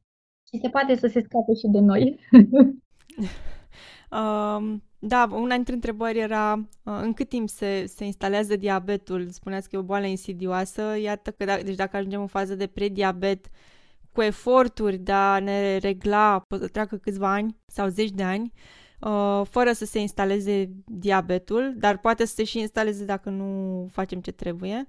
Și 0.53 0.61
se 0.61 0.69
poate 0.69 0.95
să 0.95 1.07
se 1.07 1.21
scape 1.21 1.55
și 1.55 1.67
de 1.67 1.79
noi. 1.79 2.21
um, 4.19 4.83
da, 4.99 5.29
una 5.33 5.55
dintre 5.55 5.75
întrebări 5.75 6.19
era 6.19 6.53
uh, 6.83 6.99
în 7.03 7.13
cât 7.13 7.29
timp 7.29 7.49
se, 7.49 7.87
se 7.87 8.05
instalează 8.05 8.57
diabetul? 8.57 9.29
Spuneați 9.31 9.69
că 9.69 9.77
e 9.77 9.79
o 9.79 9.83
boală 9.83 10.07
insidioasă. 10.07 10.97
Iată 11.03 11.31
că, 11.31 11.45
da, 11.45 11.57
deci 11.57 11.75
dacă 11.75 11.97
ajungem 11.97 12.21
în 12.21 12.27
fază 12.27 12.55
de 12.55 12.67
prediabet, 12.67 13.47
cu 14.13 14.23
eforturi 14.23 14.97
de 14.97 15.13
a 15.13 15.39
ne 15.39 15.77
regla, 15.77 16.45
pot 16.49 16.61
să 16.61 16.69
treacă 16.69 16.97
câțiva 16.97 17.33
ani 17.33 17.57
sau 17.67 17.89
zeci 17.89 18.11
de 18.11 18.23
ani, 18.23 18.53
uh, 19.01 19.43
fără 19.45 19.73
să 19.73 19.85
se 19.85 19.99
instaleze 19.99 20.71
diabetul, 20.87 21.75
dar 21.77 21.99
poate 21.99 22.25
să 22.25 22.35
se 22.35 22.45
și 22.45 22.59
instaleze 22.59 23.05
dacă 23.05 23.31
nu 23.31 23.87
facem 23.91 24.21
ce 24.21 24.33
trebuie. 24.33 24.89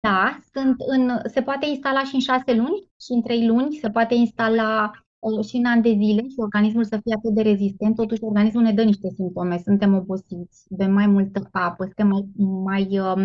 Da, 0.00 0.38
sunt 0.52 0.76
în, 0.78 1.10
se 1.24 1.42
poate 1.42 1.66
instala 1.66 2.04
și 2.04 2.14
în 2.14 2.20
șase 2.20 2.54
luni 2.54 2.90
și 3.00 3.12
în 3.12 3.22
trei 3.22 3.46
luni, 3.46 3.74
se 3.74 3.90
poate 3.90 4.14
instala 4.14 4.90
uh, 5.18 5.44
și 5.44 5.56
în 5.56 5.64
ani 5.64 5.82
de 5.82 5.88
zile 5.88 6.22
și 6.28 6.34
organismul 6.36 6.84
să 6.84 7.00
fie 7.02 7.14
atât 7.16 7.34
de 7.34 7.42
rezistent. 7.42 7.94
Totuși, 7.96 8.22
organismul 8.22 8.62
ne 8.62 8.72
dă 8.72 8.82
niște 8.82 9.08
simptome. 9.14 9.58
Suntem 9.58 9.94
obosiți, 9.94 10.66
bem 10.70 10.92
mai 10.92 11.06
multă 11.06 11.48
apă, 11.52 11.84
suntem 11.84 12.08
mai, 12.08 12.28
mai 12.64 12.98
uh, 12.98 13.24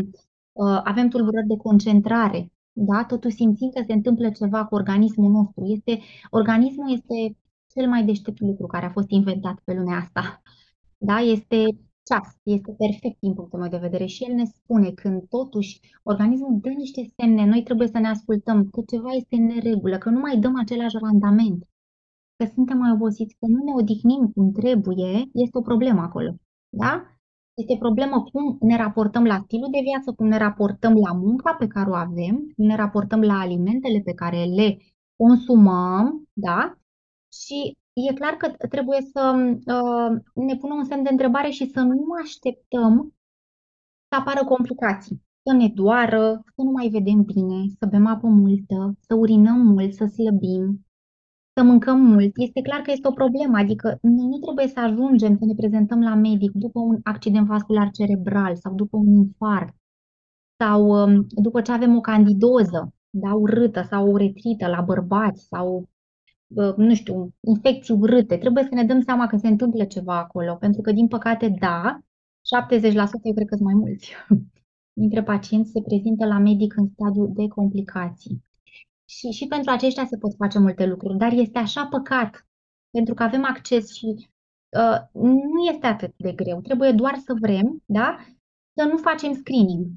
uh, 0.51 0.81
avem 0.83 1.07
tulburări 1.07 1.47
de 1.47 1.57
concentrare. 1.57 2.51
Da? 2.71 3.05
Totuși 3.05 3.35
simțim 3.35 3.69
că 3.69 3.83
se 3.87 3.93
întâmplă 3.93 4.29
ceva 4.29 4.65
cu 4.65 4.75
organismul 4.75 5.31
nostru. 5.31 5.65
Este, 5.65 5.99
organismul 6.29 6.93
este 6.93 7.37
cel 7.73 7.87
mai 7.87 8.03
deștept 8.05 8.39
lucru 8.39 8.67
care 8.67 8.85
a 8.85 8.89
fost 8.89 9.09
inventat 9.09 9.59
pe 9.63 9.73
lumea 9.73 9.97
asta. 9.97 10.41
Da? 10.97 11.19
Este 11.19 11.65
ceas, 12.03 12.27
este 12.43 12.71
perfect 12.71 13.19
din 13.19 13.33
punctul 13.33 13.59
meu 13.59 13.69
de 13.69 13.77
vedere 13.77 14.05
și 14.05 14.23
el 14.23 14.33
ne 14.35 14.45
spune 14.45 14.91
când 14.91 15.27
totuși 15.29 15.79
organismul 16.03 16.59
dă 16.61 16.69
niște 16.69 17.01
semne, 17.17 17.45
noi 17.45 17.63
trebuie 17.63 17.87
să 17.87 17.99
ne 17.99 18.07
ascultăm 18.07 18.69
că 18.69 18.81
ceva 18.87 19.11
este 19.11 19.35
în 19.35 19.45
neregulă, 19.45 19.97
că 19.97 20.09
nu 20.09 20.19
mai 20.19 20.37
dăm 20.39 20.59
același 20.59 20.97
randament, 21.01 21.67
că 22.35 22.45
suntem 22.53 22.77
mai 22.77 22.91
obosiți, 22.91 23.35
că 23.39 23.45
nu 23.47 23.63
ne 23.63 23.71
odihnim 23.71 24.31
cum 24.35 24.51
trebuie, 24.51 25.29
este 25.33 25.57
o 25.57 25.61
problemă 25.61 26.01
acolo. 26.01 26.35
Da? 26.69 27.07
Este 27.53 27.75
problemă 27.79 28.23
cum 28.31 28.57
ne 28.59 28.77
raportăm 28.77 29.23
la 29.23 29.39
stilul 29.43 29.69
de 29.71 29.79
viață, 29.83 30.11
cum 30.11 30.27
ne 30.27 30.37
raportăm 30.37 30.93
la 30.93 31.13
munca 31.13 31.53
pe 31.53 31.67
care 31.67 31.89
o 31.89 31.93
avem, 31.93 32.35
cum 32.55 32.65
ne 32.65 32.75
raportăm 32.75 33.21
la 33.21 33.39
alimentele 33.39 33.99
pe 33.99 34.13
care 34.13 34.43
le 34.43 34.77
consumăm, 35.15 36.29
da? 36.33 36.77
Și 37.31 37.77
e 37.93 38.13
clar 38.13 38.33
că 38.33 38.67
trebuie 38.67 39.01
să 39.01 39.33
uh, 39.75 40.21
ne 40.33 40.55
punem 40.55 40.77
un 40.77 40.83
semn 40.83 41.03
de 41.03 41.09
întrebare 41.09 41.49
și 41.49 41.65
să 41.65 41.81
nu 41.81 42.05
așteptăm 42.23 43.13
să 44.09 44.19
apară 44.19 44.45
complicații. 44.45 45.21
Să 45.45 45.55
ne 45.55 45.67
doară, 45.67 46.41
să 46.55 46.61
nu 46.63 46.71
mai 46.71 46.87
vedem 46.87 47.21
bine, 47.21 47.59
să 47.79 47.85
bem 47.85 48.05
apă 48.05 48.27
multă, 48.27 48.95
să 48.99 49.15
urinăm 49.15 49.59
mult, 49.59 49.93
să 49.93 50.05
slăbim, 50.05 50.85
să 51.57 51.63
mâncăm 51.63 51.99
mult. 52.01 52.31
Este 52.35 52.61
clar 52.61 52.81
că 52.81 52.91
este 52.91 53.07
o 53.07 53.19
problemă, 53.21 53.57
adică 53.57 53.97
nu, 54.01 54.27
nu 54.27 54.37
trebuie 54.37 54.67
să 54.67 54.79
ajungem 54.79 55.37
să 55.37 55.45
ne 55.45 55.53
prezentăm 55.53 56.01
la 56.01 56.15
medic 56.15 56.51
după 56.51 56.79
un 56.79 56.99
accident 57.03 57.47
vascular 57.47 57.89
cerebral 57.91 58.55
sau 58.55 58.73
după 58.75 58.97
un 58.97 59.07
infarct 59.07 59.75
sau 60.63 60.81
um, 60.87 61.25
după 61.29 61.61
ce 61.61 61.71
avem 61.71 61.95
o 61.95 62.01
candidoză 62.01 62.93
da, 63.09 63.33
urâtă 63.33 63.81
sau 63.89 64.11
o 64.11 64.17
retrită 64.17 64.67
la 64.67 64.81
bărbați 64.81 65.47
sau 65.47 65.89
nu 66.77 66.95
știu, 66.95 67.33
infecții 67.39 67.93
urâte. 67.93 68.37
Trebuie 68.37 68.63
să 68.63 68.75
ne 68.75 68.83
dăm 68.83 69.01
seama 69.01 69.27
că 69.27 69.37
se 69.37 69.47
întâmplă 69.47 69.85
ceva 69.85 70.17
acolo, 70.17 70.55
pentru 70.55 70.81
că, 70.81 70.91
din 70.91 71.07
păcate, 71.07 71.55
da, 71.59 71.99
70% 71.99 72.03
eu 73.23 73.33
cred 73.33 73.47
că 73.47 73.55
sunt 73.55 73.67
mai 73.69 73.73
mulți 73.73 74.13
dintre 75.01 75.23
pacienți 75.23 75.71
se 75.71 75.81
prezintă 75.81 76.25
la 76.25 76.37
medic 76.37 76.77
în 76.77 76.87
stadiu 76.87 77.27
de 77.27 77.47
complicații. 77.47 78.43
Și, 79.05 79.29
și 79.29 79.47
pentru 79.47 79.71
aceștia 79.71 80.05
se 80.05 80.17
pot 80.17 80.33
face 80.35 80.59
multe 80.59 80.85
lucruri, 80.85 81.17
dar 81.17 81.31
este 81.31 81.57
așa 81.57 81.87
păcat, 81.87 82.47
pentru 82.89 83.13
că 83.13 83.23
avem 83.23 83.45
acces 83.45 83.93
și 83.93 84.05
uh, 84.05 84.99
nu 85.13 85.63
este 85.71 85.85
atât 85.85 86.13
de 86.17 86.31
greu. 86.31 86.61
Trebuie 86.61 86.91
doar 86.91 87.15
să 87.15 87.35
vrem, 87.41 87.83
da? 87.85 88.17
Să 88.77 88.87
nu 88.91 88.97
facem 88.97 89.33
screening, 89.33 89.87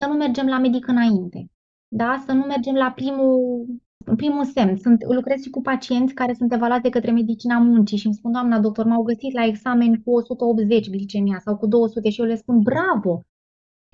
să 0.00 0.08
nu 0.08 0.14
mergem 0.14 0.46
la 0.46 0.58
medic 0.58 0.86
înainte, 0.86 1.50
da? 1.88 2.22
Să 2.26 2.32
nu 2.32 2.44
mergem 2.44 2.74
la 2.74 2.90
primul 2.90 3.66
în 4.10 4.16
primul 4.16 4.44
semn, 4.44 4.76
sunt, 4.76 5.04
lucrez 5.18 5.42
și 5.42 5.50
cu 5.50 5.60
pacienți 5.60 6.14
care 6.14 6.34
sunt 6.34 6.52
evaluați 6.52 6.82
de 6.82 6.88
către 6.88 7.10
medicina 7.10 7.58
muncii 7.58 7.98
și 7.98 8.06
îmi 8.06 8.14
spun, 8.14 8.32
doamna 8.32 8.58
doctor, 8.60 8.84
m-au 8.86 9.02
găsit 9.02 9.32
la 9.32 9.44
examen 9.44 10.02
cu 10.02 10.10
180 10.10 10.90
glicemia 10.90 11.38
sau 11.44 11.56
cu 11.56 11.66
200 11.66 12.10
și 12.10 12.20
eu 12.20 12.26
le 12.26 12.36
spun, 12.36 12.60
bravo, 12.60 13.12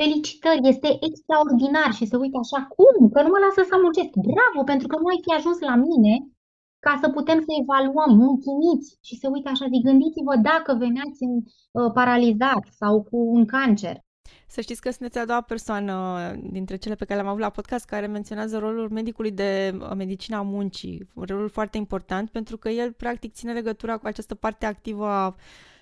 felicitări, 0.03 0.69
este 0.73 0.89
extraordinar 1.09 1.91
și 1.99 2.05
se 2.11 2.17
uită 2.17 2.39
așa, 2.45 2.61
cum? 2.77 3.09
Că 3.13 3.23
nu 3.23 3.31
mă 3.33 3.41
lasă 3.45 3.61
să 3.71 3.77
muncesc. 3.83 4.13
Bravo, 4.33 4.61
pentru 4.71 4.87
că 4.87 4.97
nu 4.99 5.07
ai 5.13 5.21
fi 5.25 5.31
ajuns 5.35 5.59
la 5.71 5.75
mine 5.87 6.15
ca 6.87 6.99
să 7.03 7.09
putem 7.17 7.39
să 7.47 7.53
evaluăm, 7.63 8.11
mulțumiți 8.25 8.89
și 9.07 9.15
se 9.21 9.27
uită 9.35 9.49
așa, 9.51 9.67
zic, 9.73 9.83
gândiți-vă 9.89 10.35
dacă 10.51 10.71
veneați 10.85 11.19
în, 11.29 11.35
uh, 11.37 11.91
paralizat 11.99 12.65
sau 12.81 12.95
cu 13.09 13.17
un 13.37 13.45
cancer. 13.55 13.97
Să 14.53 14.61
știți 14.61 14.81
că 14.81 14.91
sunteți 14.91 15.19
a 15.19 15.25
doua 15.25 15.41
persoană 15.41 16.31
dintre 16.43 16.77
cele 16.77 16.95
pe 16.95 17.05
care 17.05 17.21
le-am 17.21 17.29
avut 17.29 17.43
la 17.43 17.51
podcast 17.51 17.85
care 17.85 18.07
menționează 18.07 18.59
rolul 18.59 18.89
medicului 18.91 19.31
de 19.31 19.75
uh, 19.81 19.91
medicina 19.97 20.43
muncii, 20.43 21.09
un 21.15 21.25
rol 21.29 21.49
foarte 21.49 21.77
important 21.77 22.31
pentru 22.31 22.57
că 22.57 22.69
el 22.69 22.93
practic 22.93 23.33
ține 23.33 23.53
legătura 23.53 23.97
cu 23.97 24.07
această 24.07 24.35
parte 24.35 24.67
activă 24.67 25.07
a 25.07 25.37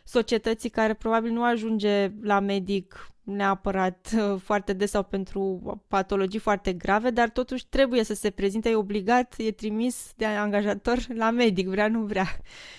societății 0.05 0.69
care 0.69 0.95
probabil 0.95 1.33
nu 1.33 1.45
ajunge 1.45 2.11
la 2.23 2.41
medic 2.41 3.11
neapărat 3.23 4.11
uh, 4.17 4.41
foarte 4.41 4.73
des 4.73 4.91
sau 4.91 5.03
pentru 5.03 5.61
patologii 5.89 6.41
foarte 6.41 6.73
grave, 6.73 7.11
dar 7.11 7.29
totuși 7.29 7.67
trebuie 7.67 8.05
să 8.05 8.15
se 8.15 8.31
prezinte, 8.31 8.69
e 8.69 8.75
obligat, 8.75 9.35
e 9.39 9.53
trimis 9.53 10.13
de 10.17 10.25
angajator 10.25 10.99
la 11.15 11.31
medic, 11.31 11.69
vrea, 11.69 11.89
nu 11.89 12.01
vrea. 12.01 12.27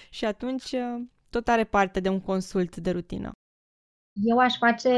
Și 0.10 0.26
atunci 0.26 0.72
uh, 0.72 1.02
tot 1.30 1.48
are 1.48 1.64
parte 1.64 2.00
de 2.00 2.10
un 2.10 2.20
consult 2.20 2.76
de 2.76 2.92
rutină. 2.92 3.32
Eu 4.14 4.38
aș 4.38 4.58
face, 4.58 4.90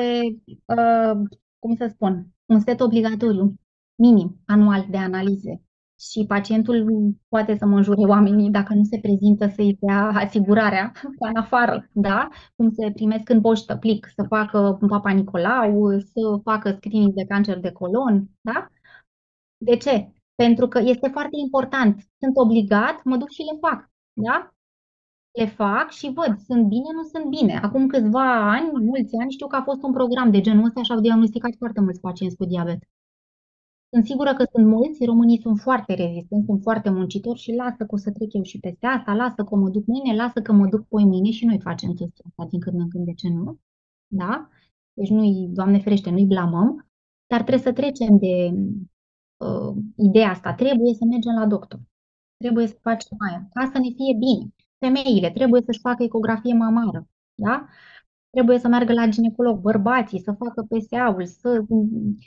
uh, 0.66 1.22
cum 1.60 1.76
să 1.76 1.88
spun, 1.94 2.28
un 2.46 2.60
set 2.60 2.80
obligatoriu, 2.80 3.56
minim, 3.96 4.42
anual 4.46 4.88
de 4.90 4.98
analize. 4.98 5.62
Și 6.00 6.26
pacientul 6.28 6.88
poate 7.28 7.58
să 7.58 7.66
mă 7.66 7.76
înjure 7.76 8.02
oamenii 8.02 8.50
dacă 8.50 8.74
nu 8.74 8.84
se 8.84 9.00
prezintă 9.00 9.48
să-i 9.48 9.78
dea 9.80 10.08
asigurarea 10.08 10.92
ca 10.92 11.28
în 11.34 11.36
afară, 11.36 11.90
da? 11.92 12.30
Cum 12.56 12.72
se 12.72 12.92
primesc 12.92 13.30
în 13.30 13.42
poștă 13.42 13.76
plic, 13.76 14.12
să 14.16 14.26
facă 14.28 14.78
Papa 14.88 15.12
Nicolau, 15.12 16.00
să 16.00 16.40
facă 16.44 16.72
screening 16.72 17.14
de 17.14 17.26
cancer 17.26 17.60
de 17.60 17.72
colon, 17.72 18.30
da? 18.42 18.68
De 19.58 19.78
ce? 19.78 20.12
Pentru 20.36 20.68
că 20.68 20.80
este 20.80 21.10
foarte 21.10 21.38
important. 21.44 22.02
Sunt 22.20 22.38
obligat, 22.38 23.04
mă 23.04 23.18
duc 23.18 23.30
și 23.30 23.42
le 23.42 23.58
fac. 23.62 23.92
Da? 24.14 24.54
Le 25.40 25.46
fac 25.46 25.92
și 25.92 26.12
văd, 26.14 26.40
sunt 26.40 26.68
bine, 26.68 26.90
nu 26.94 27.04
sunt 27.04 27.26
bine. 27.26 27.56
Acum 27.58 27.88
câțiva 27.88 28.52
ani, 28.52 28.70
mulți 28.72 29.16
ani, 29.16 29.32
știu 29.32 29.48
că 29.48 29.56
a 29.56 29.64
fost 29.64 29.84
un 29.84 29.92
program 29.92 30.32
de 30.32 30.42
genul 30.42 30.66
ăsta 30.66 30.84
și 30.84 30.92
au 30.92 31.00
diagnosticat 31.00 31.56
foarte 31.58 31.82
mulți 31.82 32.00
pacienți 32.00 32.36
cu 32.36 32.46
diabet. 32.46 32.80
Sunt 33.94 34.06
sigură 34.06 34.34
că 34.34 34.46
sunt 34.52 34.68
mulți, 34.68 35.06
românii 35.06 35.42
sunt 35.42 35.60
foarte 35.60 35.94
rezistenți, 35.94 36.46
sunt 36.46 36.62
foarte 36.62 36.90
muncitori 36.90 37.40
și 37.40 37.52
lasă 37.54 37.86
că 37.86 37.96
o 37.96 37.98
să 37.98 38.12
trec 38.12 38.34
eu 38.34 38.44
și 38.44 38.60
peste 38.60 38.86
asta, 38.86 39.14
lasă 39.14 39.44
că 39.44 39.56
mă 39.56 39.70
duc 39.70 39.86
mâine, 39.86 40.16
lasă 40.16 40.42
că 40.42 40.52
mă 40.52 40.68
duc 40.68 40.88
poi 40.88 41.04
mâine 41.04 41.32
și 41.32 41.46
noi 41.46 41.60
facem 41.60 41.94
chestia 41.94 42.26
asta 42.28 42.46
din 42.50 42.60
când 42.60 42.80
în 42.80 42.90
când, 42.90 43.06
de 43.06 43.14
ce 43.14 43.30
nu? 43.30 43.60
Da? 44.08 44.50
Deci 44.94 45.10
nu-i, 45.10 45.50
Doamne 45.54 45.80
ferește, 45.80 46.10
nu-i 46.10 46.26
blamăm, 46.26 46.88
dar 47.28 47.42
trebuie 47.42 47.64
să 47.64 47.74
trecem 47.74 48.18
de 48.18 48.54
uh, 49.46 49.76
ideea 49.98 50.30
asta. 50.30 50.54
Trebuie 50.54 50.94
să 50.94 51.06
mergem 51.06 51.34
la 51.34 51.46
doctor. 51.46 51.80
Trebuie 52.38 52.68
să 52.68 52.78
facem 52.82 53.18
aia, 53.30 53.50
ca 53.54 53.70
să 53.74 53.78
ne 53.78 53.90
fie 53.90 54.14
bine. 54.20 54.54
Femeile 54.86 55.32
trebuie 55.32 55.62
să-și 55.66 55.80
facă 55.80 56.04
ecografie 56.04 56.54
mamară. 56.54 57.08
Da? 57.36 57.68
trebuie 58.36 58.60
să 58.60 58.68
meargă 58.68 58.94
la 58.94 59.08
ginecolog, 59.08 59.60
bărbații, 59.60 60.20
să 60.20 60.32
facă 60.32 60.68
PSA-ul, 60.70 61.26
să 61.26 61.66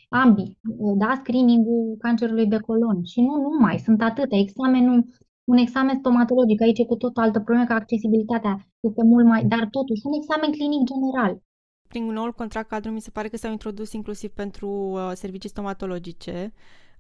ambii, 0.09 0.59
da, 0.96 1.12
screening-ul 1.20 1.96
cancerului 1.98 2.46
de 2.46 2.59
colon. 2.59 3.04
Și 3.04 3.20
nu 3.20 3.34
numai, 3.36 3.78
sunt 3.78 4.02
atâtea. 4.02 4.38
Examenul, 4.38 5.07
un 5.44 5.57
examen 5.57 5.96
stomatologic, 5.98 6.61
aici 6.61 6.78
e 6.78 6.84
cu 6.84 6.96
tot 6.96 7.16
o 7.16 7.20
altă 7.20 7.40
problemă, 7.40 7.66
că 7.66 7.72
accesibilitatea 7.72 8.66
este 8.80 9.02
mult 9.04 9.26
mai, 9.26 9.44
dar 9.44 9.68
totuși 9.70 10.00
un 10.04 10.12
examen 10.12 10.50
clinic 10.50 10.82
general. 10.92 11.42
Prin 11.88 12.04
noul 12.04 12.32
contract 12.32 12.68
cadru 12.68 12.90
mi 12.90 13.00
se 13.00 13.11
pare 13.11 13.28
că 13.28 13.36
s-au 13.36 13.50
introdus 13.50 13.92
inclusiv 13.92 14.30
pentru 14.30 14.68
uh, 14.68 15.11
servicii 15.14 15.48
stomatologice, 15.48 16.52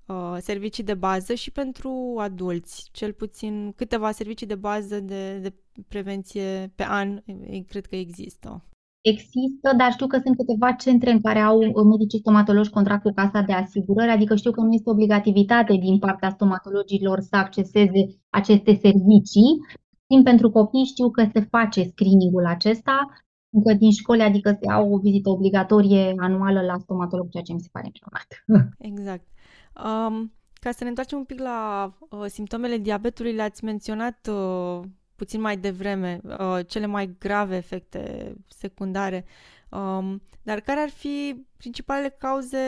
uh, 0.06 0.36
servicii 0.40 0.84
de 0.84 0.94
bază 0.94 1.34
și 1.34 1.50
pentru 1.50 2.14
adulți, 2.18 2.88
cel 2.92 3.12
puțin 3.12 3.72
câteva 3.76 4.10
servicii 4.10 4.46
de 4.46 4.54
bază 4.54 5.00
de, 5.00 5.38
de 5.38 5.52
prevenție 5.88 6.72
pe 6.74 6.84
an, 6.88 7.22
cred 7.68 7.86
că 7.86 7.96
există. 7.96 8.64
Există, 9.12 9.68
dar 9.76 9.92
știu 9.92 10.06
că 10.06 10.18
sunt 10.24 10.36
câteva 10.36 10.72
centre 10.72 11.10
în 11.10 11.20
care 11.20 11.38
au 11.38 11.58
uh, 11.58 11.84
medicii 11.92 12.18
stomatologi 12.18 12.70
contract 12.70 13.02
cu 13.02 13.12
Casa 13.14 13.40
de 13.40 13.52
Asigurări, 13.52 14.10
adică 14.10 14.34
știu 14.34 14.50
că 14.50 14.60
nu 14.60 14.72
este 14.72 14.90
obligativitate 14.90 15.74
din 15.76 15.98
partea 15.98 16.30
stomatologilor 16.30 17.20
să 17.20 17.36
acceseze 17.36 18.00
aceste 18.30 18.72
servicii. 18.82 19.50
Timp 20.06 20.24
pentru 20.24 20.50
copii 20.50 20.84
știu 20.84 21.10
că 21.10 21.22
se 21.32 21.40
face 21.40 21.82
screeningul 21.82 22.46
acesta, 22.46 22.96
încă 23.50 23.72
din 23.74 23.90
școli, 23.90 24.22
adică 24.22 24.58
se 24.60 24.70
au 24.70 24.92
o 24.92 24.98
vizită 24.98 25.28
obligatorie 25.30 26.14
anuală 26.16 26.60
la 26.60 26.78
stomatolog, 26.78 27.28
ceea 27.28 27.42
ce 27.42 27.52
mi 27.52 27.60
se 27.60 27.68
pare 27.72 27.90
minunat. 27.94 28.28
Exact. 28.90 29.26
Um, 29.84 30.32
ca 30.52 30.70
să 30.70 30.82
ne 30.82 30.88
întoarcem 30.88 31.18
un 31.18 31.24
pic 31.24 31.40
la 31.40 31.92
uh, 32.10 32.24
simptomele 32.26 32.76
diabetului, 32.76 33.32
le-ați 33.32 33.64
menționat 33.64 34.28
uh, 34.30 34.80
puțin 35.16 35.40
mai 35.40 35.56
devreme, 35.56 36.20
uh, 36.24 36.58
cele 36.66 36.86
mai 36.86 37.16
grave 37.18 37.56
efecte 37.56 38.34
secundare. 38.48 39.24
Um, 39.70 40.22
dar 40.42 40.60
care 40.60 40.80
ar 40.80 40.88
fi 40.88 41.44
principalele 41.56 42.08
cauze, 42.08 42.58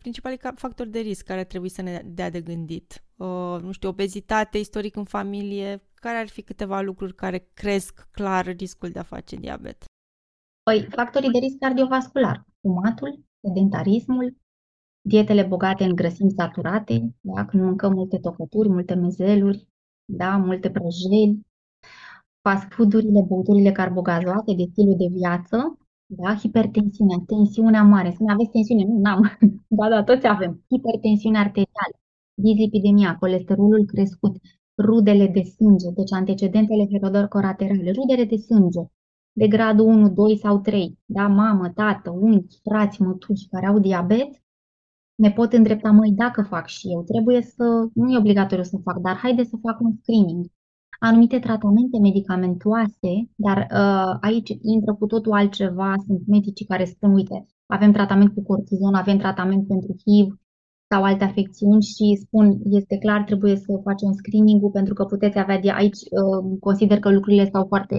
principalii 0.00 0.38
factori 0.54 0.90
de 0.90 0.98
risc 0.98 1.24
care 1.24 1.40
ar 1.40 1.46
trebui 1.46 1.68
să 1.68 1.82
ne 1.82 2.02
dea 2.04 2.30
de 2.30 2.40
gândit? 2.40 3.04
Uh, 3.16 3.58
nu 3.62 3.72
știu, 3.72 3.88
obezitate, 3.88 4.58
istoric 4.58 4.96
în 4.96 5.04
familie, 5.04 5.82
care 5.94 6.16
ar 6.16 6.28
fi 6.28 6.42
câteva 6.42 6.80
lucruri 6.80 7.14
care 7.14 7.48
cresc 7.54 8.08
clar 8.10 8.44
riscul 8.56 8.90
de 8.90 8.98
a 8.98 9.02
face 9.02 9.36
diabet? 9.36 9.84
Păi, 10.62 10.88
factorii 10.90 11.30
de 11.30 11.38
risc 11.38 11.58
cardiovascular, 11.58 12.44
fumatul, 12.60 13.24
sedentarismul, 13.40 14.36
dietele 15.02 15.42
bogate 15.42 15.84
în 15.84 15.94
grăsimi 15.94 16.30
saturate, 16.30 17.14
da? 17.20 17.44
când 17.44 17.62
mâncăm 17.62 17.92
multe 17.92 18.18
tocături, 18.18 18.68
multe 18.68 18.94
mezeluri, 18.94 19.68
da? 20.04 20.36
multe 20.36 20.70
prăjeli, 20.70 21.40
fast 22.40 22.72
food-urile, 22.72 23.24
băuturile 23.28 23.72
carbogazoase 23.72 24.54
de 24.54 24.64
stilul 24.70 24.96
de 24.96 25.08
viață, 25.10 25.78
da? 26.06 26.34
hipertensiunea, 26.34 27.22
tensiunea 27.26 27.82
mare. 27.82 28.10
Să 28.10 28.22
aveți 28.26 28.50
tensiune? 28.50 28.84
Nu, 28.84 28.98
n-am. 28.98 29.38
da, 29.78 29.88
da, 29.88 30.02
toți 30.02 30.26
avem. 30.26 30.64
Hipertensiune 30.68 31.38
arterială, 31.38 31.94
dislipidemia, 32.34 33.16
colesterolul 33.16 33.84
crescut, 33.86 34.36
rudele 34.82 35.26
de 35.26 35.42
sânge, 35.42 35.90
deci 35.94 36.12
antecedentele 36.12 36.88
heredor-colaterale, 36.90 37.90
rudele 37.90 38.24
de 38.24 38.36
sânge, 38.36 38.80
de 39.32 39.46
gradul 39.48 39.86
1, 39.86 40.08
2 40.08 40.36
sau 40.38 40.58
3, 40.58 40.98
da, 41.04 41.26
mamă, 41.26 41.70
tată, 41.70 42.10
unchi, 42.10 42.60
frați, 42.62 43.02
mătuși 43.02 43.48
care 43.48 43.66
au 43.66 43.78
diabet, 43.78 44.41
ne 45.24 45.30
pot 45.30 45.52
îndrepta, 45.52 45.90
măi, 45.90 46.12
dacă 46.24 46.42
fac 46.42 46.66
și 46.66 46.86
eu, 46.94 47.02
trebuie 47.02 47.42
să, 47.42 47.64
nu 47.94 48.12
e 48.12 48.18
obligatoriu 48.18 48.64
să 48.64 48.76
fac, 48.84 48.96
dar 48.98 49.16
haide 49.16 49.44
să 49.44 49.56
fac 49.62 49.80
un 49.80 49.92
screening 50.00 50.46
anumite 50.98 51.38
tratamente 51.38 51.98
medicamentoase, 51.98 53.12
dar 53.34 53.58
uh, 53.80 54.16
aici 54.20 54.50
intră 54.74 54.94
cu 54.94 55.06
totul 55.06 55.32
altceva. 55.32 55.94
Sunt 56.06 56.20
medicii 56.26 56.66
care 56.66 56.84
spun, 56.84 57.12
uite, 57.12 57.46
avem 57.66 57.92
tratament 57.92 58.34
cu 58.34 58.42
cortizon, 58.42 58.94
avem 58.94 59.18
tratament 59.18 59.66
pentru 59.66 59.96
HIV 60.04 60.26
sau 60.90 61.02
alte 61.02 61.24
afecțiuni 61.24 61.82
și 61.82 62.20
spun, 62.24 62.58
este 62.64 62.98
clar, 62.98 63.22
trebuie 63.22 63.56
să 63.56 63.80
facem 63.82 64.12
screening-ul 64.12 64.70
pentru 64.70 64.94
că 64.94 65.04
puteți 65.04 65.38
avea 65.38 65.58
de 65.60 65.70
aici, 65.70 66.00
uh, 66.20 66.56
consider 66.60 66.98
că 66.98 67.10
lucrurile 67.10 67.44
stau 67.44 67.64
foarte, 67.66 67.96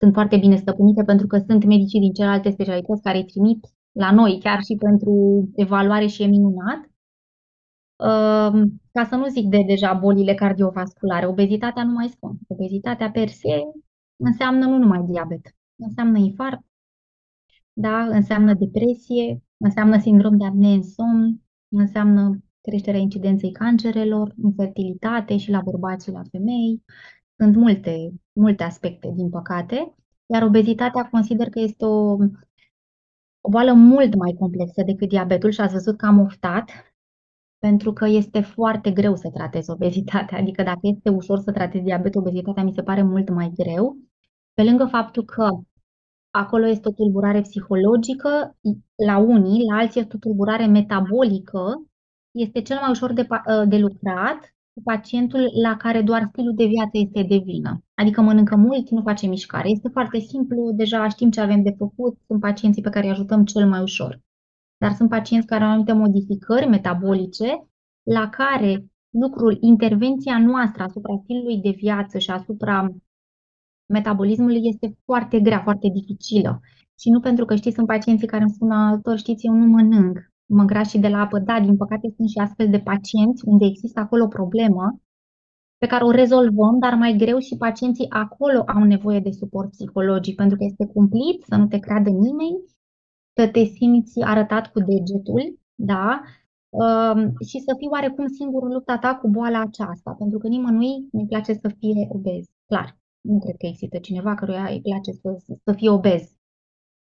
sunt 0.00 0.12
foarte 0.12 0.36
bine 0.36 0.56
stăpânite 0.56 1.02
pentru 1.02 1.26
că 1.26 1.36
sunt 1.48 1.64
medicii 1.64 2.00
din 2.00 2.12
celelalte 2.12 2.50
specialități 2.50 3.02
care 3.02 3.16
îi 3.16 3.24
trimit 3.24 3.60
la 3.96 4.12
noi 4.12 4.38
chiar 4.42 4.62
și 4.62 4.74
pentru 4.74 5.44
evaluare 5.54 6.06
și 6.06 6.22
e 6.22 6.26
minunat. 6.26 6.90
Ehm, 7.96 8.80
ca 8.92 9.04
să 9.04 9.16
nu 9.16 9.26
zic 9.26 9.46
de 9.46 9.62
deja 9.66 9.92
bolile 9.92 10.34
cardiovasculare, 10.34 11.26
obezitatea 11.26 11.84
nu 11.84 11.92
mai 11.92 12.08
spun. 12.08 12.38
Obezitatea 12.46 13.10
per 13.10 13.28
se 13.28 13.62
înseamnă 14.16 14.66
nu 14.66 14.78
numai 14.78 15.02
diabet, 15.10 15.56
înseamnă 15.76 16.18
infarct, 16.18 16.64
da, 17.72 18.04
înseamnă 18.04 18.54
depresie, 18.54 19.42
înseamnă 19.56 19.98
sindrom 20.00 20.36
de 20.36 20.46
apnee 20.46 20.74
în 20.74 20.82
somn, 20.82 21.42
înseamnă 21.68 22.42
creșterea 22.60 23.00
incidenței 23.00 23.52
cancerelor, 23.52 24.34
infertilitate 24.42 25.36
și 25.36 25.50
la 25.50 25.60
bărbați 25.60 26.04
și 26.04 26.10
la 26.10 26.22
femei. 26.30 26.84
Sunt 27.36 27.56
multe, 27.56 28.12
multe 28.32 28.62
aspecte, 28.62 29.12
din 29.14 29.30
păcate, 29.30 29.94
iar 30.26 30.42
obezitatea 30.42 31.08
consider 31.08 31.48
că 31.48 31.60
este 31.60 31.84
o, 31.84 32.16
o 33.46 33.48
boală 33.48 33.72
mult 33.72 34.14
mai 34.14 34.36
complexă 34.38 34.82
decât 34.82 35.08
diabetul 35.08 35.50
și 35.50 35.60
ați 35.60 35.72
văzut 35.72 35.96
că 35.96 36.06
am 36.06 36.20
oftat 36.20 36.70
pentru 37.58 37.92
că 37.92 38.06
este 38.06 38.40
foarte 38.40 38.90
greu 38.90 39.16
să 39.16 39.30
tratezi 39.30 39.70
obezitatea. 39.70 40.38
Adică 40.38 40.62
dacă 40.62 40.78
este 40.82 41.08
ușor 41.08 41.38
să 41.38 41.52
tratezi 41.52 41.84
diabetul, 41.84 42.20
obezitatea 42.20 42.62
mi 42.62 42.72
se 42.72 42.82
pare 42.82 43.02
mult 43.02 43.28
mai 43.28 43.52
greu. 43.56 43.96
Pe 44.54 44.62
lângă 44.62 44.84
faptul 44.84 45.24
că 45.24 45.48
acolo 46.30 46.66
este 46.66 46.88
o 46.88 46.92
tulburare 46.92 47.40
psihologică, 47.40 48.56
la 49.06 49.18
unii, 49.18 49.64
la 49.70 49.76
alții 49.76 50.00
este 50.00 50.16
o 50.16 50.18
tulburare 50.18 50.66
metabolică, 50.66 51.86
este 52.30 52.62
cel 52.62 52.78
mai 52.80 52.90
ușor 52.90 53.12
de, 53.12 53.26
ă, 53.48 53.64
de 53.64 53.78
lucrat 53.78 54.55
cu 54.76 54.82
pacientul 54.82 55.50
la 55.62 55.76
care 55.76 56.02
doar 56.02 56.28
stilul 56.32 56.54
de 56.54 56.66
viață 56.66 56.90
este 56.92 57.22
de 57.22 57.36
vină. 57.44 57.84
Adică 57.94 58.20
mănâncă 58.20 58.56
mult, 58.56 58.90
nu 58.90 59.02
face 59.02 59.26
mișcare. 59.26 59.68
Este 59.68 59.88
foarte 59.88 60.18
simplu, 60.18 60.72
deja 60.72 61.08
știm 61.08 61.30
ce 61.30 61.40
avem 61.40 61.62
de 61.62 61.74
făcut, 61.78 62.18
sunt 62.26 62.40
pacienții 62.40 62.82
pe 62.82 62.90
care 62.90 63.06
îi 63.06 63.12
ajutăm 63.12 63.44
cel 63.44 63.68
mai 63.68 63.82
ușor 63.82 64.24
dar 64.78 64.92
sunt 64.92 65.08
pacienți 65.08 65.46
care 65.46 65.64
au 65.64 65.70
anumite 65.70 65.92
modificări 65.92 66.66
metabolice 66.66 67.68
la 68.02 68.28
care 68.28 68.86
lucrul, 69.10 69.58
intervenția 69.60 70.38
noastră 70.38 70.82
asupra 70.82 71.20
stilului 71.22 71.58
de 71.58 71.70
viață 71.70 72.18
și 72.18 72.30
asupra 72.30 72.94
metabolismului 73.86 74.60
este 74.62 74.98
foarte 75.04 75.40
grea, 75.40 75.62
foarte 75.62 75.88
dificilă. 75.88 76.60
Și 76.98 77.10
nu 77.10 77.20
pentru 77.20 77.44
că 77.44 77.54
știți, 77.54 77.74
sunt 77.74 77.86
pacienții 77.86 78.26
care 78.26 78.42
îmi 78.42 78.52
spun 78.52 78.70
altor, 78.70 79.18
știți, 79.18 79.46
eu 79.46 79.52
nu 79.52 79.66
mănânc, 79.66 80.32
mă 80.46 80.64
grași 80.64 80.90
și 80.90 80.98
de 80.98 81.08
la 81.08 81.18
apă. 81.20 81.38
Da, 81.38 81.60
din 81.60 81.76
păcate 81.76 82.12
sunt 82.16 82.28
și 82.28 82.38
astfel 82.38 82.70
de 82.70 82.78
pacienți 82.78 83.48
unde 83.48 83.64
există 83.64 84.00
acolo 84.00 84.24
o 84.24 84.28
problemă 84.28 85.00
pe 85.78 85.86
care 85.86 86.04
o 86.04 86.10
rezolvăm, 86.10 86.78
dar 86.78 86.94
mai 86.94 87.16
greu 87.16 87.38
și 87.38 87.56
pacienții 87.56 88.10
acolo 88.10 88.62
au 88.66 88.84
nevoie 88.84 89.20
de 89.20 89.30
suport 89.30 89.70
psihologic, 89.70 90.36
pentru 90.36 90.56
că 90.56 90.64
este 90.64 90.86
cumplit, 90.86 91.42
să 91.42 91.56
nu 91.56 91.66
te 91.66 91.78
creadă 91.78 92.10
nimeni 92.10 92.58
să 93.36 93.48
te 93.48 93.64
simți 93.64 94.20
arătat 94.20 94.72
cu 94.72 94.78
degetul, 94.80 95.58
da? 95.74 96.22
Um, 96.68 97.32
și 97.48 97.58
să 97.58 97.74
fii 97.78 97.88
oarecum 97.90 98.26
singur 98.26 98.62
în 98.62 98.72
lupta 98.72 98.98
ta 98.98 99.14
cu 99.14 99.28
boala 99.28 99.60
aceasta, 99.60 100.10
pentru 100.18 100.38
că 100.38 100.48
nimănui 100.48 101.08
nu-i 101.12 101.26
place 101.26 101.52
să 101.52 101.68
fie 101.78 102.06
obez, 102.08 102.44
clar. 102.66 102.98
Nu 103.20 103.38
cred 103.38 103.56
că 103.56 103.66
există 103.66 103.98
cineva 103.98 104.34
căruia 104.34 104.66
îi 104.70 104.80
place 104.80 105.12
să, 105.12 105.36
să 105.64 105.72
fie 105.72 105.90
obez. 105.90 106.35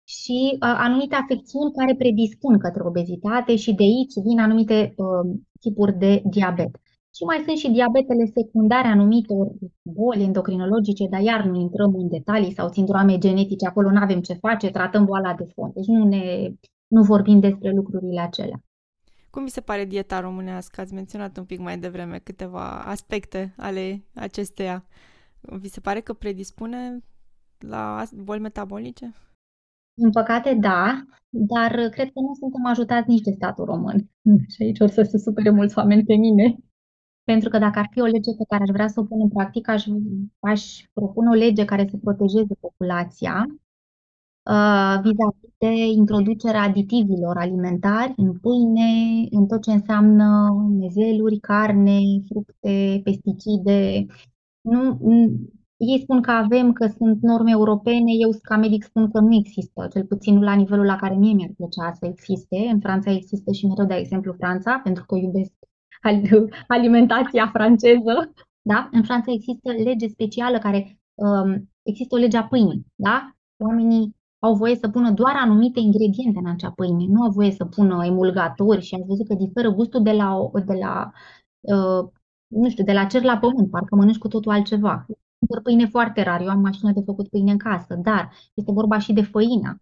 Și 0.04 0.40
uh, 0.54 0.58
anumite 0.60 1.16
afecțiuni 1.16 1.72
care 1.72 1.96
predispun 1.96 2.58
către 2.60 2.82
obezitate 2.84 3.56
și 3.56 3.74
de 3.74 3.84
aici 3.84 4.14
vin 4.26 4.40
anumite 4.40 4.94
uh, 4.96 5.38
tipuri 5.60 5.98
de 5.98 6.22
diabet. 6.30 6.72
Și 7.16 7.24
mai 7.24 7.44
sunt 7.46 7.58
și 7.58 7.72
diabetele 7.72 8.26
secundare 8.26 8.88
anumitor 8.88 9.48
boli 9.82 10.24
endocrinologice, 10.24 11.08
dar 11.08 11.22
iar 11.22 11.46
nu 11.46 11.60
intrăm 11.60 11.96
în 11.96 12.10
detalii 12.10 12.54
sau 12.54 12.70
sindrome 12.70 13.18
genetice, 13.18 13.66
acolo 13.66 13.90
nu 13.90 14.00
avem 14.02 14.22
ce 14.22 14.34
face, 14.34 14.72
tratăm 14.72 15.06
boala 15.06 15.34
de 15.34 15.46
fond. 15.54 15.74
Deci 15.74 15.86
nu, 15.86 16.06
ne, 16.06 16.50
nu 16.88 17.02
vorbim 17.02 17.40
despre 17.40 17.72
lucrurile 17.72 18.22
acelea. 18.22 18.64
Cum 19.30 19.44
vi 19.44 19.50
se 19.50 19.62
pare 19.62 19.86
dieta 19.86 20.20
românească? 20.20 20.82
Ați 20.82 20.94
menționat 20.94 21.38
un 21.38 21.46
pic 21.46 21.60
mai 21.60 21.78
devreme 21.78 22.18
câteva 22.18 22.84
aspecte 22.86 23.54
ale 23.58 24.04
acesteia. 24.14 24.86
Vi 25.42 25.68
se 25.68 25.80
pare 25.80 26.00
că 26.00 26.14
predispune 26.14 27.04
la 27.58 28.04
boli 28.16 28.40
metabolice? 28.40 29.14
Din 29.94 30.12
păcate, 30.12 30.54
da, 30.54 31.04
dar 31.30 31.72
cred 31.72 32.08
că 32.14 32.20
nu 32.20 32.34
suntem 32.40 32.66
ajutați 32.66 33.10
nici 33.10 33.22
de 33.22 33.32
statul 33.32 33.66
român. 33.66 34.10
Și 34.54 34.64
aici 34.64 34.80
o 34.80 34.88
să 34.88 35.04
se 35.04 35.18
supere 35.18 35.50
mulți 35.50 35.78
oameni 35.78 36.04
pe 36.06 36.16
mine. 36.16 36.58
Pentru 37.24 37.50
că 37.50 37.58
dacă 37.58 37.80
ar 37.80 37.88
fi 37.92 38.02
o 38.02 38.06
lege 38.06 38.32
pe 38.38 38.46
care 38.50 38.64
aș 38.64 38.70
vrea 38.70 38.88
să 38.88 39.00
o 39.00 39.04
pun 39.04 39.22
în 39.22 39.30
practică, 39.30 39.72
aș, 39.72 39.86
aș 40.40 40.64
propune 40.94 41.30
o 41.30 41.34
lege 41.34 41.66
care 41.66 41.88
să 41.90 41.98
protejeze 41.98 42.54
populația 42.60 43.46
uh, 44.50 45.00
vis-a-vis 45.02 45.50
de 45.58 45.86
introducerea 45.96 46.62
aditivilor 46.62 47.38
alimentari 47.38 48.14
în 48.18 48.40
pâine, 48.40 48.90
în 49.30 49.48
tot 49.48 49.62
ce 49.62 49.72
înseamnă 49.72 50.52
mezeluri, 50.80 51.40
carne, 51.40 52.00
fructe, 52.28 53.02
pesticide. 53.04 54.06
Nu, 54.62 55.00
ei 55.92 56.00
spun 56.02 56.22
că 56.22 56.32
avem, 56.32 56.74
că 56.74 56.88
sunt 56.98 57.22
norme 57.22 57.52
europene, 57.52 58.12
eu 58.22 58.30
ca 58.42 58.58
medic 58.58 58.84
spun 58.84 59.12
că 59.12 59.20
nu 59.20 59.36
există, 59.36 59.88
cel 59.92 60.06
puțin 60.06 60.34
nu 60.34 60.42
la 60.42 60.54
nivelul 60.54 60.86
la 60.86 60.96
care 60.96 61.16
mie 61.16 61.34
mi-ar 61.34 61.52
plăcea 61.58 61.94
să 61.94 62.06
existe. 62.06 62.58
În 62.74 62.80
Franța 62.80 63.12
există 63.12 63.52
și 63.52 63.66
mereu 63.66 63.86
de 63.86 63.94
exemplu 63.94 64.34
Franța, 64.38 64.80
pentru 64.84 65.06
că 65.06 65.16
iubesc 65.16 65.52
alimentația 66.68 67.50
franceză. 67.54 68.34
Da? 68.62 68.90
În 68.92 69.04
Franța 69.04 69.32
există 69.32 69.72
lege 69.72 70.08
specială 70.08 70.58
care 70.58 71.00
um, 71.14 71.70
există 71.82 72.16
o 72.16 72.18
lege 72.18 72.38
a 72.38 72.44
pâinii. 72.48 72.86
Da? 72.96 73.36
Oamenii 73.58 74.16
au 74.40 74.54
voie 74.56 74.76
să 74.76 74.90
pună 74.90 75.12
doar 75.12 75.36
anumite 75.36 75.80
ingrediente 75.80 76.40
în 76.40 76.50
acea 76.50 76.72
pâine, 76.72 77.06
nu 77.08 77.22
au 77.22 77.32
voie 77.32 77.52
să 77.52 77.66
pună 77.66 78.06
emulgatori 78.06 78.82
și 78.82 78.96
ați 78.96 79.08
văzut 79.08 79.28
că 79.28 79.34
diferă 79.34 79.70
gustul 79.70 80.04
de 80.04 80.12
la, 80.12 80.50
de 80.66 80.74
la 80.74 81.12
uh, 81.60 82.10
nu 82.48 82.70
știu, 82.70 82.84
de 82.84 82.92
la 82.92 83.06
cer 83.06 83.24
la 83.24 83.38
pământ, 83.38 83.70
parcă 83.70 83.96
mănânci 83.96 84.18
cu 84.18 84.28
totul 84.28 84.52
altceva. 84.52 85.06
Cumpăr 85.44 85.62
pâine 85.62 85.88
foarte 85.88 86.22
rar, 86.22 86.42
eu 86.42 86.50
am 86.50 86.60
mașină 86.60 86.92
de 86.92 87.02
făcut 87.06 87.30
pâine 87.30 87.52
în 87.52 87.58
casă, 87.58 87.96
dar 87.96 88.32
este 88.54 88.72
vorba 88.72 89.00
și 89.00 89.14
de 89.14 89.22
făina 89.22 89.78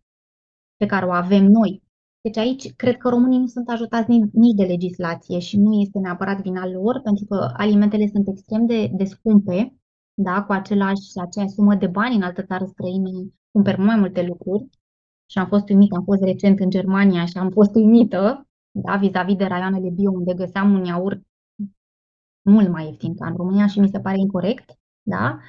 pe 0.77 0.85
care 0.85 1.05
o 1.05 1.11
avem 1.11 1.45
noi. 1.45 1.83
Deci 2.21 2.37
aici 2.37 2.75
cred 2.75 2.97
că 2.97 3.09
românii 3.09 3.39
nu 3.39 3.47
sunt 3.47 3.69
ajutați 3.69 4.09
nici 4.31 4.55
de 4.55 4.63
legislație 4.63 5.39
și 5.39 5.57
nu 5.57 5.73
este 5.73 5.99
neapărat 5.99 6.41
vina 6.41 6.67
lor, 6.67 7.01
pentru 7.01 7.25
că 7.25 7.51
alimentele 7.57 8.07
sunt 8.07 8.27
extrem 8.27 8.65
de, 8.65 8.89
de 8.93 9.03
scumpe, 9.03 9.75
da, 10.13 10.43
cu 10.43 10.51
același, 10.51 11.19
aceeași 11.21 11.53
sumă 11.53 11.75
de 11.75 11.87
bani 11.87 12.15
în 12.15 12.21
altă 12.21 12.41
țară 12.43 12.65
străină 12.65 13.09
cumpăr 13.51 13.77
mai 13.77 13.95
multe 13.95 14.25
lucruri. 14.25 14.69
Și 15.31 15.37
am 15.37 15.47
fost 15.47 15.69
uimită, 15.69 15.95
am 15.95 16.03
fost 16.03 16.21
recent 16.21 16.59
în 16.59 16.69
Germania 16.69 17.25
și 17.25 17.37
am 17.37 17.49
fost 17.49 17.75
uimită, 17.75 18.47
da, 18.71 18.95
vis-a-vis 18.95 19.35
de 19.35 19.45
raioanele 19.45 19.89
bio 19.89 20.11
unde 20.11 20.33
găseam 20.33 20.73
un 20.73 20.83
iaurt 20.83 21.21
mult 22.41 22.69
mai 22.69 22.85
ieftin 22.85 23.15
ca 23.15 23.27
în 23.27 23.35
România 23.35 23.67
și 23.67 23.79
mi 23.79 23.89
se 23.89 23.99
pare 23.99 24.17
incorrect, 24.17 24.80
da? 25.01 25.39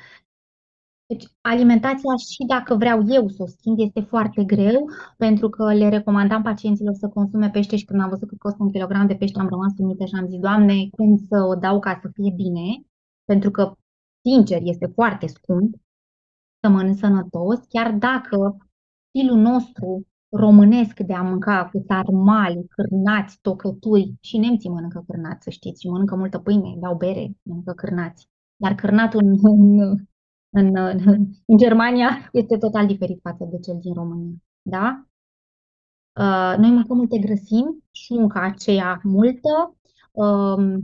Deci, 1.07 1.25
alimentația 1.41 2.17
și 2.17 2.45
dacă 2.47 2.75
vreau 2.75 3.03
eu 3.07 3.29
să 3.29 3.43
o 3.43 3.47
schimb 3.47 3.79
este 3.79 4.01
foarte 4.01 4.45
greu, 4.45 4.85
pentru 5.17 5.49
că 5.49 5.75
le 5.75 5.89
recomandam 5.89 6.43
pacienților 6.43 6.95
să 6.95 7.09
consume 7.09 7.51
pește 7.51 7.77
și 7.77 7.85
când 7.85 8.01
am 8.01 8.09
văzut 8.09 8.29
că 8.29 8.35
costă 8.39 8.63
un 8.63 8.71
kilogram 8.71 9.07
de 9.07 9.15
pește 9.15 9.41
am 9.41 9.49
rămas 9.49 9.73
uimită 9.77 10.05
și 10.05 10.15
am 10.15 10.27
zis, 10.27 10.39
Doamne, 10.39 10.89
cum 10.91 11.17
să 11.29 11.45
o 11.45 11.55
dau 11.55 11.79
ca 11.79 11.99
să 12.03 12.09
fie 12.13 12.33
bine? 12.37 12.83
Pentru 13.25 13.51
că, 13.51 13.73
sincer, 14.25 14.61
este 14.63 14.87
foarte 14.87 15.27
scump 15.27 15.75
să 16.61 16.69
mănânci 16.69 16.99
sănătos, 16.99 17.59
chiar 17.69 17.93
dacă 17.93 18.57
stilul 19.09 19.39
nostru 19.39 20.07
românesc 20.37 21.01
de 21.01 21.15
a 21.15 21.23
mânca 21.23 21.69
cu 21.73 21.85
sarmali, 21.87 22.67
cârnați, 22.69 23.39
tocături, 23.41 24.15
și 24.21 24.39
nemții 24.39 24.71
mănâncă 24.71 25.05
cârnați, 25.07 25.43
să 25.43 25.51
știți, 25.51 25.81
și 25.81 25.89
mănâncă 25.89 26.17
multă 26.17 26.39
pâine, 26.39 26.77
dau 26.79 26.97
bere, 26.97 27.37
mănâncă 27.43 27.73
cârnați. 27.73 28.32
Dar 28.63 28.75
cârnatul 28.75 29.21
în, 29.43 29.81
în, 30.51 30.77
în, 30.77 31.27
în 31.47 31.57
Germania 31.57 32.29
este 32.33 32.57
total 32.57 32.87
diferit 32.87 33.21
față 33.23 33.49
de 33.51 33.59
cel 33.59 33.79
din 33.81 33.95
România. 33.95 34.35
Da? 34.63 35.07
Uh, 36.21 36.55
noi 36.59 36.71
mâncăm 36.71 36.97
multe 36.97 37.19
grăsimi, 37.19 37.85
șunca 37.91 38.41
aceea 38.41 39.01
multă, 39.03 39.77
uh, 40.13 40.79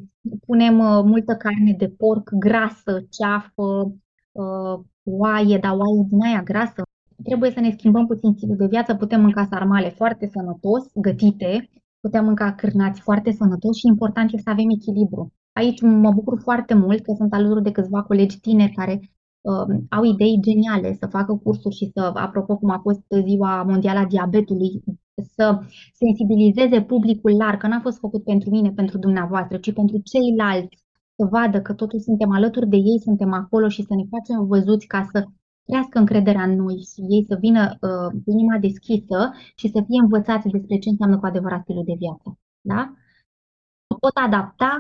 punem 0.47 0.79
uh, 0.79 1.03
multă 1.05 1.37
carne 1.37 1.75
de 1.79 1.89
porc 1.89 2.31
grasă, 2.31 3.07
ceafă, 3.11 3.95
oaie, 5.03 5.59
dar 5.59 5.73
oaie 5.73 6.07
din 6.09 6.23
aia 6.23 6.43
grasă. 6.43 6.83
Trebuie 7.25 7.51
să 7.51 7.61
ne 7.61 7.71
schimbăm 7.71 8.07
puțin 8.07 8.33
stilul 8.33 8.57
de 8.57 8.67
viață, 8.67 8.95
putem 8.95 9.21
mânca 9.21 9.47
sarmale 9.51 9.89
foarte 9.91 10.27
sănătos, 10.33 10.91
gătite, 10.95 11.71
putem 12.01 12.25
mânca 12.25 12.55
cârnați 12.55 13.01
foarte 13.01 13.33
sănătos 13.33 13.77
și 13.77 13.87
important 13.87 14.33
este 14.33 14.43
să 14.43 14.51
avem 14.51 14.71
echilibru. 14.71 15.33
Aici 15.59 15.81
mă 15.81 16.11
bucur 16.13 16.41
foarte 16.43 16.75
mult 16.75 17.03
că 17.03 17.13
sunt 17.17 17.33
alături 17.33 17.63
de 17.63 17.71
câțiva 17.71 18.03
colegi 18.03 18.41
tineri 18.41 18.73
care 18.73 19.01
uh, 19.41 19.77
au 19.89 20.05
idei 20.05 20.39
geniale 20.41 20.97
să 21.01 21.07
facă 21.07 21.35
cursuri 21.35 21.75
și 21.75 21.91
să, 21.95 22.01
apropo 22.15 22.57
cum 22.57 22.71
a 22.71 22.79
fost 22.79 23.03
ziua 23.27 23.63
mondială 23.63 23.99
a 23.99 24.07
diabetului, 24.07 24.83
să 25.35 25.61
sensibilizeze 25.93 26.83
publicul 26.83 27.37
larg, 27.37 27.59
că 27.61 27.67
n-a 27.67 27.81
fost 27.81 27.99
făcut 27.99 28.25
pentru 28.25 28.51
mine, 28.51 28.71
pentru 28.73 28.99
dumneavoastră, 28.99 29.57
ci 29.59 29.73
pentru 29.73 29.99
ceilalți, 30.11 30.77
să 31.17 31.25
vadă 31.31 31.61
că 31.61 31.73
totuși 31.75 32.03
suntem 32.03 32.31
alături 32.33 32.69
de 32.69 32.77
ei, 32.77 33.01
suntem 33.01 33.33
acolo 33.33 33.69
și 33.69 33.83
să 33.83 33.95
ne 33.95 34.05
facem 34.11 34.47
văzuți 34.47 34.87
ca 34.87 35.09
să 35.13 35.25
crească 35.65 35.99
încrederea 35.99 36.43
în 36.43 36.55
noi 36.57 36.77
și 36.93 37.01
ei 37.15 37.25
să 37.29 37.37
vină 37.41 37.63
uh, 37.81 38.21
inima 38.25 38.59
deschisă 38.59 39.31
și 39.57 39.69
să 39.69 39.79
fie 39.87 40.01
învățați 40.03 40.49
despre 40.49 40.79
ce 40.79 40.89
înseamnă 40.89 41.19
cu 41.19 41.27
adevărat 41.27 41.63
stilul 41.63 41.85
de 41.85 41.97
viață. 41.99 42.39
Da? 42.61 42.93
Pot 44.01 44.17
adapta 44.27 44.71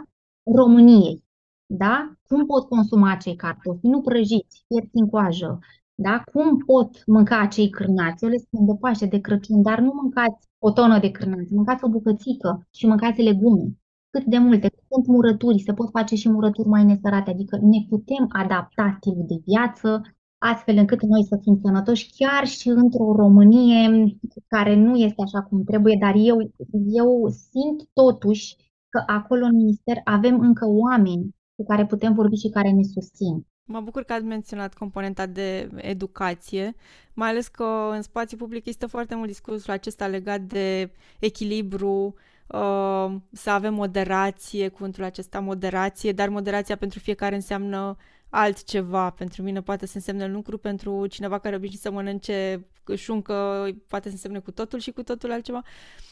României. 0.55 1.25
Da? 1.67 2.13
Cum 2.29 2.47
pot 2.47 2.69
consuma 2.69 3.11
acei 3.11 3.37
cartofi? 3.37 3.87
Nu 3.87 4.01
prăjiți, 4.01 4.65
fierți 4.69 4.91
în 4.93 5.09
coajă. 5.09 5.59
Da? 5.95 6.23
Cum 6.33 6.59
pot 6.59 7.03
mânca 7.07 7.41
acei 7.41 7.71
cârnați? 7.71 8.25
Eu 8.25 8.31
le 8.31 8.37
spun 8.37 8.67
de 8.67 8.73
Paște, 8.81 9.07
de 9.07 9.21
Crăciun, 9.21 9.63
dar 9.63 9.79
nu 9.81 9.93
mâncați 10.03 10.49
o 10.59 10.71
tonă 10.71 10.99
de 10.99 11.11
cârnați, 11.11 11.55
mâncați 11.55 11.85
o 11.85 11.89
bucățică 11.89 12.67
și 12.71 12.87
mâncați 12.87 13.23
legume. 13.23 13.77
Cât 14.11 14.25
de 14.25 14.39
multe, 14.39 14.71
sunt 14.91 15.07
murături, 15.07 15.63
se 15.63 15.73
pot 15.73 15.91
face 15.91 16.15
și 16.15 16.29
murături 16.29 16.69
mai 16.69 16.85
nesărate, 16.85 17.31
adică 17.31 17.59
ne 17.63 17.79
putem 17.89 18.27
adapta 18.29 18.97
stilul 19.01 19.25
de 19.27 19.41
viață 19.45 20.03
astfel 20.39 20.77
încât 20.77 21.03
noi 21.03 21.25
să 21.25 21.39
fim 21.43 21.59
sănătoși 21.63 22.11
chiar 22.17 22.47
și 22.47 22.69
într-o 22.69 23.15
Românie 23.17 24.17
care 24.47 24.75
nu 24.77 24.97
este 24.97 25.23
așa 25.23 25.43
cum 25.43 25.65
trebuie, 25.65 25.97
dar 26.01 26.15
eu, 26.17 26.53
eu 26.87 27.29
simt 27.29 27.89
totuși 27.93 28.57
că 28.89 29.03
acolo 29.07 29.45
în 29.45 29.57
minister 29.57 29.97
avem 30.05 30.41
încă 30.41 30.67
oameni 30.67 31.35
cu 31.55 31.65
care 31.65 31.87
putem 31.87 32.15
vorbi 32.15 32.37
și 32.37 32.49
care 32.49 32.71
ne 32.71 32.83
susțin. 32.83 33.47
Mă 33.65 33.81
bucur 33.81 34.03
că 34.03 34.13
ați 34.13 34.25
menționat 34.25 34.75
componenta 34.75 35.27
de 35.27 35.69
educație, 35.77 36.75
mai 37.15 37.29
ales 37.29 37.49
că 37.49 37.91
în 37.93 38.03
spațiu 38.03 38.37
public 38.37 38.67
este 38.67 38.87
foarte 38.87 39.15
mult 39.15 39.27
discursul 39.27 39.73
acesta 39.73 40.07
legat 40.07 40.41
de 40.41 40.91
echilibru, 41.19 42.15
uh, 42.47 43.15
să 43.33 43.51
avem 43.51 43.75
moderație, 43.75 44.69
cuvântul 44.69 45.05
acesta 45.05 45.41
moderație, 45.41 46.13
dar 46.13 46.29
moderația 46.29 46.77
pentru 46.77 46.99
fiecare 46.99 47.35
înseamnă 47.35 47.97
altceva. 48.31 49.11
Pentru 49.11 49.43
mine 49.43 49.63
poate 49.63 49.87
să 49.87 49.93
însemne 49.97 50.27
lucru, 50.27 50.59
pentru 50.59 51.07
cineva 51.07 51.39
care 51.39 51.57
obișnuit 51.57 51.81
să 51.81 51.91
mănânce 51.91 52.67
șuncă, 52.95 53.67
poate 53.87 54.09
să 54.09 54.15
însemne 54.15 54.39
cu 54.39 54.51
totul 54.51 54.79
și 54.79 54.91
cu 54.91 55.03
totul 55.03 55.33
altceva. 55.33 55.63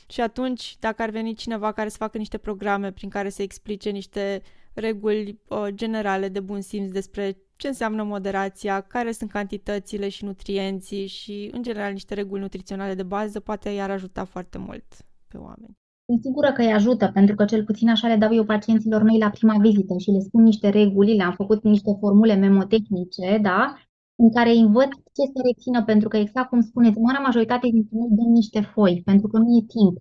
Și 0.09 0.21
atunci, 0.21 0.77
dacă 0.81 1.03
ar 1.03 1.11
veni 1.11 1.35
cineva 1.35 1.73
care 1.73 1.89
să 1.89 1.97
facă 1.97 2.19
niște 2.19 2.39
programe 2.39 2.93
prin 2.93 3.09
care 3.09 3.29
să 3.29 3.43
explice 3.43 3.91
niște 3.91 4.43
reguli 4.73 5.41
uh, 5.49 5.67
generale 5.75 6.29
de 6.29 6.41
bun 6.41 6.61
simț 6.61 6.93
despre 6.93 7.37
ce 7.57 7.69
înseamnă 7.69 8.03
moderația, 8.03 8.81
care 8.81 9.13
sunt 9.13 9.31
cantitățile 9.31 10.09
și 10.09 10.25
nutrienții 10.25 11.07
și, 11.07 11.51
în 11.53 11.63
general, 11.63 11.93
niște 11.93 12.15
reguli 12.15 12.41
nutriționale 12.41 12.95
de 12.95 13.03
bază, 13.03 13.41
poate 13.41 13.69
i-ar 13.69 13.91
ajuta 13.91 14.25
foarte 14.25 14.59
mult 14.59 14.85
pe 15.29 15.37
oameni. 15.37 15.77
Sunt 16.09 16.23
sigură 16.23 16.53
că 16.53 16.63
îi 16.63 16.73
ajută, 16.73 17.11
pentru 17.15 17.35
că 17.35 17.45
cel 17.45 17.65
puțin 17.65 17.89
așa 17.89 18.09
le 18.09 18.17
dau 18.17 18.35
eu 18.35 18.45
pacienților 18.45 19.03
mei 19.03 19.19
la 19.19 19.31
prima 19.31 19.59
vizită 19.61 19.99
și 19.99 20.11
le 20.11 20.21
spun 20.21 20.43
niște 20.43 20.69
reguli, 20.69 21.17
le-am 21.17 21.33
făcut 21.33 21.63
niște 21.63 21.97
formule 22.01 22.35
memotehnice, 22.35 23.39
da? 23.43 23.75
În 24.17 24.31
care 24.31 24.51
îi 24.51 24.61
învăț 24.61 24.91
ce 25.17 25.25
să 25.33 25.41
rețină, 25.45 25.85
pentru 25.85 26.09
că 26.09 26.17
exact 26.17 26.49
cum 26.49 26.61
spuneți, 26.61 26.99
marea 26.99 27.21
majoritate 27.21 27.69
dintre 27.71 27.97
noi 27.99 28.09
dăm 28.11 28.31
niște 28.33 28.61
foi, 28.61 29.03
pentru 29.05 29.27
că 29.29 29.39
nu 29.39 29.49
e 29.59 29.63
timp. 29.77 29.97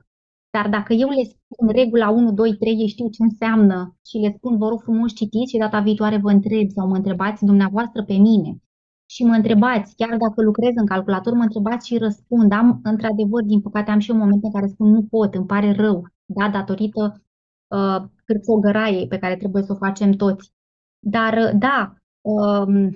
Dar 0.56 0.70
dacă 0.70 0.94
eu 0.94 1.10
le 1.10 1.24
spun 1.24 1.68
regula 1.68 2.10
1, 2.10 2.32
2, 2.32 2.56
3, 2.58 2.76
ei 2.76 2.88
știu 2.88 3.10
ce 3.10 3.24
înseamnă 3.24 3.98
și 4.08 4.18
le 4.18 4.34
spun, 4.38 4.58
vă 4.58 4.68
rog 4.68 4.82
frumos 4.82 5.14
citiți 5.14 5.52
și 5.52 5.58
data 5.58 5.80
viitoare 5.80 6.18
vă 6.18 6.32
întreb 6.32 6.70
sau 6.70 6.88
mă 6.88 6.96
întrebați 6.96 7.46
dumneavoastră 7.46 8.04
pe 8.04 8.14
mine 8.14 8.60
și 9.06 9.24
mă 9.24 9.34
întrebați, 9.34 9.96
chiar 9.96 10.18
dacă 10.18 10.42
lucrez 10.42 10.72
în 10.76 10.86
calculator, 10.86 11.34
mă 11.34 11.44
întrebați 11.44 11.88
și 11.88 11.98
răspund. 11.98 12.52
Am, 12.52 12.80
într-adevăr, 12.84 13.44
din 13.44 13.62
păcate, 13.62 13.92
am 13.92 14.00
și 14.00 14.12
eu 14.12 14.18
momente 14.18 14.46
în 14.46 14.52
care 14.52 14.68
spun 14.68 14.90
nu 14.90 15.04
pot, 15.04 15.36
îmi 15.36 15.46
pare 15.46 15.72
rău, 15.72 16.08
da, 16.26 16.50
datorită 16.50 17.24
uh, 17.68 18.04
cârțogăraiei 18.26 19.08
pe 19.08 19.18
care 19.18 19.36
trebuie 19.36 19.64
să 19.64 19.72
o 19.72 19.76
facem 19.76 20.12
toți. 20.12 20.52
Dar, 21.00 21.54
da, 21.56 21.94
uh, 22.22 22.90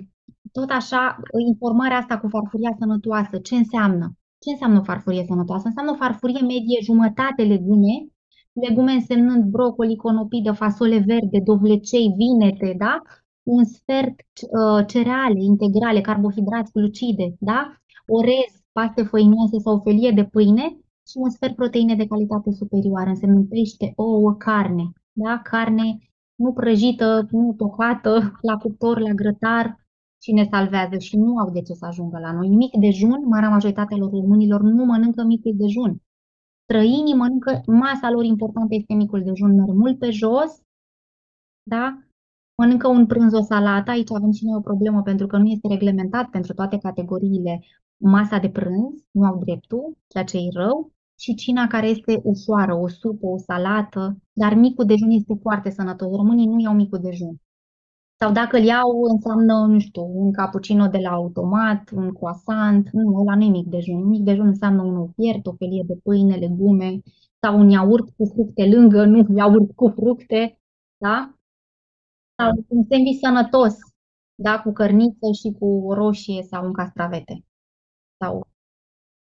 tot 0.52 0.70
așa, 0.70 1.16
informarea 1.48 1.96
asta 1.96 2.18
cu 2.18 2.28
farfuria 2.28 2.76
sănătoasă, 2.78 3.38
ce 3.38 3.54
înseamnă? 3.54 4.12
Ce 4.38 4.50
înseamnă 4.50 4.78
o 4.78 4.82
farfurie 4.82 5.24
sănătoasă? 5.28 5.66
Înseamnă 5.66 5.92
o 5.92 5.96
farfurie 6.04 6.40
medie 6.40 6.78
jumătate 6.82 7.42
legume 7.42 8.10
legume 8.52 8.92
însemnând 8.92 9.44
brocoli, 9.44 9.96
conopidă, 9.96 10.52
fasole 10.52 10.98
verde, 10.98 11.40
dovlecei, 11.44 12.14
vinete, 12.16 12.74
da? 12.78 13.02
Un 13.42 13.64
sfert 13.64 14.14
uh, 14.14 14.86
cereale 14.86 15.42
integrale, 15.42 16.00
carbohidrați, 16.00 16.72
glucide, 16.72 17.34
da? 17.38 17.74
Orez, 18.06 18.50
paste 18.72 19.02
făinoase 19.02 19.58
sau 19.58 19.80
felie 19.84 20.10
de 20.10 20.24
pâine 20.24 20.78
și 21.08 21.14
un 21.14 21.30
sfert 21.30 21.54
proteine 21.54 21.94
de 21.94 22.06
calitate 22.06 22.50
superioară, 22.50 23.08
însemnând 23.08 23.48
pește, 23.48 23.92
ouă, 23.96 24.34
carne, 24.34 24.92
da? 25.12 25.40
Carne 25.44 25.98
nu 26.34 26.52
prăjită, 26.52 27.26
nu 27.30 27.54
tocată, 27.56 28.38
la 28.42 28.56
cuptor, 28.56 28.98
la 28.98 29.10
grătar, 29.10 29.78
și 30.22 30.32
ne 30.32 30.44
salvează 30.50 30.98
și 30.98 31.16
nu 31.16 31.38
au 31.38 31.50
de 31.50 31.62
ce 31.62 31.72
să 31.72 31.86
ajungă 31.86 32.18
la 32.18 32.32
noi. 32.32 32.48
Mic 32.48 32.76
dejun, 32.76 33.28
marea 33.28 33.48
majoritatea 33.48 33.96
lor 33.96 34.10
românilor 34.10 34.60
nu 34.60 34.84
mănâncă 34.84 35.22
micul 35.22 35.52
dejun. 35.56 36.02
Străinii 36.62 37.14
mănâncă, 37.14 37.60
masa 37.66 38.10
lor 38.10 38.24
importantă 38.24 38.74
este 38.74 38.94
micul 38.94 39.22
dejun, 39.22 39.54
merg 39.54 39.68
mult 39.68 39.98
pe 39.98 40.10
jos, 40.10 40.62
da? 41.62 42.04
Mănâncă 42.54 42.88
un 42.88 43.06
prânz, 43.06 43.32
o 43.32 43.42
salată, 43.42 43.90
aici 43.90 44.12
avem 44.12 44.30
și 44.30 44.44
noi 44.44 44.56
o 44.56 44.60
problemă 44.60 45.02
pentru 45.02 45.26
că 45.26 45.36
nu 45.36 45.46
este 45.46 45.68
reglementat 45.68 46.28
pentru 46.30 46.54
toate 46.54 46.78
categoriile 46.78 47.60
masa 47.96 48.38
de 48.38 48.50
prânz, 48.50 49.04
nu 49.10 49.24
au 49.24 49.38
dreptul, 49.38 49.98
ceea 50.08 50.24
ce 50.24 50.36
e 50.36 50.48
rău, 50.52 50.92
și 51.18 51.34
cina 51.34 51.66
care 51.66 51.86
este 51.86 52.20
ușoară, 52.24 52.74
o 52.74 52.88
supă, 52.88 53.26
o 53.26 53.38
salată, 53.38 54.16
dar 54.32 54.54
micul 54.54 54.84
dejun 54.84 55.10
este 55.10 55.34
foarte 55.42 55.70
sănătos. 55.70 56.10
Românii 56.10 56.46
nu 56.46 56.60
iau 56.60 56.74
micul 56.74 56.98
dejun. 56.98 57.40
Sau 58.24 58.32
dacă 58.32 58.56
îl 58.56 58.64
iau, 58.64 59.02
înseamnă, 59.02 59.66
nu 59.66 59.78
știu, 59.78 60.02
un 60.02 60.32
cappuccino 60.32 60.86
de 60.86 60.98
la 60.98 61.10
automat, 61.10 61.90
un 61.90 62.12
croissant, 62.12 62.90
nu, 62.90 63.16
ăla 63.20 63.36
nu 63.36 63.42
e 63.42 63.48
mic 63.48 63.66
dejun. 63.66 64.04
Mic 64.04 64.22
dejun 64.22 64.46
înseamnă 64.46 64.82
un 64.82 65.12
fiert, 65.12 65.46
o 65.46 65.52
felie 65.52 65.84
de 65.86 65.94
pâine, 66.02 66.36
legume, 66.36 67.00
sau 67.42 67.58
un 67.58 67.68
iaurt 67.70 68.08
cu 68.16 68.24
fructe 68.24 68.68
lângă, 68.68 69.04
nu 69.04 69.26
iaurt 69.36 69.72
cu 69.74 69.88
fructe, 69.88 70.60
da? 70.96 71.34
Sau 72.36 72.64
un 72.68 72.84
sandwich 72.88 73.18
sănătos, 73.20 73.74
da, 74.34 74.62
cu 74.62 74.72
cărniță 74.72 75.32
și 75.40 75.56
cu 75.58 75.92
roșie 75.92 76.42
sau 76.42 76.64
un 76.64 76.72
castravete. 76.72 77.44
Sau... 78.18 78.46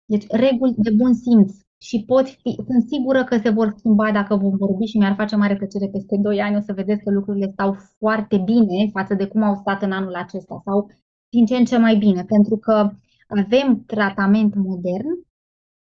Deci, 0.05 0.27
reguli 0.27 0.73
de 0.77 0.91
bun 0.91 1.13
simț 1.13 1.53
și 1.81 2.03
pot 2.05 2.27
fi, 2.27 2.55
sunt 2.65 2.87
sigură 2.87 3.23
că 3.23 3.37
se 3.37 3.49
vor 3.49 3.73
schimba 3.77 4.11
dacă 4.11 4.35
vom 4.35 4.57
vorbi 4.57 4.85
și 4.85 4.97
mi-ar 4.97 5.15
face 5.15 5.35
mare 5.35 5.55
plăcere 5.55 5.87
peste 5.87 6.17
2 6.17 6.41
ani 6.41 6.55
o 6.55 6.59
să 6.59 6.73
vedeți 6.73 7.03
că 7.03 7.11
lucrurile 7.11 7.49
stau 7.51 7.77
foarte 7.97 8.37
bine 8.37 8.89
față 8.91 9.13
de 9.13 9.27
cum 9.27 9.43
au 9.43 9.55
stat 9.55 9.81
în 9.81 9.91
anul 9.91 10.13
acesta 10.13 10.61
sau 10.65 10.89
din 11.29 11.45
ce 11.45 11.55
în 11.55 11.65
ce 11.65 11.77
mai 11.77 11.95
bine, 11.95 12.23
pentru 12.23 12.57
că 12.57 12.91
avem 13.27 13.83
tratament 13.85 14.55
modern, 14.55 15.09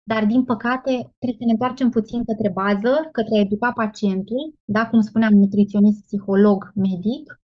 dar 0.04 0.26
din 0.26 0.44
păcate 0.44 0.92
trebuie 0.92 1.40
să 1.40 1.46
ne 1.46 1.52
întoarcem 1.52 1.90
puțin 1.90 2.24
către 2.26 2.50
bază, 2.50 3.10
către 3.12 3.38
a 3.38 3.40
educa 3.40 3.72
pacientul, 3.72 4.54
da, 4.66 4.90
cum 4.90 5.02
spuneam, 5.02 5.34
nutriționist, 5.34 6.04
psiholog, 6.04 6.72
medic, 6.76 7.42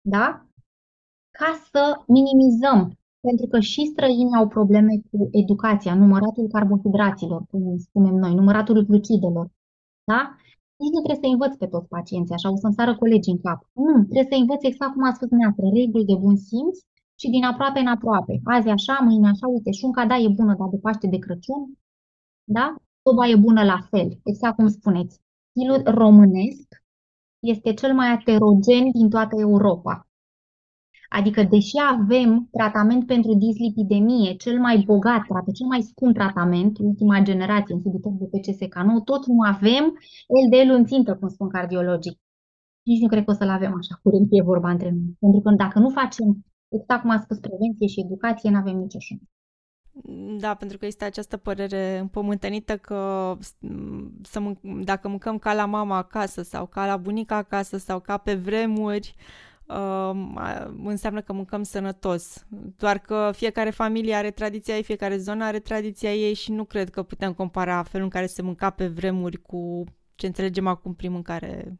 da, 0.00 0.46
ca 1.30 1.60
să 1.70 2.02
minimizăm 2.06 2.97
pentru 3.28 3.46
că 3.52 3.58
și 3.70 3.82
străinii 3.92 4.38
au 4.40 4.46
probleme 4.56 4.92
cu 5.10 5.28
educația, 5.42 5.94
număratul 5.94 6.46
carbohidraților, 6.54 7.40
cum 7.50 7.62
spunem 7.86 8.14
noi, 8.14 8.34
număratul 8.34 8.78
glucidelor. 8.88 9.46
Da? 10.10 10.20
Nici 10.80 10.94
nu 10.94 11.00
trebuie 11.02 11.24
să 11.24 11.30
învăț 11.32 11.52
pe 11.56 11.66
toți 11.72 11.88
pacienții, 11.96 12.34
așa 12.34 12.52
o 12.52 12.56
să-mi 12.62 12.78
sară 12.78 12.92
colegii 13.02 13.34
în 13.36 13.40
cap. 13.46 13.58
Nu, 13.86 13.94
trebuie 14.10 14.30
să 14.32 14.36
învăț 14.42 14.62
exact 14.64 14.92
cum 14.94 15.04
a 15.08 15.12
spus 15.16 15.28
dumneavoastră, 15.32 15.66
reguli 15.78 16.10
de 16.10 16.16
bun 16.24 16.36
simț 16.48 16.76
și 17.20 17.26
din 17.34 17.44
aproape 17.50 17.78
în 17.84 17.90
aproape. 17.96 18.34
Azi 18.54 18.68
așa, 18.76 18.94
mâine 19.06 19.28
așa, 19.32 19.46
uite, 19.54 19.70
șunca, 19.80 20.02
da, 20.10 20.16
e 20.16 20.28
bună, 20.40 20.54
dar 20.58 20.68
de 20.74 20.78
Paște 20.84 21.06
de 21.14 21.18
Crăciun, 21.24 21.62
da? 22.56 22.66
Soba 23.04 23.24
e 23.32 23.36
bună 23.46 23.62
la 23.72 23.78
fel, 23.90 24.08
exact 24.30 24.56
cum 24.56 24.68
spuneți. 24.78 25.14
Stilul 25.50 25.82
românesc 26.02 26.68
este 27.52 27.70
cel 27.80 27.92
mai 28.00 28.08
aterogen 28.16 28.84
din 28.98 29.08
toată 29.14 29.34
Europa. 29.46 30.07
Adică, 31.08 31.42
deși 31.42 31.76
avem 31.90 32.48
tratament 32.50 33.06
pentru 33.06 33.34
dislipidemie, 33.34 34.34
cel 34.34 34.60
mai 34.60 34.82
bogat, 34.86 35.22
cel 35.54 35.66
mai 35.66 35.82
scump 35.82 36.14
tratament, 36.14 36.78
ultima 36.78 37.20
generație, 37.20 37.74
inhibitor 37.74 38.12
de 38.18 38.28
PCSK9, 38.32 39.04
tot 39.04 39.26
nu 39.26 39.40
avem 39.40 39.84
LDL 40.42 40.70
în 40.70 40.84
țintă, 40.84 41.16
cum 41.16 41.28
spun 41.28 41.48
cardiologii. 41.48 42.20
Nici 42.82 43.00
nu 43.00 43.08
cred 43.08 43.24
că 43.24 43.30
o 43.30 43.34
să-l 43.34 43.48
avem 43.48 43.74
așa 43.78 44.00
curând, 44.02 44.26
e 44.30 44.42
vorba 44.42 44.70
între 44.70 44.90
noi. 44.90 45.16
Pentru 45.20 45.40
că 45.40 45.50
dacă 45.56 45.78
nu 45.78 45.88
facem, 45.88 46.44
exact 46.68 47.00
cum 47.00 47.10
a 47.10 47.20
spus, 47.20 47.38
prevenție 47.38 47.86
și 47.86 48.00
educație, 48.00 48.50
nu 48.50 48.56
avem 48.56 48.76
nicio 48.76 48.98
șansă. 48.98 49.24
Da, 50.38 50.54
pentru 50.54 50.78
că 50.78 50.86
este 50.86 51.04
această 51.04 51.36
părere 51.36 51.98
împământenită 51.98 52.76
că 52.76 53.32
să 54.22 54.40
mânc- 54.40 54.84
dacă 54.84 55.08
mâncăm 55.08 55.38
ca 55.38 55.54
la 55.54 55.64
mama 55.64 55.96
acasă 55.96 56.42
sau 56.42 56.66
ca 56.66 56.86
la 56.86 56.96
bunica 56.96 57.36
acasă 57.36 57.76
sau 57.76 58.00
ca 58.00 58.16
pe 58.16 58.34
vremuri, 58.34 59.14
uh, 59.16 59.22
uh, 59.22 59.47
înseamnă 60.84 61.20
că 61.20 61.32
mâncăm 61.32 61.62
sănătos. 61.62 62.46
Doar 62.76 62.98
că 62.98 63.30
fiecare 63.34 63.70
familie 63.70 64.14
are 64.14 64.30
tradiția 64.30 64.76
ei, 64.76 64.82
fiecare 64.82 65.16
zonă 65.16 65.44
are 65.44 65.58
tradiția 65.58 66.14
ei 66.14 66.34
și 66.34 66.52
nu 66.52 66.64
cred 66.64 66.90
că 66.90 67.02
putem 67.02 67.32
compara 67.32 67.82
felul 67.82 68.04
în 68.04 68.10
care 68.10 68.26
se 68.26 68.42
mânca 68.42 68.70
pe 68.70 68.86
vremuri 68.86 69.36
cu 69.36 69.84
ce 70.14 70.26
înțelegem 70.26 70.66
acum 70.66 70.94
prin 70.94 71.12
mâncare 71.12 71.78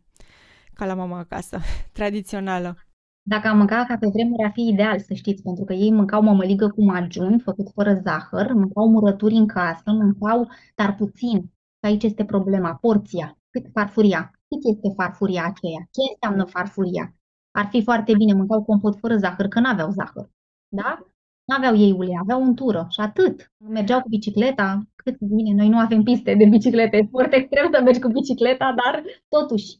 ca 0.74 0.86
la 0.86 0.94
mama 0.94 1.18
acasă, 1.18 1.58
tradițională. 1.98 2.76
Dacă 3.22 3.48
am 3.48 3.56
mâncat 3.56 3.86
ca 3.86 3.96
pe 3.96 4.06
vremuri, 4.12 4.44
ar 4.44 4.50
fi 4.54 4.68
ideal, 4.68 4.98
să 4.98 5.14
știți, 5.14 5.42
pentru 5.42 5.64
că 5.64 5.72
ei 5.72 5.92
mâncau 5.92 6.22
mămăligă 6.22 6.68
cu 6.68 6.84
majun, 6.84 7.38
făcut 7.38 7.70
fără 7.74 7.94
zahăr, 7.94 8.52
mâncau 8.52 8.88
murături 8.88 9.34
în 9.34 9.46
casă, 9.46 9.82
mâncau, 9.84 10.48
dar 10.74 10.94
puțin. 10.94 11.50
Aici 11.80 12.02
este 12.02 12.24
problema, 12.24 12.74
porția, 12.74 13.38
cât 13.50 13.66
farfuria. 13.72 14.30
Cât 14.48 14.60
este 14.72 14.94
farfuria 14.96 15.44
aceea? 15.44 15.80
Ce 15.90 16.00
înseamnă 16.12 16.44
farfuria? 16.44 17.17
Ar 17.58 17.66
fi 17.70 17.82
foarte 17.82 18.12
bine, 18.16 18.32
mâncau 18.32 18.62
compot 18.62 18.98
fără 18.98 19.16
zahăr, 19.16 19.48
că 19.48 19.60
nu 19.60 19.68
aveau 19.68 19.90
zahăr. 19.90 20.30
Da? 20.68 20.98
Nu 21.44 21.54
aveau 21.56 21.76
ei 21.76 21.92
ulei, 21.92 22.18
aveau 22.20 22.42
untură 22.42 22.86
și 22.90 23.00
atât. 23.00 23.52
Mergeau 23.56 24.00
cu 24.00 24.08
bicicleta, 24.08 24.82
cât 24.94 25.18
bine, 25.20 25.54
noi 25.54 25.68
nu 25.68 25.78
avem 25.78 26.02
piste 26.02 26.34
de 26.34 26.44
biciclete, 26.44 26.96
e 26.96 27.08
foarte 27.10 27.36
extrem 27.36 27.70
să 27.72 27.80
mergi 27.82 28.00
cu 28.00 28.08
bicicleta, 28.08 28.74
dar 28.76 29.02
totuși, 29.28 29.76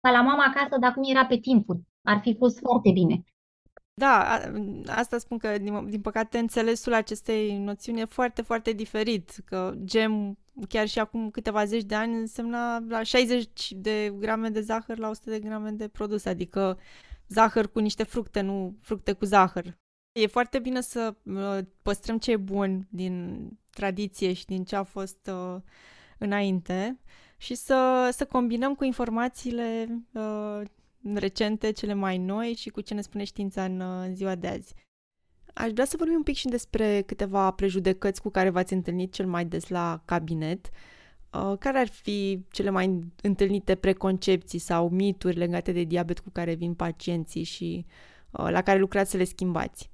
ca 0.00 0.10
la 0.10 0.22
mama 0.22 0.44
acasă, 0.44 0.76
dacă 0.80 1.00
nu 1.00 1.08
era 1.08 1.26
pe 1.26 1.36
timpul, 1.36 1.80
ar 2.02 2.18
fi 2.20 2.36
fost 2.36 2.58
foarte 2.58 2.90
bine. 2.90 3.24
Da, 3.98 4.40
asta 4.86 5.18
spun 5.18 5.38
că, 5.38 5.58
din, 5.58 5.90
din 5.90 6.00
păcate, 6.00 6.38
înțelesul 6.38 6.94
acestei 6.94 7.58
noțiuni 7.58 8.00
e 8.00 8.04
foarte, 8.04 8.42
foarte 8.42 8.72
diferit. 8.72 9.30
Că 9.44 9.74
gem, 9.84 10.38
chiar 10.68 10.88
și 10.88 10.98
acum 10.98 11.30
câteva 11.30 11.64
zeci 11.64 11.82
de 11.84 11.94
ani, 11.94 12.14
însemna 12.18 12.78
la 12.88 13.02
60 13.02 13.72
de 13.72 14.14
grame 14.18 14.48
de 14.48 14.60
zahăr 14.60 14.98
la 14.98 15.08
100 15.08 15.30
de 15.30 15.38
grame 15.38 15.70
de 15.70 15.88
produs, 15.88 16.24
adică 16.24 16.78
zahăr 17.28 17.70
cu 17.70 17.78
niște 17.78 18.02
fructe, 18.02 18.40
nu 18.40 18.76
fructe 18.80 19.12
cu 19.12 19.24
zahăr. 19.24 19.78
E 20.12 20.26
foarte 20.26 20.58
bine 20.58 20.80
să 20.80 21.14
uh, 21.22 21.58
păstrăm 21.82 22.18
ce 22.18 22.30
e 22.30 22.36
bun 22.36 22.86
din 22.90 23.46
tradiție 23.70 24.32
și 24.32 24.44
din 24.44 24.64
ce 24.64 24.76
a 24.76 24.82
fost 24.82 25.30
uh, 25.32 25.60
înainte 26.18 26.98
și 27.36 27.54
să, 27.54 28.08
să 28.12 28.26
combinăm 28.26 28.74
cu 28.74 28.84
informațiile 28.84 29.88
uh, 30.12 30.60
recente, 31.14 31.70
cele 31.70 31.94
mai 31.94 32.18
noi 32.18 32.54
și 32.58 32.68
cu 32.68 32.80
ce 32.80 32.94
ne 32.94 33.00
spune 33.00 33.24
știința 33.24 33.64
în, 33.64 33.80
în 33.80 34.14
ziua 34.14 34.34
de 34.34 34.48
azi. 34.48 34.74
Aș 35.54 35.70
vrea 35.70 35.84
să 35.84 35.96
vorbim 35.98 36.16
un 36.16 36.22
pic 36.22 36.36
și 36.36 36.46
despre 36.46 37.02
câteva 37.02 37.50
prejudecăți 37.50 38.22
cu 38.22 38.30
care 38.30 38.50
v-ați 38.50 38.72
întâlnit 38.72 39.12
cel 39.12 39.26
mai 39.26 39.44
des 39.44 39.68
la 39.68 40.02
cabinet. 40.04 40.70
Uh, 41.32 41.54
care 41.58 41.78
ar 41.78 41.88
fi 41.88 42.46
cele 42.50 42.70
mai 42.70 43.04
întâlnite 43.22 43.74
preconcepții 43.74 44.58
sau 44.58 44.88
mituri 44.88 45.36
legate 45.36 45.72
de 45.72 45.82
diabet 45.82 46.18
cu 46.18 46.30
care 46.30 46.54
vin 46.54 46.74
pacienții 46.74 47.42
și 47.42 47.86
uh, 48.30 48.48
la 48.50 48.62
care 48.62 48.78
lucrați 48.78 49.10
să 49.10 49.16
le 49.16 49.24
schimbați? 49.24 49.90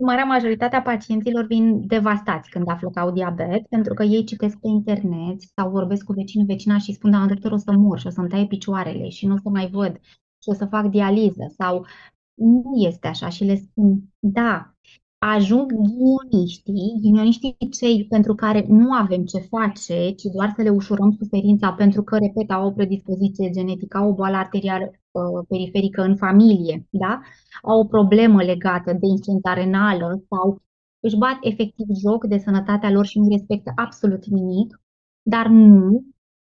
Marea 0.00 0.24
majoritatea 0.24 0.82
pacienților 0.82 1.44
vin 1.44 1.86
devastați 1.86 2.50
când 2.50 2.68
află 2.68 2.90
că 2.90 2.98
au 3.00 3.10
diabet, 3.10 3.66
pentru 3.66 3.94
că 3.94 4.02
ei 4.02 4.24
citesc 4.24 4.58
pe 4.58 4.68
internet 4.68 5.40
sau 5.54 5.70
vorbesc 5.70 6.04
cu 6.04 6.12
vecinul, 6.12 6.46
vecina 6.46 6.78
și 6.78 6.92
spun, 6.92 7.10
da, 7.10 7.26
doctor, 7.26 7.52
o 7.52 7.56
să 7.56 7.72
mor 7.72 7.98
și 7.98 8.06
o 8.06 8.10
să-mi 8.10 8.28
taie 8.28 8.46
picioarele 8.46 9.08
și 9.08 9.26
nu 9.26 9.34
o 9.34 9.36
să 9.36 9.48
mai 9.48 9.70
văd 9.70 10.00
și 10.42 10.48
o 10.48 10.52
să 10.52 10.66
fac 10.66 10.86
dializă. 10.86 11.52
Sau 11.56 11.86
nu 12.34 12.72
este 12.86 13.06
așa 13.06 13.28
și 13.28 13.44
le 13.44 13.54
spun, 13.54 14.02
da, 14.18 14.75
ajung 15.18 15.72
ghioniștii, 15.72 16.98
ghioniștii 17.02 17.56
cei 17.70 18.06
pentru 18.08 18.34
care 18.34 18.64
nu 18.68 18.92
avem 18.92 19.24
ce 19.24 19.38
face, 19.38 20.10
ci 20.10 20.22
doar 20.22 20.52
să 20.56 20.62
le 20.62 20.68
ușurăm 20.68 21.16
suferința 21.18 21.72
pentru 21.72 22.02
că, 22.02 22.16
repet, 22.16 22.50
au 22.50 22.66
o 22.66 22.72
predispoziție 22.72 23.50
genetică, 23.50 23.96
au 23.98 24.08
o 24.08 24.14
boală 24.14 24.36
arterială 24.36 24.90
uh, 25.10 25.44
periferică 25.48 26.02
în 26.02 26.16
familie, 26.16 26.86
da? 26.90 27.20
au 27.62 27.80
o 27.80 27.84
problemă 27.84 28.42
legată 28.42 28.92
de 28.92 29.06
insulința 29.06 29.52
renală 29.54 30.24
sau 30.28 30.62
își 31.00 31.16
bat 31.16 31.38
efectiv 31.40 31.86
joc 32.02 32.26
de 32.26 32.38
sănătatea 32.38 32.90
lor 32.90 33.06
și 33.06 33.18
nu 33.18 33.28
respectă 33.28 33.72
absolut 33.74 34.26
nimic, 34.26 34.80
dar 35.22 35.46
nu 35.46 36.04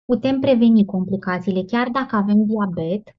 putem 0.05 0.41
preveni 0.41 0.85
complicațiile. 0.85 1.63
Chiar 1.63 1.89
dacă 1.89 2.17
avem 2.17 2.47
diabet, 2.47 3.17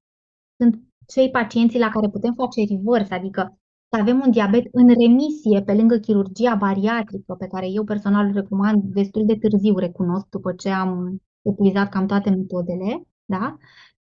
sunt 0.56 0.82
cei 1.06 1.30
pacienții 1.30 1.78
la 1.78 1.88
care 1.88 2.08
putem 2.08 2.34
face 2.34 2.64
reverse, 2.68 3.14
adică 3.14 3.58
să 3.88 4.00
avem 4.00 4.20
un 4.20 4.30
diabet 4.30 4.64
în 4.72 4.88
remisie 4.88 5.62
pe 5.62 5.74
lângă 5.74 5.96
chirurgia 5.98 6.54
bariatrică, 6.54 7.34
pe 7.34 7.46
care 7.46 7.68
eu 7.68 7.84
personal 7.84 8.32
recomand 8.32 8.82
destul 8.82 9.26
de 9.26 9.36
târziu, 9.36 9.76
recunosc, 9.78 10.26
după 10.28 10.52
ce 10.52 10.68
am 10.70 11.22
epuizat 11.42 11.88
cam 11.88 12.06
toate 12.06 12.30
metodele, 12.30 13.02
da? 13.24 13.56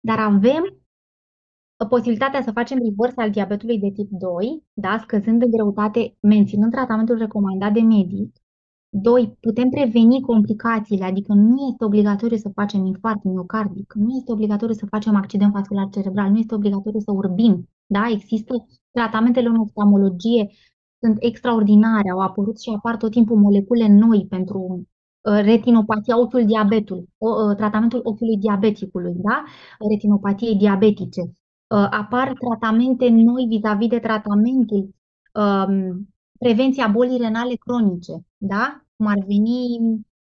Dar 0.00 0.18
avem 0.18 0.76
posibilitatea 1.88 2.42
să 2.42 2.50
facem 2.50 2.78
reverse 2.78 3.20
al 3.20 3.30
diabetului 3.30 3.78
de 3.78 3.90
tip 3.90 4.10
2, 4.10 4.62
da? 4.72 4.98
scăzând 5.02 5.42
în 5.42 5.50
greutate, 5.50 6.16
menținând 6.20 6.72
tratamentul 6.72 7.18
recomandat 7.18 7.72
de 7.72 7.80
medic. 7.80 8.36
Doi, 9.02 9.36
putem 9.40 9.68
preveni 9.68 10.20
complicațiile, 10.20 11.04
adică 11.04 11.32
nu 11.32 11.56
este 11.70 11.84
obligatoriu 11.84 12.36
să 12.36 12.50
facem 12.54 12.84
infart 12.84 13.22
miocardic, 13.22 13.92
nu 13.94 14.16
este 14.16 14.32
obligatoriu 14.32 14.74
să 14.74 14.86
facem 14.86 15.14
accident 15.14 15.52
vascular 15.52 15.88
cerebral, 15.90 16.30
nu 16.30 16.38
este 16.38 16.54
obligatoriu 16.54 17.00
să 17.00 17.12
urbim. 17.12 17.68
Da? 17.86 18.08
Există 18.10 18.66
tratamentele 18.90 19.48
în 19.48 19.56
oftalmologie, 19.56 20.48
sunt 21.00 21.16
extraordinare, 21.18 22.10
au 22.10 22.18
apărut 22.20 22.60
și 22.60 22.72
apar 22.76 22.96
tot 22.96 23.10
timpul 23.10 23.36
molecule 23.36 23.88
noi 23.88 24.26
pentru 24.28 24.58
uh, 24.60 25.40
retinopatia 25.42 26.20
ochiul 26.20 26.46
diabetul, 26.46 27.08
uh, 27.18 27.56
tratamentul 27.56 28.00
ochiului 28.02 28.36
diabeticului, 28.36 29.14
da? 29.16 29.44
retinopatiei 29.90 30.56
diabetice. 30.56 31.20
Uh, 31.20 31.86
apar 31.90 32.32
tratamente 32.32 33.08
noi 33.08 33.46
vis-a-vis 33.48 33.88
de 33.88 33.98
tratamentul 33.98 34.88
um, 35.32 36.08
prevenția 36.38 36.88
bolii 36.88 37.18
renale 37.18 37.54
cronice, 37.54 38.12
da? 38.36 38.85
Cum 38.96 39.06
ar 39.06 39.18
veni, 39.26 39.78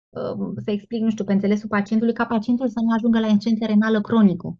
um, 0.09 0.53
să 0.63 0.71
explic, 0.71 1.01
nu 1.01 1.09
știu, 1.09 1.25
pe 1.25 1.33
înțelesul 1.33 1.69
pacientului, 1.69 2.13
ca 2.13 2.25
pacientul 2.25 2.67
să 2.67 2.79
nu 2.79 2.91
ajungă 2.91 3.19
la 3.19 3.27
insuficiență 3.27 3.65
renală 3.65 4.01
cronică. 4.01 4.57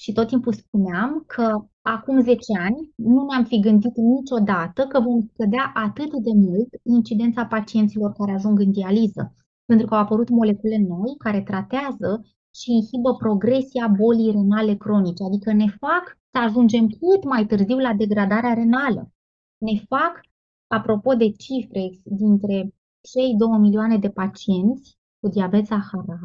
Și 0.00 0.12
tot 0.12 0.26
timpul 0.26 0.52
spuneam 0.52 1.24
că 1.26 1.64
acum 1.82 2.22
10 2.22 2.58
ani 2.58 2.92
nu 2.94 3.26
ne-am 3.26 3.44
fi 3.44 3.60
gândit 3.60 3.96
niciodată 3.96 4.86
că 4.86 5.00
vom 5.00 5.28
scădea 5.32 5.72
atât 5.74 6.10
de 6.10 6.30
mult 6.34 6.68
incidența 6.82 7.46
pacienților 7.46 8.12
care 8.12 8.32
ajung 8.32 8.58
în 8.58 8.72
dializă, 8.72 9.34
pentru 9.64 9.86
că 9.86 9.94
au 9.94 10.00
apărut 10.00 10.28
molecule 10.28 10.78
noi 10.78 11.14
care 11.18 11.42
tratează 11.42 12.24
și 12.54 12.72
inhibă 12.72 13.14
progresia 13.14 13.86
bolii 13.86 14.30
renale 14.30 14.74
cronice, 14.76 15.24
adică 15.24 15.52
ne 15.52 15.66
fac 15.78 16.18
să 16.30 16.38
ajungem 16.38 16.86
cât 16.86 17.24
mai 17.24 17.46
târziu 17.46 17.78
la 17.78 17.94
degradarea 17.94 18.54
renală. 18.54 19.10
Ne 19.58 19.78
fac, 19.88 20.20
apropo 20.66 21.14
de 21.14 21.30
cifre, 21.30 21.90
dintre 22.02 22.74
cei 23.12 23.34
2 23.36 23.58
milioane 23.58 23.98
de 23.98 24.10
pacienți 24.10 24.98
cu 25.20 25.28
diabet 25.28 25.66
saharar, 25.66 26.20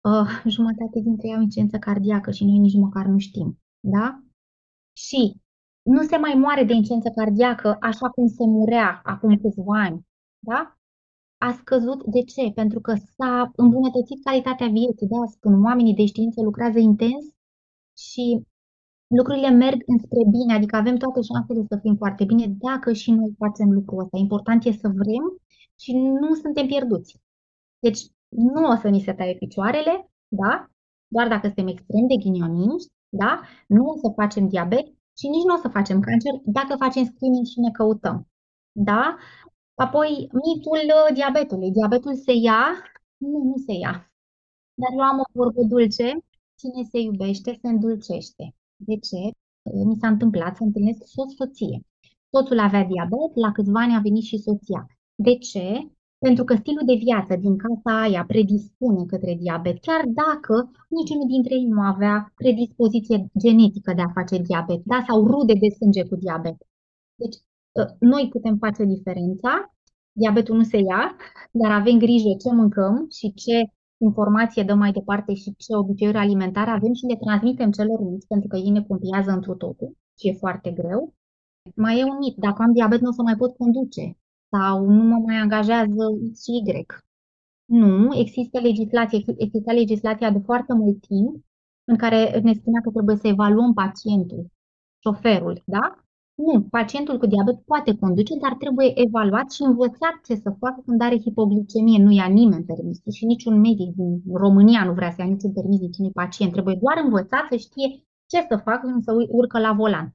uh, 0.00 0.42
jumătate 0.54 1.00
dintre 1.00 1.28
ei 1.28 1.34
au 1.34 1.40
incidență 1.40 1.78
cardiacă 1.78 2.30
și 2.30 2.44
noi 2.44 2.58
nici 2.58 2.74
măcar 2.74 3.06
nu 3.06 3.18
știm. 3.18 3.60
Da? 3.80 4.22
Și 4.92 5.36
nu 5.82 6.02
se 6.02 6.16
mai 6.16 6.34
moare 6.34 6.64
de 6.64 6.72
incidență 6.72 7.10
cardiacă 7.14 7.76
așa 7.80 8.08
cum 8.08 8.26
se 8.26 8.44
murea 8.46 9.00
acum 9.04 9.36
câțiva 9.36 9.80
ani. 9.80 10.06
Da? 10.38 10.74
a 11.46 11.52
scăzut. 11.52 12.04
De 12.04 12.22
ce? 12.22 12.52
Pentru 12.54 12.80
că 12.80 12.94
s-a 13.16 13.52
îmbunătățit 13.56 14.24
calitatea 14.24 14.68
vieții. 14.68 15.06
Da, 15.06 15.26
spun, 15.26 15.64
oamenii 15.64 15.94
de 15.94 16.06
știință 16.06 16.40
lucrează 16.42 16.78
intens 16.78 17.24
și 18.06 18.24
lucrurile 19.18 19.50
merg 19.50 19.80
înspre 19.86 20.22
bine, 20.30 20.52
adică 20.54 20.76
avem 20.76 20.96
toate 20.96 21.20
șansele 21.20 21.62
să 21.68 21.76
fim 21.82 21.94
foarte 21.96 22.24
bine 22.24 22.46
dacă 22.66 22.92
și 22.92 23.10
noi 23.10 23.34
facem 23.38 23.68
lucrul 23.72 24.02
ăsta. 24.02 24.16
Important 24.18 24.64
e 24.64 24.72
să 24.72 24.88
vrem 24.88 25.24
și 25.82 25.92
nu 25.92 26.34
suntem 26.34 26.66
pierduți. 26.66 27.20
Deci 27.78 28.00
nu 28.28 28.70
o 28.70 28.76
să 28.76 28.88
ni 28.88 29.00
se 29.00 29.12
taie 29.12 29.34
picioarele, 29.34 30.10
da? 30.28 30.70
Doar 31.08 31.28
dacă 31.28 31.46
suntem 31.46 31.66
extrem 31.66 32.06
de 32.06 32.16
ghinioniști, 32.16 32.92
da? 33.08 33.40
Nu 33.66 33.84
o 33.86 33.96
să 33.96 34.12
facem 34.14 34.48
diabet 34.48 34.86
și 35.18 35.26
nici 35.28 35.46
nu 35.48 35.54
o 35.54 35.60
să 35.64 35.68
facem 35.68 36.00
cancer 36.00 36.34
dacă 36.44 36.76
facem 36.84 37.04
screening 37.04 37.46
și 37.46 37.60
ne 37.60 37.70
căutăm. 37.70 38.28
Da? 38.72 39.16
Apoi, 39.74 40.10
mitul 40.42 40.82
uh, 40.98 41.14
diabetului. 41.14 41.70
Diabetul 41.70 42.14
se 42.14 42.32
ia? 42.32 42.62
Nu, 43.16 43.38
nu 43.50 43.56
se 43.66 43.72
ia. 43.72 44.12
Dar 44.80 44.90
eu 44.98 45.04
am 45.10 45.18
o 45.18 45.30
vorbă 45.32 45.62
dulce. 45.62 46.06
Cine 46.60 46.82
se 46.90 46.98
iubește, 46.98 47.58
se 47.60 47.68
îndulcește. 47.68 48.54
De 48.76 48.96
ce? 49.08 49.20
Mi 49.88 49.96
s-a 50.00 50.08
întâmplat 50.08 50.56
să 50.56 50.62
întâlnesc 50.62 51.00
soț-soție. 51.04 51.80
Soțul 52.30 52.58
avea 52.58 52.84
diabet, 52.84 53.30
la 53.34 53.52
câțiva 53.52 53.80
ani 53.80 53.94
a 53.94 54.00
venit 54.00 54.22
și 54.22 54.38
soția. 54.38 54.86
De 55.26 55.34
ce? 55.36 55.66
Pentru 56.18 56.44
că 56.44 56.54
stilul 56.54 56.86
de 56.86 56.94
viață 56.94 57.36
din 57.36 57.56
casa 57.56 58.00
aia 58.00 58.24
predispune 58.24 59.04
către 59.04 59.34
diabet, 59.34 59.80
chiar 59.80 60.02
dacă 60.06 60.70
niciunul 60.88 61.26
dintre 61.26 61.54
ei 61.54 61.66
nu 61.66 61.80
avea 61.80 62.32
predispoziție 62.34 63.26
genetică 63.38 63.92
de 63.94 64.02
a 64.02 64.14
face 64.14 64.36
diabet, 64.38 64.80
da? 64.84 65.04
sau 65.08 65.26
rude 65.26 65.52
de 65.52 65.68
sânge 65.68 66.04
cu 66.04 66.16
diabet. 66.16 66.56
Deci 67.14 67.36
Ă, 67.76 67.96
noi 67.98 68.28
putem 68.30 68.56
face 68.56 68.84
diferența, 68.84 69.74
diabetul 70.12 70.56
nu 70.56 70.62
se 70.62 70.76
ia, 70.76 71.16
dar 71.50 71.70
avem 71.70 71.98
grijă 71.98 72.34
ce 72.42 72.54
mâncăm 72.54 73.06
și 73.10 73.34
ce 73.34 73.62
informație 73.96 74.62
dăm 74.62 74.78
mai 74.78 74.92
departe 74.92 75.34
și 75.34 75.54
ce 75.56 75.76
obiceiuri 75.76 76.18
alimentare 76.18 76.70
avem 76.70 76.92
și 76.92 77.04
le 77.06 77.16
transmitem 77.16 77.70
celor 77.70 78.00
mici, 78.00 78.26
pentru 78.28 78.48
că 78.48 78.56
ei 78.56 78.70
ne 78.70 78.82
pompiază 78.82 79.30
întru 79.30 79.54
totul 79.54 79.96
și 80.18 80.28
e 80.28 80.32
foarte 80.32 80.70
greu. 80.70 81.14
Mai 81.74 81.98
e 81.98 82.04
un 82.04 82.18
mit, 82.18 82.36
dacă 82.36 82.62
am 82.62 82.72
diabet 82.72 83.00
nu 83.00 83.08
o 83.08 83.12
să 83.12 83.22
mai 83.22 83.36
pot 83.36 83.56
conduce 83.56 84.16
sau 84.50 84.88
nu 84.88 85.02
mă 85.02 85.16
mai 85.26 85.36
angajează 85.36 86.04
X 86.32 86.42
și 86.44 86.50
Y. 86.50 86.86
Nu, 87.64 88.16
există 88.18 88.60
legislație, 88.60 89.24
există 89.36 89.72
legislația 89.72 90.30
de 90.30 90.38
foarte 90.44 90.72
mult 90.74 91.00
timp 91.00 91.44
în 91.84 91.96
care 91.96 92.40
ne 92.40 92.52
spunea 92.52 92.80
că 92.80 92.90
trebuie 92.90 93.16
să 93.16 93.26
evaluăm 93.28 93.72
pacientul, 93.72 94.46
șoferul, 94.98 95.62
da? 95.64 96.04
Nu, 96.34 96.62
pacientul 96.62 97.18
cu 97.18 97.26
diabet 97.26 97.64
poate 97.64 97.96
conduce, 97.96 98.38
dar 98.38 98.54
trebuie 98.54 99.00
evaluat 99.06 99.50
și 99.50 99.62
învățat 99.62 100.14
ce 100.24 100.34
să 100.34 100.56
facă 100.58 100.82
când 100.86 101.00
are 101.00 101.18
hipoglicemie. 101.18 102.02
Nu 102.02 102.10
ia 102.10 102.26
nimeni 102.26 102.64
permis 102.64 102.98
și 103.12 103.24
niciun 103.24 103.60
medic 103.60 103.94
din 103.94 104.22
România 104.32 104.84
nu 104.84 104.92
vrea 104.92 105.10
să 105.10 105.16
ia 105.18 105.26
niciun 105.26 105.52
permis 105.52 105.80
niciunui 105.80 106.12
pacient. 106.12 106.52
Trebuie 106.52 106.78
doar 106.80 107.04
învățat 107.04 107.46
să 107.50 107.56
știe 107.56 107.88
ce 108.26 108.46
să 108.48 108.56
facă 108.56 108.86
când 108.86 109.02
să 109.02 109.12
urcă 109.28 109.58
la 109.58 109.72
volan. 109.72 110.14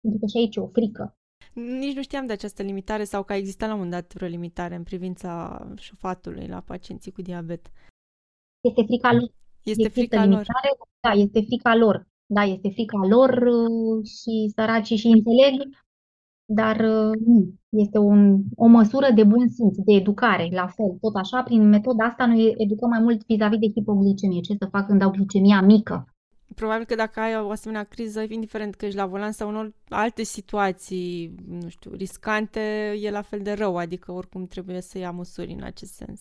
Pentru 0.00 0.20
că 0.20 0.26
și 0.26 0.36
aici 0.36 0.56
e 0.56 0.60
o 0.60 0.66
frică. 0.66 1.16
Nici 1.52 1.94
nu 1.94 2.02
știam 2.02 2.26
de 2.26 2.32
această 2.32 2.62
limitare 2.62 3.04
sau 3.04 3.22
că 3.22 3.32
a 3.32 3.36
existat 3.36 3.68
la 3.68 3.74
un 3.74 3.80
moment 3.80 4.00
dat 4.00 4.14
vreo 4.14 4.28
limitare 4.28 4.74
în 4.74 4.82
privința 4.82 5.66
șofatului 5.76 6.46
la 6.46 6.60
pacienții 6.60 7.12
cu 7.12 7.22
diabet. 7.22 7.70
Este 8.60 8.82
frica 8.82 9.12
lor. 9.12 9.30
Este 9.62 9.88
frica 9.88 10.24
limitare, 10.24 10.68
lor. 10.78 10.88
Da, 11.00 11.10
este 11.10 11.40
frica 11.40 11.76
lor. 11.76 12.06
Da, 12.26 12.42
este 12.42 12.70
frica 12.70 13.06
lor 13.06 13.30
uh, 13.30 14.04
și 14.06 14.52
săracii 14.54 14.96
și 14.96 15.06
înțeleg, 15.06 15.54
dar 16.44 16.76
uh, 16.80 17.12
nu. 17.26 17.52
Este 17.68 17.98
un, 17.98 18.42
o 18.56 18.66
măsură 18.66 19.10
de 19.14 19.24
bun 19.24 19.48
simț, 19.48 19.76
de 19.76 19.92
educare, 19.94 20.48
la 20.52 20.66
fel. 20.66 20.96
Tot 21.00 21.14
așa, 21.14 21.42
prin 21.42 21.68
metoda 21.68 22.04
asta, 22.04 22.26
noi 22.26 22.54
educăm 22.56 22.88
mai 22.88 23.00
mult 23.00 23.26
vis-a-vis 23.26 23.58
de 23.58 23.66
hipoglicemie. 23.66 24.40
Ce 24.40 24.56
să 24.58 24.68
fac 24.70 24.86
când 24.86 25.02
au 25.02 25.10
glicemia 25.10 25.60
mică? 25.60 26.13
Probabil 26.54 26.84
că 26.84 26.94
dacă 26.94 27.20
ai 27.20 27.40
o 27.40 27.50
asemenea 27.50 27.84
criză, 27.84 28.24
indiferent 28.28 28.74
că 28.74 28.86
ești 28.86 28.96
la 28.96 29.06
volan 29.06 29.32
sau 29.32 29.48
în 29.48 29.72
alte 29.88 30.22
situații, 30.22 31.34
nu 31.48 31.68
știu, 31.68 31.92
riscante, 31.94 32.94
e 33.00 33.10
la 33.10 33.22
fel 33.22 33.40
de 33.42 33.52
rău, 33.52 33.76
adică 33.76 34.12
oricum 34.12 34.46
trebuie 34.46 34.80
să 34.80 34.98
ia 34.98 35.10
măsuri 35.10 35.52
în 35.52 35.62
acest 35.62 35.92
sens. 35.92 36.20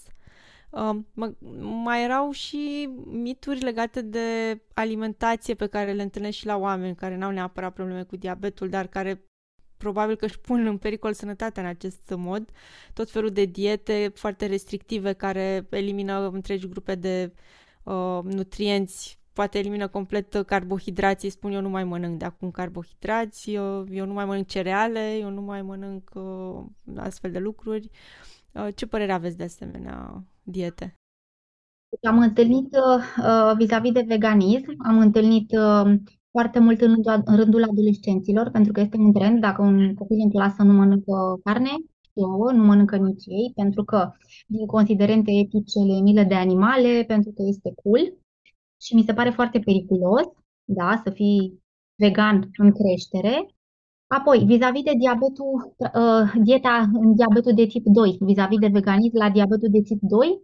Uh, 0.69 0.99
mai 1.84 2.03
erau 2.03 2.32
și 2.32 2.89
mituri 3.05 3.59
legate 3.59 4.01
de 4.01 4.59
alimentație 4.74 5.53
pe 5.53 5.67
care 5.67 5.91
le 5.91 6.01
întâlnesc 6.01 6.38
și 6.38 6.45
la 6.45 6.57
oameni 6.57 6.95
care 6.95 7.15
n-au 7.15 7.32
neapărat 7.32 7.74
probleme 7.74 8.03
cu 8.03 8.15
diabetul, 8.15 8.69
dar 8.69 8.88
care 8.88 9.24
probabil 9.78 10.15
că 10.15 10.26
își 10.26 10.39
pun 10.39 10.67
în 10.67 10.78
pericol 10.78 11.13
sănătatea 11.13 11.63
în 11.63 11.69
acest 11.69 12.13
mod. 12.17 12.49
Tot 12.93 13.11
felul 13.11 13.30
de 13.30 13.45
diete 13.45 14.11
foarte 14.15 14.45
restrictive 14.45 15.13
care 15.13 15.67
elimină 15.69 16.30
întregi 16.30 16.67
grupe 16.67 16.95
de 16.95 17.34
uh, 17.84 18.19
nutrienți 18.24 19.19
poate 19.34 19.58
elimină 19.58 19.88
complet 19.88 20.34
carbohidrații, 20.34 21.30
spun 21.30 21.52
eu 21.52 21.62
nu 21.62 21.70
mai 21.70 21.84
mănânc 21.84 22.20
de 22.20 22.26
acum 22.26 22.52
carbohidrați, 22.52 23.52
eu, 23.52 23.86
eu 23.90 24.06
nu 24.06 24.14
mai 24.14 24.26
mănânc 24.26 24.48
cereale, 24.48 25.18
eu 25.18 25.30
nu 25.30 25.42
mai 25.42 25.62
mănânc 25.62 26.10
uh, 26.14 26.64
astfel 26.96 27.32
de 27.32 27.40
lucruri. 27.40 27.90
Uh, 28.52 28.68
ce 28.76 28.86
părere 28.86 29.12
aveți 29.12 29.38
de 29.38 29.44
asemenea 29.44 30.24
diete? 30.44 30.98
Am 32.02 32.20
întâlnit 32.20 32.76
uh, 32.76 33.54
vis-a-vis 33.58 33.92
de 33.92 34.06
veganism, 34.08 34.76
am 34.78 35.00
întâlnit 35.00 35.52
uh, 35.52 35.94
foarte 36.32 36.60
mult 36.60 36.82
în 36.82 36.88
rândul, 36.94 37.22
în 37.26 37.36
rândul 37.36 37.64
adolescenților, 37.64 38.50
pentru 38.50 38.72
că 38.72 38.80
este 38.80 38.98
un 38.98 39.14
trend, 39.14 39.40
dacă 39.40 39.62
un 39.62 39.94
copil 39.94 40.18
în 40.24 40.30
clasă 40.30 40.64
nu 40.64 40.74
mănâncă 40.74 41.40
carne, 41.44 41.70
ouă, 42.14 42.52
nu 42.52 42.64
mănâncă 42.64 42.98
nici 42.98 43.26
ei, 43.26 43.52
pentru 43.56 43.84
că 43.84 44.12
din 44.48 44.66
considerente 44.66 45.32
etice 45.32 45.80
le 45.80 46.02
milă 46.02 46.24
de 46.24 46.36
animale, 46.36 47.04
pentru 47.08 47.32
că 47.32 47.42
este 47.46 47.74
cool 47.84 48.14
și 48.84 48.96
mi 48.96 49.04
se 49.04 49.14
pare 49.14 49.30
foarte 49.30 49.60
periculos, 49.60 50.24
da, 50.64 51.02
să 51.04 51.10
fii 51.10 51.64
vegan 51.96 52.50
în 52.58 52.72
creștere. 52.72 53.56
Apoi, 54.08 54.44
vis-a-vis 54.46 54.84
de 54.84 54.92
diabetul, 54.98 55.76
uh, 55.78 56.44
dieta 56.44 56.90
în 56.94 57.16
diabetul 57.16 57.54
de 57.54 57.66
tip 57.66 57.86
2, 57.86 58.18
vis-a-vis 58.20 58.60
de 58.60 58.68
veganism 58.68 59.18
la 59.18 59.30
diabetul 59.30 59.70
de 59.72 59.82
tip 59.82 60.00
2, 60.02 60.42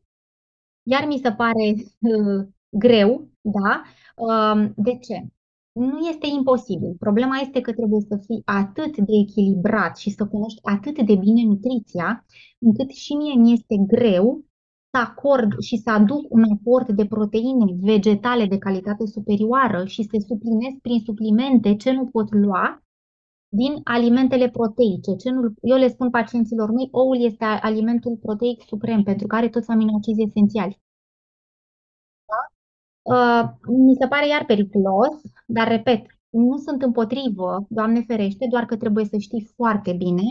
iar 0.83 1.07
mi 1.07 1.19
se 1.23 1.31
pare 1.31 1.65
uh, 1.99 2.47
greu, 2.69 3.29
da? 3.41 3.81
Uh, 4.15 4.69
de 4.75 4.97
ce? 4.97 5.27
Nu 5.71 6.07
este 6.07 6.27
imposibil. 6.27 6.95
Problema 6.99 7.37
este 7.37 7.61
că 7.61 7.73
trebuie 7.73 8.01
să 8.01 8.17
fii 8.25 8.41
atât 8.45 8.97
de 8.97 9.13
echilibrat 9.25 9.97
și 9.97 10.09
să 10.09 10.27
cunoști 10.27 10.59
atât 10.63 10.95
de 11.01 11.15
bine 11.15 11.43
nutriția, 11.43 12.25
încât 12.59 12.89
și 12.89 13.13
mie 13.13 13.33
mi 13.33 13.53
este 13.53 13.75
greu 13.87 14.45
să 14.91 14.97
acord 14.97 15.59
și 15.59 15.77
să 15.77 15.89
aduc 15.89 16.25
un 16.29 16.43
aport 16.43 16.89
de 16.91 17.05
proteine 17.05 17.65
vegetale 17.81 18.45
de 18.45 18.57
calitate 18.57 19.05
superioară 19.05 19.85
și 19.85 20.03
să 20.03 20.25
suplinesc 20.27 20.77
prin 20.81 20.99
suplimente 21.05 21.75
ce 21.75 21.91
nu 21.91 22.05
pot 22.05 22.33
lua 22.33 22.83
din 23.49 23.81
alimentele 23.83 24.49
proteice. 24.49 25.15
Ce 25.15 25.29
nu, 25.29 25.53
eu 25.61 25.77
le 25.77 25.87
spun 25.87 26.09
pacienților 26.09 26.71
mei, 26.71 26.87
oul 26.91 27.23
este 27.23 27.43
alimentul 27.43 28.17
proteic 28.21 28.61
suprem 28.67 29.03
pentru 29.03 29.27
că 29.27 29.35
are 29.35 29.49
toți 29.49 29.69
aminoacizi 29.69 30.21
esențiali. 30.21 30.81
Da? 32.25 32.41
Uh, 33.15 33.49
mi 33.67 33.95
se 33.99 34.07
pare 34.07 34.27
iar 34.27 34.45
periculos, 34.45 35.21
dar 35.47 35.67
repet, 35.67 36.05
nu 36.29 36.57
sunt 36.57 36.81
împotrivă, 36.81 37.65
Doamne 37.69 38.01
ferește, 38.01 38.47
doar 38.49 38.65
că 38.65 38.77
trebuie 38.77 39.05
să 39.05 39.17
știi 39.17 39.51
foarte 39.55 39.93
bine 39.93 40.23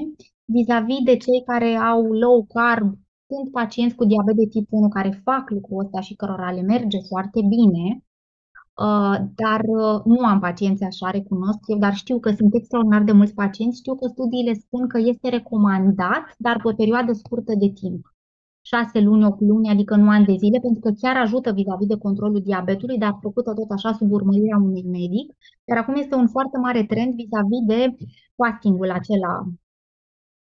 vis-a-vis 0.45 1.03
de 1.05 1.17
cei 1.17 1.43
care 1.47 1.75
au 1.75 2.13
low 2.13 2.47
carb, 2.55 2.95
sunt 3.29 3.51
pacienți 3.51 3.95
cu 3.95 4.05
diabet 4.05 4.37
de 4.37 4.47
tip 4.47 4.67
1 4.71 4.89
care 4.89 5.21
fac 5.25 5.51
lucrul 5.51 5.85
ăsta 5.85 6.01
și 6.01 6.15
cărora 6.15 6.51
le 6.53 6.63
merge 6.63 6.99
foarte 7.09 7.41
bine, 7.49 7.85
uh, 8.87 9.17
dar 9.41 9.61
uh, 9.67 10.03
nu 10.05 10.27
am 10.27 10.41
pacienți 10.41 10.85
așa, 10.85 11.11
recunosc 11.11 11.61
eu, 11.67 11.79
dar 11.79 11.95
știu 11.95 12.19
că 12.21 12.31
sunt 12.31 12.55
extraordinar 12.55 13.03
de 13.03 13.13
mulți 13.13 13.35
pacienți, 13.35 13.79
știu 13.79 13.95
că 13.95 14.07
studiile 14.09 14.53
spun 14.55 14.89
că 14.89 14.99
este 14.99 15.29
recomandat, 15.29 16.25
dar 16.39 16.57
pe 16.63 16.69
o 16.69 16.75
perioadă 16.75 17.13
scurtă 17.13 17.53
de 17.59 17.69
timp. 17.81 18.15
6 18.63 19.01
luni, 19.01 19.25
8 19.25 19.41
luni, 19.41 19.69
adică 19.69 19.97
nu 19.97 20.09
ani 20.11 20.25
de 20.27 20.35
zile, 20.37 20.59
pentru 20.59 20.81
că 20.81 20.91
chiar 21.01 21.17
ajută 21.17 21.53
vis-a-vis 21.53 21.87
de 21.87 21.97
controlul 21.97 22.43
diabetului, 22.43 22.99
dar 22.99 23.19
făcută 23.23 23.53
tot 23.55 23.71
așa 23.71 23.93
sub 23.93 24.13
urmărirea 24.13 24.57
unui 24.57 24.83
medic. 24.83 25.37
Iar 25.65 25.79
acum 25.79 25.95
este 25.95 26.15
un 26.15 26.29
foarte 26.29 26.59
mare 26.59 26.85
trend 26.85 27.15
vis-a-vis 27.15 27.63
de 27.67 27.97
fastingul 28.37 28.91
acela, 28.91 29.33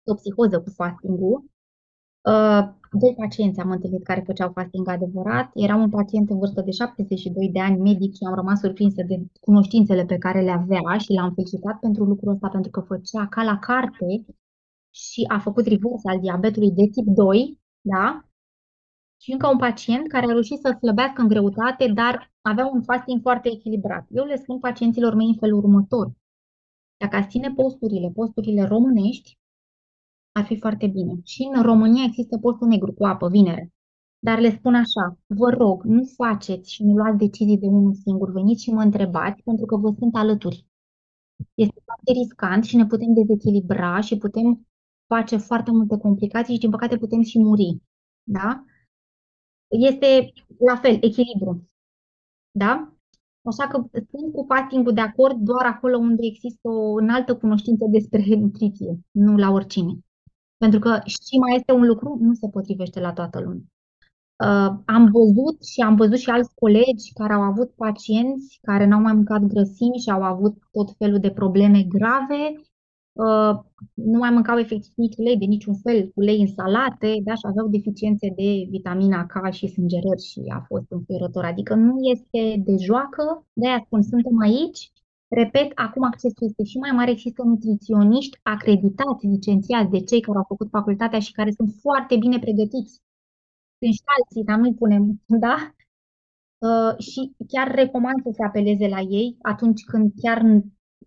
o 0.05 0.15
psihoză 0.15 0.61
cu 0.61 0.71
fastingul, 0.71 1.35
Uh, 1.35 1.50
doi 2.93 3.15
pacienți 3.17 3.61
am 3.61 3.71
întâlnit 3.71 4.05
care 4.05 4.23
făceau 4.27 4.51
fasting 4.55 4.89
adevărat. 4.89 5.51
Era 5.55 5.77
un 5.77 5.91
pacient 5.91 6.31
în 6.31 6.39
vârstă 6.39 6.61
de 6.61 6.71
72 6.71 7.49
de 7.49 7.61
ani, 7.61 7.81
medic, 7.81 8.15
și 8.15 8.25
am 8.25 8.35
rămas 8.35 8.61
surprinsă 8.61 9.03
de 9.07 9.27
cunoștințele 9.41 10.05
pe 10.05 10.19
care 10.19 10.41
le 10.41 10.51
avea 10.51 10.99
și 10.99 11.13
l-am 11.13 11.33
felicitat 11.35 11.79
pentru 11.79 12.05
lucrul 12.05 12.33
ăsta, 12.33 12.49
pentru 12.49 12.71
că 12.71 12.81
făcea 12.81 13.27
ca 13.27 13.43
la 13.43 13.59
carte 13.59 14.25
și 14.91 15.25
a 15.29 15.39
făcut 15.39 15.67
reverse 15.67 16.09
al 16.09 16.21
diabetului 16.21 16.71
de 16.71 16.87
tip 16.87 17.07
2, 17.07 17.61
da? 17.81 18.25
Și 19.23 19.33
încă 19.33 19.49
un 19.49 19.59
pacient 19.59 20.09
care 20.09 20.25
a 20.27 20.29
reușit 20.29 20.59
să 20.59 20.77
slăbească 20.79 21.21
în 21.21 21.29
greutate, 21.29 21.87
dar 21.95 22.33
avea 22.41 22.67
un 22.67 22.83
fasting 22.83 23.21
foarte 23.21 23.51
echilibrat. 23.53 24.07
Eu 24.11 24.25
le 24.25 24.37
spun 24.37 24.59
pacienților 24.59 25.15
mei 25.15 25.27
în 25.27 25.37
felul 25.39 25.59
următor. 25.59 26.13
Dacă 26.97 27.17
ați 27.17 27.29
ține 27.29 27.53
posturile, 27.57 28.11
posturile 28.15 28.65
românești, 28.65 29.39
ar 30.33 30.45
fi 30.45 30.59
foarte 30.59 30.87
bine. 30.87 31.21
Și 31.25 31.49
în 31.55 31.63
România 31.63 32.05
există 32.05 32.39
postul 32.39 32.69
negru 32.69 32.93
cu 32.93 33.05
apă, 33.05 33.29
vinere. 33.29 33.73
Dar 34.19 34.39
le 34.39 34.51
spun 34.51 34.75
așa, 34.75 35.19
vă 35.27 35.49
rog, 35.51 35.83
nu 35.85 36.05
faceți 36.17 36.73
și 36.73 36.85
nu 36.85 36.97
luați 36.97 37.19
decizii 37.19 37.59
de 37.59 37.67
unul 37.67 37.95
singur, 37.95 38.31
veniți 38.31 38.63
și 38.63 38.71
mă 38.71 38.83
întrebați 38.83 39.43
pentru 39.43 39.67
că 39.67 39.77
vă 39.77 39.95
sunt 39.99 40.15
alături. 40.15 40.67
Este 41.55 41.81
foarte 41.85 42.13
riscant 42.13 42.65
și 42.65 42.77
ne 42.77 42.87
putem 42.87 43.13
dezechilibra 43.15 44.01
și 44.01 44.17
putem 44.17 44.67
face 45.07 45.37
foarte 45.37 45.71
multe 45.71 45.97
complicații 45.97 46.55
și 46.55 46.61
din 46.61 46.71
păcate 46.71 46.97
putem 46.99 47.23
și 47.23 47.39
muri. 47.39 47.83
Da? 48.23 48.65
Este 49.69 50.33
la 50.67 50.77
fel, 50.77 50.99
echilibru. 51.01 51.69
Da? 52.51 52.95
Așa 53.43 53.69
că 53.69 53.85
sunt 54.11 54.33
cu 54.33 54.45
fasting 54.49 54.91
de 54.91 55.01
acord 55.01 55.37
doar 55.37 55.67
acolo 55.67 55.99
unde 55.99 56.27
există 56.27 56.69
o 56.69 56.93
înaltă 56.93 57.37
cunoștință 57.37 57.85
despre 57.91 58.25
nutriție, 58.35 59.01
nu 59.11 59.37
la 59.37 59.51
oricine. 59.51 59.99
Pentru 60.63 60.79
că 60.79 61.01
și 61.07 61.39
mai 61.39 61.55
este 61.57 61.73
un 61.73 61.87
lucru, 61.87 62.19
nu 62.21 62.35
se 62.35 62.49
potrivește 62.49 63.01
la 63.01 63.13
toată 63.13 63.41
lumea. 63.41 63.65
Uh, 64.47 64.71
am 64.85 65.05
văzut 65.13 65.65
și 65.65 65.81
am 65.81 65.97
văzut 65.97 66.19
și 66.19 66.31
alți 66.31 66.55
colegi 66.55 67.13
care 67.15 67.33
au 67.33 67.41
avut 67.41 67.71
pacienți 67.71 68.59
care 68.63 68.87
n-au 68.87 69.01
mai 69.01 69.13
mâncat 69.13 69.43
grăsimi 69.43 70.03
și 70.05 70.11
au 70.11 70.23
avut 70.23 70.55
tot 70.73 70.89
felul 70.99 71.19
de 71.19 71.31
probleme 71.31 71.83
grave, 71.83 72.43
uh, 73.13 73.55
nu 73.95 74.19
mai 74.19 74.31
mâncau 74.31 74.59
efectiv 74.59 74.93
nici 74.97 75.17
ulei 75.17 75.37
de 75.37 75.45
niciun 75.45 75.75
fel, 75.75 76.11
ulei 76.15 76.41
în 76.41 76.47
salate, 76.47 77.21
da, 77.25 77.35
și 77.35 77.47
aveau 77.51 77.69
deficiențe 77.69 78.33
de 78.37 78.67
vitamina 78.71 79.27
K 79.27 79.53
și 79.53 79.67
sângerări 79.67 80.27
și 80.31 80.41
a 80.49 80.65
fost 80.69 80.87
înfiorător. 80.89 81.45
Adică 81.45 81.75
nu 81.75 81.95
este 82.15 82.63
de 82.67 82.75
joacă, 82.81 83.47
de 83.53 83.67
aia 83.69 83.83
spun, 83.87 84.03
suntem 84.03 84.39
aici 84.41 84.93
Repet, 85.39 85.73
acum 85.75 86.03
accesul 86.05 86.47
este 86.49 86.65
și 86.65 86.79
mai 86.79 86.91
mare, 86.91 87.11
există 87.11 87.43
nutriționiști 87.43 88.39
acreditați, 88.43 89.27
licențiați 89.27 89.91
de 89.91 90.01
cei 90.01 90.21
care 90.21 90.39
au 90.39 90.45
făcut 90.49 90.69
facultatea 90.69 91.21
și 91.21 91.33
care 91.33 91.51
sunt 91.51 91.71
foarte 91.81 92.17
bine 92.17 92.39
pregătiți. 92.39 92.95
Sunt 93.81 93.93
și 93.99 94.03
alții, 94.17 94.45
dar 94.45 94.59
nu-i 94.59 94.75
punem, 94.75 95.03
da? 95.45 95.57
Uh, 96.69 96.99
și 96.99 97.21
chiar 97.49 97.75
recomand 97.75 98.23
să 98.23 98.31
se 98.33 98.43
apeleze 98.45 98.89
la 98.89 99.01
ei 99.01 99.37
atunci 99.43 99.85
când 99.85 100.13
chiar, 100.23 100.39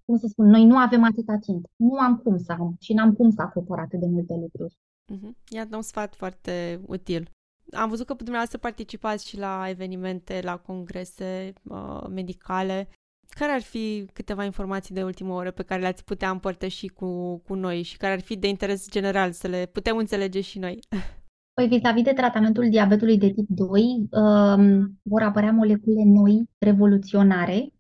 cum 0.06 0.18
să 0.18 0.28
spun, 0.28 0.46
noi 0.46 0.66
nu 0.66 0.78
avem 0.78 1.04
atâta 1.04 1.38
timp. 1.38 1.66
Nu 1.76 1.98
am 1.98 2.18
cum 2.18 2.38
să 2.38 2.52
am 2.52 2.76
și 2.80 2.94
n-am 2.94 3.14
cum 3.14 3.30
să 3.30 3.42
acopăr 3.42 3.80
atât 3.80 4.00
de 4.00 4.06
multe 4.06 4.34
lucruri. 4.34 4.76
Uh-huh. 5.14 5.32
Iată 5.50 5.76
un 5.76 5.82
sfat 5.82 6.16
foarte 6.16 6.82
util. 6.86 7.30
Am 7.72 7.90
văzut 7.90 8.06
că 8.06 8.14
dumneavoastră 8.14 8.58
participați 8.58 9.28
și 9.28 9.38
la 9.38 9.66
evenimente, 9.70 10.40
la 10.44 10.58
congrese 10.58 11.54
uh, 11.64 12.06
medicale. 12.10 12.88
Care 13.34 13.52
ar 13.52 13.62
fi 13.62 14.06
câteva 14.14 14.44
informații 14.44 14.96
de 14.96 15.04
ultimă 15.04 15.34
oră 15.34 15.52
pe 15.52 15.64
care 15.64 15.82
le-ați 15.82 16.04
putea 16.04 16.30
împărtăși 16.30 16.88
cu, 16.88 17.38
cu 17.38 17.54
noi 17.54 17.82
și 17.82 17.98
care 17.98 18.14
ar 18.14 18.20
fi 18.20 18.38
de 18.38 18.48
interes 18.48 18.90
general 18.90 19.32
să 19.32 19.48
le 19.48 19.70
putem 19.72 19.98
înțelege 19.98 20.42
și 20.42 20.60
noi? 20.60 20.80
Păi 21.56 21.68
vis-a-vis 21.68 22.04
de 22.04 22.14
tratamentul 22.14 22.70
diabetului 22.70 23.18
de 23.18 23.30
tip 23.30 23.48
2, 23.50 23.82
um, 24.10 25.00
vor 25.02 25.22
apărea 25.22 25.52
molecule 25.52 26.04
noi, 26.06 26.50
revoluționare, 26.58 27.74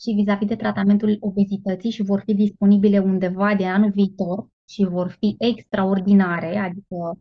și 0.00 0.12
vis-a-vis 0.14 0.48
de 0.48 0.56
tratamentul 0.56 1.16
obezității 1.20 1.90
și 1.90 2.02
vor 2.02 2.22
fi 2.24 2.34
disponibile 2.34 2.98
undeva 2.98 3.54
de 3.54 3.66
anul 3.66 3.90
viitor 3.90 4.48
și 4.68 4.84
vor 4.84 5.16
fi 5.20 5.36
extraordinare, 5.38 6.56
adică 6.56 6.94
Uh, 6.96 7.16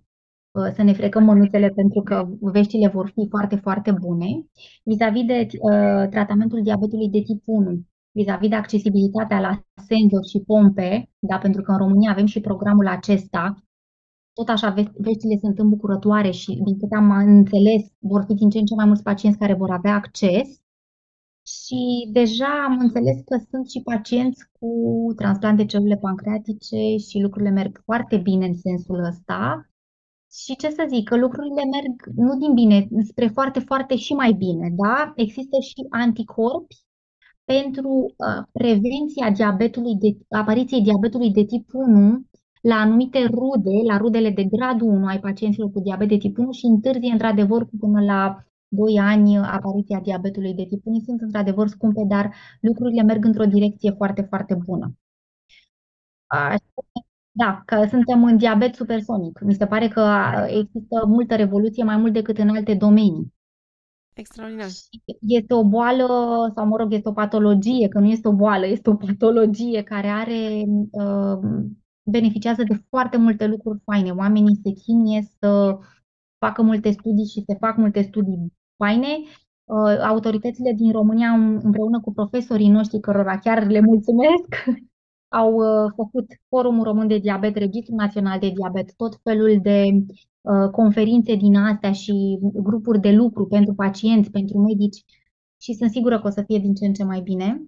să 0.75 0.83
ne 0.83 0.93
frecăm 0.93 1.23
mânuțele 1.23 1.69
pentru 1.69 2.01
că 2.01 2.27
veștile 2.39 2.87
vor 2.87 3.09
fi 3.09 3.27
foarte, 3.29 3.55
foarte 3.55 3.91
bune. 3.91 4.45
Vis-a-vis 4.83 5.25
de 5.25 5.47
uh, 5.51 6.09
tratamentul 6.09 6.61
diabetului 6.63 7.09
de 7.09 7.21
tip 7.21 7.41
1, 7.45 7.81
vis-a-vis 8.11 8.49
de 8.49 8.55
accesibilitatea 8.55 9.39
la 9.39 9.63
senzori 9.87 10.29
și 10.29 10.43
pompe, 10.45 11.09
da, 11.19 11.37
pentru 11.37 11.61
că 11.61 11.71
în 11.71 11.77
România 11.77 12.11
avem 12.11 12.25
și 12.25 12.39
programul 12.39 12.87
acesta, 12.87 13.63
tot 14.33 14.49
așa 14.49 14.69
veștile 14.97 15.37
sunt 15.39 15.59
îmbucurătoare 15.59 16.31
și, 16.31 16.61
din 16.65 16.79
câte 16.79 16.95
am 16.95 17.09
înțeles, 17.11 17.83
vor 17.99 18.23
fi 18.27 18.33
din 18.33 18.49
ce 18.49 18.57
în 18.57 18.65
ce 18.65 18.75
mai 18.75 18.85
mulți 18.85 19.03
pacienți 19.03 19.37
care 19.37 19.53
vor 19.53 19.71
avea 19.71 19.93
acces. 19.93 20.47
Și 21.45 22.09
deja 22.11 22.63
am 22.67 22.79
înțeles 22.79 23.21
că 23.25 23.37
sunt 23.49 23.69
și 23.69 23.81
pacienți 23.81 24.43
cu 24.59 24.69
transplant 25.15 25.57
de 25.57 25.65
celule 25.65 25.97
pancreatice 25.97 26.97
și 27.07 27.19
lucrurile 27.21 27.51
merg 27.51 27.81
foarte 27.85 28.17
bine 28.17 28.45
în 28.45 28.53
sensul 28.53 29.03
ăsta. 29.03 29.67
Și 30.41 30.55
ce 30.55 30.69
să 30.69 30.85
zic, 30.89 31.07
că 31.09 31.17
lucrurile 31.17 31.63
merg 31.63 31.95
nu 32.15 32.37
din 32.37 32.53
bine, 32.53 32.87
spre 33.03 33.27
foarte, 33.27 33.59
foarte 33.59 33.95
și 33.95 34.13
mai 34.13 34.31
bine, 34.31 34.69
da? 34.75 35.13
Există 35.15 35.59
și 35.59 35.85
anticorpi 35.89 36.75
pentru 37.43 37.89
uh, 37.89 38.43
prevenția 38.51 39.31
diabetului 39.33 39.95
de, 39.95 40.17
apariției 40.29 40.81
diabetului 40.81 41.31
de 41.31 41.43
tip 41.43 41.69
1 41.73 42.25
la 42.61 42.75
anumite 42.75 43.25
rude, 43.25 43.69
la 43.87 43.97
rudele 43.97 44.29
de 44.29 44.43
gradul 44.43 44.87
1 44.87 45.05
ai 45.05 45.19
pacienților 45.19 45.71
cu 45.71 45.79
diabet 45.79 46.07
de 46.07 46.17
tip 46.17 46.37
1 46.37 46.51
și 46.51 46.65
întârzie 46.65 47.11
într-adevăr 47.11 47.61
cu 47.65 47.77
până 47.79 48.01
la 48.01 48.43
2 48.67 48.99
ani 48.99 49.37
apariția 49.37 49.99
diabetului 49.99 50.53
de 50.53 50.65
tip 50.65 50.85
1. 50.85 50.99
Sunt 50.99 51.21
într-adevăr 51.21 51.67
scumpe, 51.67 52.03
dar 52.07 52.33
lucrurile 52.61 53.03
merg 53.03 53.25
într-o 53.25 53.45
direcție 53.45 53.91
foarte, 53.91 54.21
foarte 54.21 54.55
bună. 54.65 54.93
Așa 56.27 56.57
da, 57.35 57.61
că 57.65 57.85
suntem 57.89 58.23
în 58.23 58.37
diabet 58.37 58.75
supersonic. 58.75 59.39
Mi 59.39 59.53
se 59.53 59.65
pare 59.65 59.87
că 59.87 60.01
există 60.47 61.05
multă 61.07 61.35
revoluție 61.35 61.83
mai 61.83 61.97
mult 61.97 62.13
decât 62.13 62.37
în 62.37 62.49
alte 62.49 62.73
domenii. 62.73 63.33
Extraordinar. 64.13 64.67
Este 65.19 65.53
o 65.53 65.63
boală, 65.63 66.05
sau 66.55 66.65
mă 66.67 66.77
rog, 66.77 66.93
este 66.93 67.09
o 67.09 67.13
patologie, 67.13 67.87
că 67.87 67.99
nu 67.99 68.05
este 68.05 68.27
o 68.27 68.33
boală, 68.33 68.65
este 68.65 68.89
o 68.89 68.95
patologie 68.95 69.83
care 69.83 70.07
are, 70.07 70.63
uh, 70.91 71.67
beneficiază 72.03 72.63
de 72.63 72.83
foarte 72.89 73.17
multe 73.17 73.47
lucruri 73.47 73.79
faine. 73.85 74.11
Oamenii 74.11 74.59
se 74.63 74.71
chinie 74.71 75.27
să 75.39 75.77
facă 76.37 76.61
multe 76.61 76.91
studii 76.91 77.25
și 77.25 77.43
se 77.47 77.55
fac 77.59 77.77
multe 77.77 78.01
studii 78.01 78.53
faine. 78.77 79.07
Uh, 79.63 79.99
autoritățile 80.07 80.73
din 80.73 80.91
România, 80.91 81.29
împreună 81.63 82.01
cu 82.01 82.13
profesorii 82.13 82.69
noștri, 82.69 82.99
cărora 82.99 83.39
chiar 83.39 83.65
le 83.67 83.79
mulțumesc, 83.79 84.47
au 85.33 85.53
uh, 85.53 85.91
făcut 85.95 86.25
Forumul 86.49 86.83
Român 86.83 87.07
de 87.07 87.17
Diabet, 87.17 87.55
Registrul 87.55 87.97
Național 87.97 88.39
de 88.39 88.49
Diabet, 88.49 88.95
tot 88.95 89.19
felul 89.23 89.59
de 89.61 89.83
uh, 90.41 90.69
conferințe 90.71 91.35
din 91.35 91.55
astea 91.55 91.91
și 91.91 92.39
grupuri 92.41 92.99
de 92.99 93.11
lucru 93.11 93.47
pentru 93.47 93.73
pacienți, 93.73 94.31
pentru 94.31 94.57
medici 94.57 95.03
și 95.61 95.73
sunt 95.73 95.91
sigură 95.91 96.19
că 96.19 96.27
o 96.27 96.29
să 96.29 96.43
fie 96.47 96.59
din 96.59 96.73
ce 96.73 96.85
în 96.85 96.93
ce 96.93 97.03
mai 97.03 97.21
bine. 97.21 97.63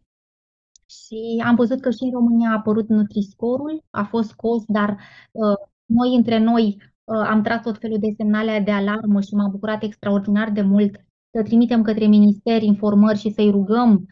Și 0.85 1.43
am 1.45 1.55
văzut 1.55 1.79
că 1.79 1.89
și 1.89 2.03
în 2.03 2.11
România 2.11 2.49
a 2.49 2.57
apărut 2.57 2.89
Nutriscorul, 2.89 3.83
a 3.89 4.03
fost 4.03 4.29
scos, 4.29 4.63
dar 4.67 4.89
uh, 5.31 5.57
noi 5.85 6.15
între 6.15 6.39
noi 6.39 6.77
am 7.05 7.41
tras 7.41 7.61
tot 7.61 7.77
felul 7.77 7.97
de 7.99 8.13
semnale 8.17 8.61
de 8.65 8.71
alarmă 8.71 9.21
și 9.21 9.33
m-a 9.33 9.47
bucurat 9.47 9.83
extraordinar 9.83 10.51
de 10.51 10.61
mult 10.61 10.95
să 11.31 11.43
trimitem 11.43 11.81
către 11.81 12.05
minister 12.05 12.61
informări 12.61 13.17
și 13.17 13.31
să-i 13.31 13.51
rugăm 13.51 14.05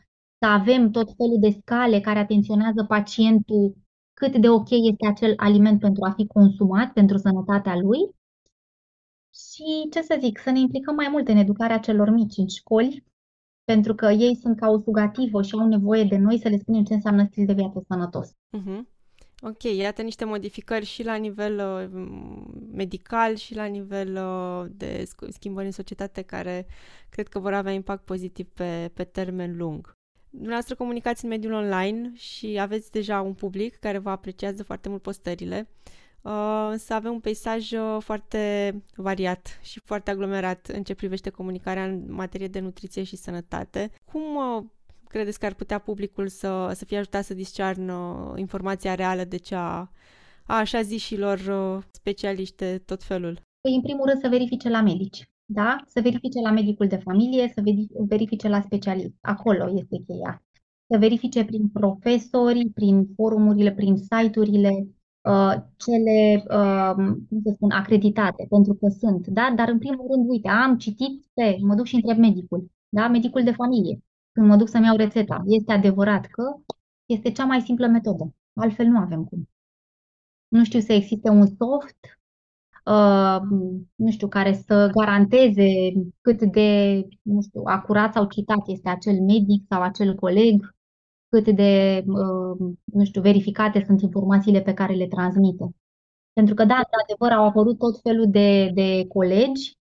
să 0.43 0.49
avem 0.49 0.91
tot 0.91 1.13
felul 1.17 1.39
de 1.39 1.57
scale 1.61 1.99
care 1.99 2.19
atenționează 2.19 2.83
pacientul 2.83 3.75
cât 4.13 4.37
de 4.37 4.49
ok 4.49 4.69
este 4.69 5.07
acel 5.07 5.33
aliment 5.35 5.79
pentru 5.79 6.03
a 6.03 6.11
fi 6.11 6.27
consumat, 6.27 6.93
pentru 6.93 7.17
sănătatea 7.17 7.75
lui. 7.75 7.99
Și 9.33 9.89
ce 9.91 10.01
să 10.01 10.17
zic, 10.19 10.39
să 10.39 10.49
ne 10.49 10.59
implicăm 10.59 10.95
mai 10.95 11.07
mult 11.11 11.27
în 11.27 11.37
educarea 11.37 11.79
celor 11.79 12.09
mici 12.09 12.37
în 12.37 12.47
școli, 12.47 13.03
pentru 13.63 13.95
că 13.95 14.05
ei 14.05 14.35
sunt 14.35 14.59
ca 14.59 14.69
o 14.69 14.77
sugativă 14.77 15.41
și 15.41 15.55
au 15.59 15.67
nevoie 15.67 16.03
de 16.03 16.17
noi 16.17 16.39
să 16.39 16.49
le 16.49 16.57
spunem 16.57 16.83
ce 16.83 16.93
înseamnă 16.93 17.25
stil 17.25 17.45
de 17.45 17.53
viață 17.53 17.83
sănătos. 17.87 18.29
Uh-huh. 18.29 18.81
Ok, 19.41 19.63
iată 19.63 20.01
niște 20.01 20.25
modificări 20.25 20.85
și 20.85 21.03
la 21.03 21.15
nivel 21.15 21.57
uh, 21.57 22.01
medical 22.71 23.35
și 23.35 23.55
la 23.55 23.65
nivel 23.65 24.15
uh, 24.15 24.65
de 24.69 25.03
schimbări 25.29 25.65
în 25.65 25.71
societate 25.71 26.21
care 26.21 26.65
cred 27.09 27.27
că 27.27 27.39
vor 27.39 27.53
avea 27.53 27.71
impact 27.71 28.05
pozitiv 28.05 28.47
pe, 28.47 28.91
pe 28.93 29.03
termen 29.03 29.57
lung. 29.57 30.01
Dumneavoastră 30.33 30.75
comunicați 30.75 31.23
în 31.23 31.29
mediul 31.29 31.53
online 31.53 32.11
și 32.15 32.57
aveți 32.59 32.91
deja 32.91 33.21
un 33.21 33.33
public 33.33 33.75
care 33.75 33.97
vă 33.97 34.09
apreciază 34.09 34.63
foarte 34.63 34.89
mult 34.89 35.01
postările, 35.01 35.69
uh, 36.21 36.73
să 36.77 36.93
avem 36.93 37.11
un 37.11 37.19
peisaj 37.19 37.71
uh, 37.71 37.97
foarte 37.99 38.73
variat 38.95 39.59
și 39.61 39.79
foarte 39.79 40.11
aglomerat 40.11 40.67
în 40.67 40.83
ce 40.83 40.93
privește 40.93 41.29
comunicarea 41.29 41.83
în 41.83 42.13
materie 42.13 42.47
de 42.47 42.59
nutriție 42.59 43.03
și 43.03 43.15
sănătate. 43.15 43.91
Cum 44.05 44.21
uh, 44.35 44.63
credeți 45.07 45.39
că 45.39 45.45
ar 45.45 45.53
putea 45.53 45.79
publicul 45.79 46.27
să, 46.27 46.71
să 46.75 46.85
fie 46.85 46.97
ajutat 46.97 47.23
să 47.23 47.33
discearnă 47.33 48.33
informația 48.37 48.95
reală 48.95 49.23
de 49.23 49.37
cea 49.37 49.91
a 50.45 50.57
așa 50.57 50.81
zișilor 50.81 51.39
specialiști 51.91 52.79
tot 52.79 53.03
felul? 53.03 53.33
Păi, 53.61 53.75
în 53.75 53.81
primul 53.81 54.05
rând, 54.05 54.21
să 54.21 54.27
verifice 54.27 54.69
la 54.69 54.81
medici 54.81 55.23
da? 55.45 55.83
Să 55.87 56.01
verifice 56.01 56.41
la 56.41 56.51
medicul 56.51 56.87
de 56.87 56.95
familie, 56.97 57.51
să 57.55 57.63
verifice 58.07 58.47
la 58.47 58.61
specialist. 58.61 59.13
Acolo 59.21 59.71
este 59.75 60.03
cheia. 60.07 60.43
Să 60.87 60.97
verifice 60.97 61.45
prin 61.45 61.69
profesori, 61.69 62.69
prin 62.69 63.07
forumurile, 63.15 63.71
prin 63.71 63.95
site-urile, 63.97 64.87
uh, 65.21 65.55
cele, 65.77 66.43
uh, 66.49 66.93
cum 67.29 67.41
să 67.43 67.51
spun, 67.53 67.71
acreditate, 67.71 68.45
pentru 68.49 68.73
că 68.73 68.87
sunt, 68.87 69.27
da? 69.27 69.53
Dar 69.55 69.69
în 69.69 69.77
primul 69.77 70.07
rând, 70.11 70.29
uite, 70.29 70.47
am 70.49 70.77
citit 70.77 71.25
pe, 71.33 71.57
mă 71.61 71.75
duc 71.75 71.85
și 71.85 71.95
întreb 71.95 72.17
medicul, 72.17 72.71
da? 72.89 73.07
Medicul 73.07 73.43
de 73.43 73.51
familie. 73.51 73.99
Când 74.31 74.47
mă 74.47 74.55
duc 74.55 74.69
să-mi 74.69 74.85
iau 74.85 74.95
rețeta, 74.95 75.43
este 75.45 75.71
adevărat 75.71 76.25
că 76.25 76.43
este 77.05 77.31
cea 77.31 77.45
mai 77.45 77.61
simplă 77.61 77.87
metodă. 77.87 78.33
Altfel 78.53 78.85
nu 78.85 78.97
avem 78.97 79.23
cum. 79.23 79.49
Nu 80.47 80.63
știu 80.63 80.79
să 80.79 80.93
existe 80.93 81.29
un 81.29 81.45
soft 81.45 81.97
Uh, 81.97 82.22
nu 83.95 84.11
știu, 84.11 84.27
care 84.27 84.53
să 84.53 84.89
garanteze 84.93 85.91
cât 86.21 86.41
de, 86.41 87.01
nu 87.21 87.41
știu, 87.41 87.61
acurat 87.65 88.13
sau 88.13 88.27
citat 88.27 88.67
este 88.67 88.89
acel 88.89 89.21
medic 89.21 89.65
sau 89.69 89.81
acel 89.81 90.15
coleg, 90.15 90.75
cât 91.29 91.55
de, 91.55 92.03
uh, 92.07 92.73
nu 92.83 93.03
știu, 93.05 93.21
verificate 93.21 93.83
sunt 93.85 94.01
informațiile 94.01 94.61
pe 94.61 94.73
care 94.73 94.93
le 94.93 95.07
transmite. 95.07 95.75
Pentru 96.33 96.53
că, 96.53 96.65
da, 96.65 96.75
într-adevăr, 96.75 97.31
au 97.31 97.47
apărut 97.47 97.77
tot 97.77 97.99
felul 98.01 98.25
de, 98.29 98.71
de 98.73 99.07
colegi 99.07 99.77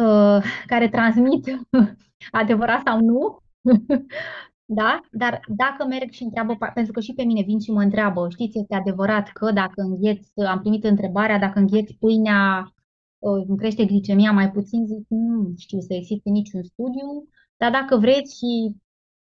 uh, 0.00 0.42
care 0.72 0.88
transmit 0.88 1.44
adevărat 2.42 2.82
sau 2.84 3.00
nu, 3.00 3.42
Da? 4.68 5.00
Dar 5.10 5.40
dacă 5.48 5.86
merg 5.86 6.10
și 6.10 6.22
întreabă, 6.22 6.56
pentru 6.74 6.92
că 6.92 7.00
și 7.00 7.12
pe 7.14 7.22
mine 7.22 7.42
vin 7.42 7.58
și 7.58 7.70
mă 7.70 7.82
întreabă, 7.82 8.28
știți, 8.30 8.58
este 8.58 8.74
adevărat 8.74 9.28
că 9.28 9.52
dacă 9.52 9.82
îngheț, 9.82 10.26
am 10.48 10.60
primit 10.60 10.84
întrebarea, 10.84 11.38
dacă 11.38 11.58
îngheț 11.58 11.90
pâinea, 11.90 12.74
ă, 13.22 13.44
îmi 13.48 13.56
crește 13.56 13.84
glicemia 13.84 14.32
mai 14.32 14.50
puțin, 14.50 14.86
zic, 14.86 15.06
nu 15.08 15.52
știu 15.56 15.80
să 15.80 15.94
existe 15.94 16.30
niciun 16.30 16.62
studiu, 16.62 17.28
dar 17.56 17.70
dacă 17.70 17.96
vreți 17.96 18.36
și 18.36 18.76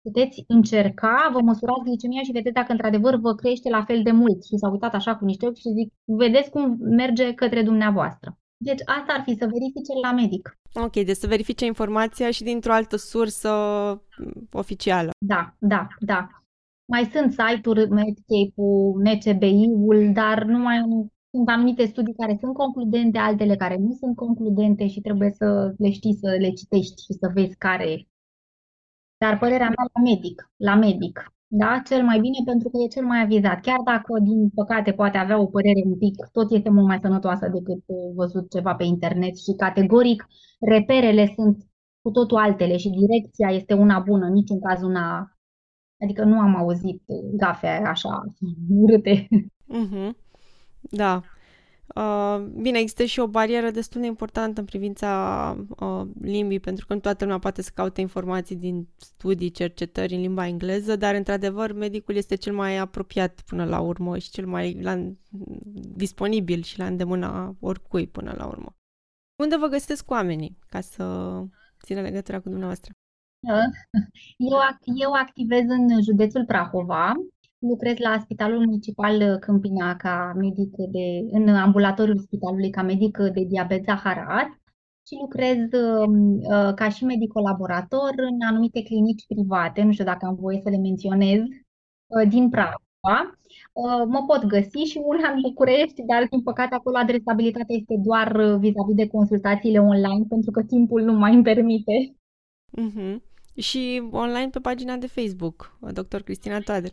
puteți 0.01 0.43
încerca, 0.47 1.29
vă 1.33 1.41
măsurați 1.41 1.83
glicemia 1.83 2.21
și 2.21 2.31
vedeți 2.31 2.55
dacă 2.55 2.71
într-adevăr 2.71 3.15
vă 3.15 3.35
crește 3.35 3.69
la 3.69 3.83
fel 3.83 4.03
de 4.03 4.11
mult. 4.11 4.43
Și 4.43 4.57
s-a 4.57 4.69
uitat 4.69 4.93
așa 4.93 5.15
cu 5.15 5.25
niște 5.25 5.45
ochi 5.45 5.57
și 5.57 5.69
zic, 5.69 5.93
vedeți 6.05 6.49
cum 6.49 6.77
merge 6.79 7.33
către 7.33 7.63
dumneavoastră. 7.63 8.37
Deci 8.63 8.81
asta 8.85 9.13
ar 9.13 9.21
fi 9.25 9.35
să 9.39 9.45
verifice 9.45 9.93
la 10.01 10.11
medic. 10.11 10.57
Ok, 10.73 10.91
deci 10.91 11.15
să 11.15 11.27
verifice 11.27 11.65
informația 11.65 12.31
și 12.31 12.43
dintr-o 12.43 12.73
altă 12.73 12.95
sursă 12.95 13.49
oficială. 14.51 15.11
Da, 15.17 15.55
da, 15.59 15.87
da. 15.99 16.27
Mai 16.85 17.09
sunt 17.13 17.31
site-uri, 17.31 17.89
Medscape-ul, 17.89 19.01
NCBI-ul, 19.03 20.11
dar 20.13 20.43
nu 20.43 20.57
mai 20.57 20.77
sunt 21.31 21.49
anumite 21.49 21.85
studii 21.85 22.13
care 22.13 22.37
sunt 22.39 22.53
concludente, 22.53 23.17
altele 23.17 23.55
care 23.55 23.77
nu 23.77 23.91
sunt 23.91 24.15
concludente 24.15 24.87
și 24.87 25.01
trebuie 25.01 25.31
să 25.31 25.73
le 25.77 25.91
știi, 25.91 26.17
să 26.21 26.29
le 26.39 26.49
citești 26.49 27.01
și 27.03 27.13
să 27.19 27.31
vezi 27.33 27.55
care. 27.57 28.07
Dar 29.17 29.37
părerea 29.37 29.67
mea 29.67 29.89
la 29.93 30.01
medic, 30.01 30.51
la 30.55 30.75
medic 30.75 31.32
da? 31.61 31.81
cel 31.85 32.03
mai 32.03 32.19
bine 32.19 32.37
pentru 32.45 32.69
că 32.69 32.77
e 32.77 32.87
cel 32.95 33.05
mai 33.05 33.21
avizat. 33.21 33.61
Chiar 33.61 33.81
dacă, 33.85 34.19
din 34.23 34.49
păcate, 34.49 34.91
poate 34.91 35.17
avea 35.17 35.39
o 35.39 35.45
părere 35.45 35.81
un 35.85 35.97
pic, 35.97 36.15
tot 36.31 36.51
este 36.51 36.69
mult 36.69 36.87
mai 36.87 36.99
sănătoasă 37.01 37.47
decât 37.53 37.83
văzut 38.15 38.49
ceva 38.49 38.75
pe 38.75 38.83
internet 38.83 39.37
și 39.37 39.53
categoric 39.57 40.27
reperele 40.59 41.33
sunt 41.35 41.57
cu 42.01 42.11
totul 42.11 42.37
altele 42.37 42.77
și 42.77 42.89
direcția 42.89 43.49
este 43.49 43.73
una 43.73 43.99
bună, 43.99 44.25
în 44.25 44.33
niciun 44.33 44.59
caz 44.59 44.81
una... 44.81 45.27
Adică 46.03 46.23
nu 46.23 46.39
am 46.39 46.55
auzit 46.55 47.01
gafe 47.35 47.67
așa 47.67 48.23
urâte. 48.69 49.27
Mm-hmm. 49.77 50.09
Da. 50.81 51.21
Uh, 51.95 52.37
bine, 52.61 52.79
există 52.79 53.03
și 53.03 53.19
o 53.19 53.27
barieră 53.27 53.69
destul 53.69 54.01
de 54.01 54.07
importantă 54.07 54.59
în 54.59 54.65
privința 54.65 55.65
uh, 55.79 56.07
limbii, 56.21 56.59
pentru 56.59 56.85
că 56.85 56.93
nu 56.93 56.99
toată 56.99 57.23
lumea 57.23 57.39
poate 57.39 57.61
să 57.61 57.71
caute 57.73 58.01
informații 58.01 58.55
din 58.55 58.87
studii, 58.97 59.51
cercetări 59.51 60.13
în 60.13 60.21
limba 60.21 60.47
engleză, 60.47 60.95
dar, 60.95 61.15
într-adevăr, 61.15 61.73
medicul 61.73 62.15
este 62.15 62.35
cel 62.35 62.53
mai 62.53 62.77
apropiat 62.77 63.41
până 63.41 63.65
la 63.65 63.79
urmă 63.79 64.17
și 64.17 64.29
cel 64.29 64.47
mai 64.47 64.81
la, 64.81 65.11
disponibil 65.95 66.61
și 66.61 66.79
la 66.79 66.85
îndemâna 66.85 67.55
oricui 67.59 68.07
până 68.07 68.33
la 68.37 68.45
urmă. 68.45 68.75
Unde 69.35 69.57
vă 69.57 69.67
găsesc 69.67 70.11
oamenii 70.11 70.57
ca 70.69 70.81
să 70.81 71.03
țină 71.83 72.01
legătura 72.01 72.37
cu 72.39 72.49
dumneavoastră? 72.49 72.91
Eu, 74.37 74.59
eu 74.95 75.11
activez 75.11 75.63
în 75.67 76.01
județul 76.03 76.45
Prahova, 76.45 77.13
Lucrez 77.69 77.97
la 77.97 78.19
Spitalul 78.19 78.65
Municipal 78.65 79.37
Câmpina 79.39 79.95
ca 79.95 80.33
medic 80.35 80.75
de, 80.75 81.05
în 81.31 81.47
ambulatoriul 81.47 82.17
spitalului 82.17 82.69
ca 82.69 82.81
medic 82.81 83.17
de 83.17 83.43
diabet 83.43 83.83
zaharat 83.83 84.49
și 85.07 85.15
lucrez 85.21 85.59
um, 85.71 86.37
uh, 86.37 86.73
ca 86.75 86.89
și 86.89 87.03
medic 87.03 87.31
colaborator 87.31 88.13
în 88.15 88.37
anumite 88.49 88.81
clinici 88.83 89.25
private, 89.27 89.81
nu 89.81 89.91
știu 89.91 90.05
dacă 90.05 90.25
am 90.25 90.35
voie 90.35 90.59
să 90.63 90.69
le 90.69 90.77
menționez, 90.77 91.41
uh, 91.41 92.27
din 92.29 92.49
Prahova. 92.49 93.17
Uh, 93.73 94.03
mă 94.07 94.23
pot 94.27 94.45
găsi 94.45 94.77
și 94.91 94.99
una 95.03 95.29
în 95.31 95.41
București, 95.41 96.03
dar 96.05 96.27
din 96.29 96.41
păcate 96.41 96.75
acolo 96.75 96.97
adresabilitatea 96.97 97.75
este 97.79 97.95
doar 98.03 98.57
vis-a-vis 98.57 98.95
de 98.95 99.07
consultațiile 99.07 99.79
online, 99.79 100.25
pentru 100.29 100.51
că 100.51 100.63
timpul 100.63 101.01
nu 101.01 101.13
mai 101.13 101.33
îmi 101.33 101.43
permite. 101.43 102.15
Mm-hmm. 102.81 103.15
Și 103.55 104.09
online 104.11 104.49
pe 104.49 104.59
pagina 104.59 104.95
de 104.95 105.07
Facebook, 105.07 105.77
dr. 105.91 106.17
Cristina 106.17 106.59
Toader 106.59 106.91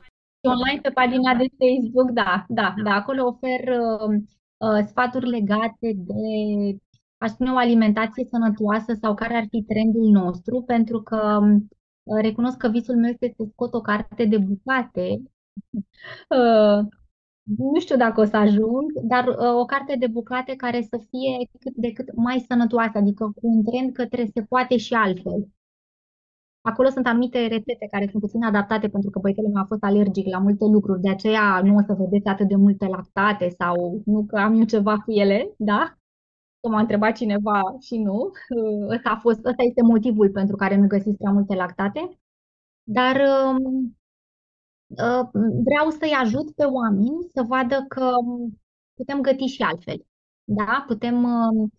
online 0.48 0.80
pe 0.80 0.90
pagina 0.90 1.34
de 1.34 1.46
Facebook, 1.58 2.10
da, 2.10 2.44
da, 2.48 2.74
da. 2.84 2.94
Acolo 2.94 3.26
ofer 3.26 3.60
uh, 3.68 4.14
uh, 4.56 4.86
sfaturi 4.86 5.28
legate 5.28 5.92
de, 5.96 6.14
aș 7.18 7.30
spune, 7.30 7.50
o 7.50 7.56
alimentație 7.56 8.24
sănătoasă 8.24 8.98
sau 9.00 9.14
care 9.14 9.34
ar 9.34 9.46
fi 9.50 9.62
trendul 9.62 10.10
nostru, 10.10 10.62
pentru 10.62 11.02
că 11.02 11.40
uh, 12.02 12.18
recunosc 12.22 12.56
că 12.56 12.68
visul 12.68 12.96
meu 12.96 13.10
este 13.10 13.32
să 13.36 13.44
scot 13.50 13.74
o 13.74 13.80
carte 13.80 14.24
de 14.24 14.38
bucate. 14.38 15.22
Uh, 16.28 16.86
nu 17.42 17.80
știu 17.80 17.96
dacă 17.96 18.20
o 18.20 18.24
să 18.24 18.36
ajung, 18.36 18.92
dar 19.02 19.26
uh, 19.28 19.54
o 19.60 19.64
carte 19.64 19.96
de 19.98 20.06
bucate 20.06 20.56
care 20.56 20.82
să 20.82 20.96
fie 21.10 21.48
cât 21.60 21.74
de 21.74 21.92
cât 21.92 22.14
mai 22.14 22.44
sănătoasă, 22.48 22.98
adică 22.98 23.24
cu 23.24 23.40
un 23.40 23.64
trend 23.64 23.92
către 23.92 24.30
se 24.34 24.42
poate 24.42 24.76
și 24.76 24.94
altfel. 24.94 25.48
Acolo 26.62 26.88
sunt 26.88 27.06
anumite 27.06 27.46
rețete 27.46 27.86
care 27.90 28.06
sunt 28.10 28.22
puțin 28.22 28.42
adaptate 28.44 28.88
pentru 28.88 29.10
că 29.10 29.18
băițele 29.18 29.48
meu 29.48 29.62
a 29.62 29.66
fost 29.66 29.82
alergic 29.82 30.26
la 30.26 30.38
multe 30.38 30.64
lucruri, 30.64 31.00
de 31.00 31.10
aceea 31.10 31.60
nu 31.62 31.74
o 31.76 31.80
să 31.86 31.94
vedeți 31.98 32.28
atât 32.28 32.48
de 32.48 32.56
multe 32.56 32.86
lactate 32.86 33.48
sau 33.58 34.02
nu 34.04 34.24
că 34.26 34.36
am 34.36 34.54
eu 34.58 34.64
ceva 34.64 34.98
cu 34.98 35.10
ele, 35.10 35.54
da? 35.58 35.94
Că 36.60 36.68
m-a 36.68 36.80
întrebat 36.80 37.14
cineva 37.16 37.60
și 37.80 37.98
nu. 37.98 38.30
Ăsta, 38.88 39.10
a 39.10 39.16
fost, 39.16 39.44
ăsta 39.44 39.62
este 39.62 39.82
motivul 39.82 40.30
pentru 40.30 40.56
care 40.56 40.76
nu 40.76 40.86
găsiți 40.86 41.16
prea 41.16 41.32
multe 41.32 41.54
lactate. 41.54 42.18
Dar 42.82 43.16
um, 43.16 43.96
uh, 44.86 45.28
vreau 45.64 45.90
să-i 45.90 46.12
ajut 46.22 46.50
pe 46.54 46.64
oameni 46.64 47.28
să 47.34 47.42
vadă 47.42 47.84
că 47.88 48.10
putem 48.94 49.20
găti 49.20 49.44
și 49.46 49.62
altfel. 49.62 50.06
Da? 50.44 50.84
Putem 50.86 51.22
um, 51.24 51.72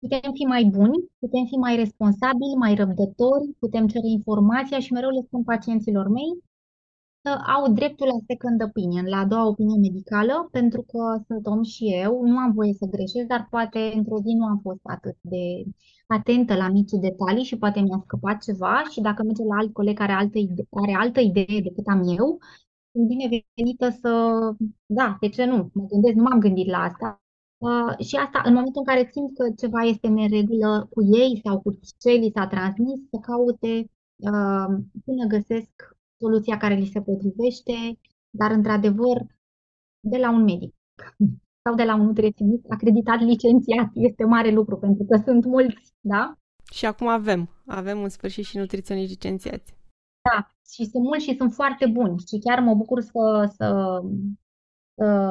Putem 0.00 0.32
fi 0.32 0.44
mai 0.44 0.64
buni, 0.64 0.98
putem 1.18 1.44
fi 1.46 1.56
mai 1.56 1.76
responsabili, 1.76 2.54
mai 2.58 2.74
răbdători, 2.74 3.54
putem 3.58 3.86
cere 3.86 4.08
informația 4.08 4.78
și 4.78 4.92
mereu 4.92 5.10
le 5.10 5.22
spun 5.26 5.42
pacienților 5.44 6.08
mei, 6.08 6.30
au 7.56 7.72
dreptul 7.72 8.06
la 8.06 8.18
second 8.26 8.62
opinion, 8.62 9.06
la 9.06 9.16
a 9.18 9.26
doua 9.26 9.46
opinie 9.46 9.78
medicală, 9.78 10.48
pentru 10.52 10.82
că 10.82 11.22
sunt 11.26 11.46
om 11.46 11.62
și 11.62 11.84
eu, 11.94 12.22
nu 12.24 12.36
am 12.38 12.52
voie 12.52 12.72
să 12.72 12.86
greșesc, 12.86 13.26
dar 13.26 13.46
poate 13.50 13.92
într-o 13.94 14.18
zi 14.18 14.32
nu 14.34 14.44
am 14.44 14.58
fost 14.62 14.80
atât 14.82 15.16
de 15.20 15.64
atentă 16.06 16.54
la 16.56 16.68
mici 16.68 16.90
detalii 16.90 17.44
și 17.44 17.58
poate 17.58 17.80
mi-a 17.80 18.00
scăpat 18.04 18.42
ceva 18.42 18.82
și 18.90 19.00
dacă 19.00 19.22
merge 19.22 19.42
la 19.44 19.56
alt 19.56 19.72
coleg 19.72 19.96
care 19.96 20.12
are 20.12 20.20
altă 20.22 20.38
idee, 20.38 20.66
are 20.70 20.94
altă 20.94 21.20
idee 21.20 21.60
decât 21.62 21.86
am 21.86 22.02
eu, 22.18 22.38
sunt 22.92 23.06
binevenită 23.06 23.88
să, 24.00 24.10
da, 24.86 25.16
de 25.20 25.28
ce 25.28 25.44
nu? 25.44 25.70
Mă 25.74 25.84
gândesc, 25.88 26.14
nu 26.14 26.22
m-am 26.22 26.40
gândit 26.40 26.66
la 26.70 26.78
asta. 26.78 27.19
Uh, 27.68 28.06
și 28.06 28.16
asta, 28.16 28.42
în 28.44 28.54
momentul 28.54 28.82
în 28.84 28.94
care 28.94 29.10
simt 29.12 29.36
că 29.38 29.44
ceva 29.56 29.80
este 29.80 30.06
în 30.06 30.28
regulă 30.28 30.86
cu 30.90 31.00
ei 31.02 31.40
sau 31.44 31.60
cu 31.60 31.78
ce 31.98 32.10
li 32.10 32.32
s-a 32.34 32.46
transmis, 32.46 32.98
să 33.10 33.18
caute 33.28 33.74
uh, 34.30 34.68
până 35.04 35.24
găsesc 35.28 35.70
soluția 36.20 36.56
care 36.56 36.74
li 36.74 36.92
se 36.94 37.00
potrivește, 37.00 37.72
dar 38.30 38.50
într-adevăr 38.50 39.16
de 40.00 40.18
la 40.18 40.30
un 40.30 40.42
medic 40.42 40.74
sau 41.64 41.74
de 41.74 41.84
la 41.84 41.94
un 41.94 42.04
nutriționist 42.04 42.64
acreditat 42.68 43.20
licențiat 43.20 43.88
este 43.94 44.24
mare 44.24 44.50
lucru 44.50 44.76
pentru 44.78 45.04
că 45.04 45.22
sunt 45.24 45.44
mulți, 45.44 45.92
da? 46.00 46.34
Și 46.72 46.86
acum 46.86 47.06
avem, 47.06 47.48
avem 47.66 48.02
în 48.02 48.08
sfârșit 48.08 48.44
și 48.44 48.58
nutriționiști 48.58 49.10
licențiați. 49.10 49.74
Da, 50.28 50.46
și 50.72 50.84
sunt 50.84 51.04
mulți 51.04 51.24
și 51.24 51.36
sunt 51.36 51.52
foarte 51.52 51.86
buni 51.86 52.18
și 52.18 52.38
chiar 52.38 52.60
mă 52.60 52.74
bucur 52.74 53.00
să, 53.00 53.50
să, 53.56 53.56
să 53.56 54.02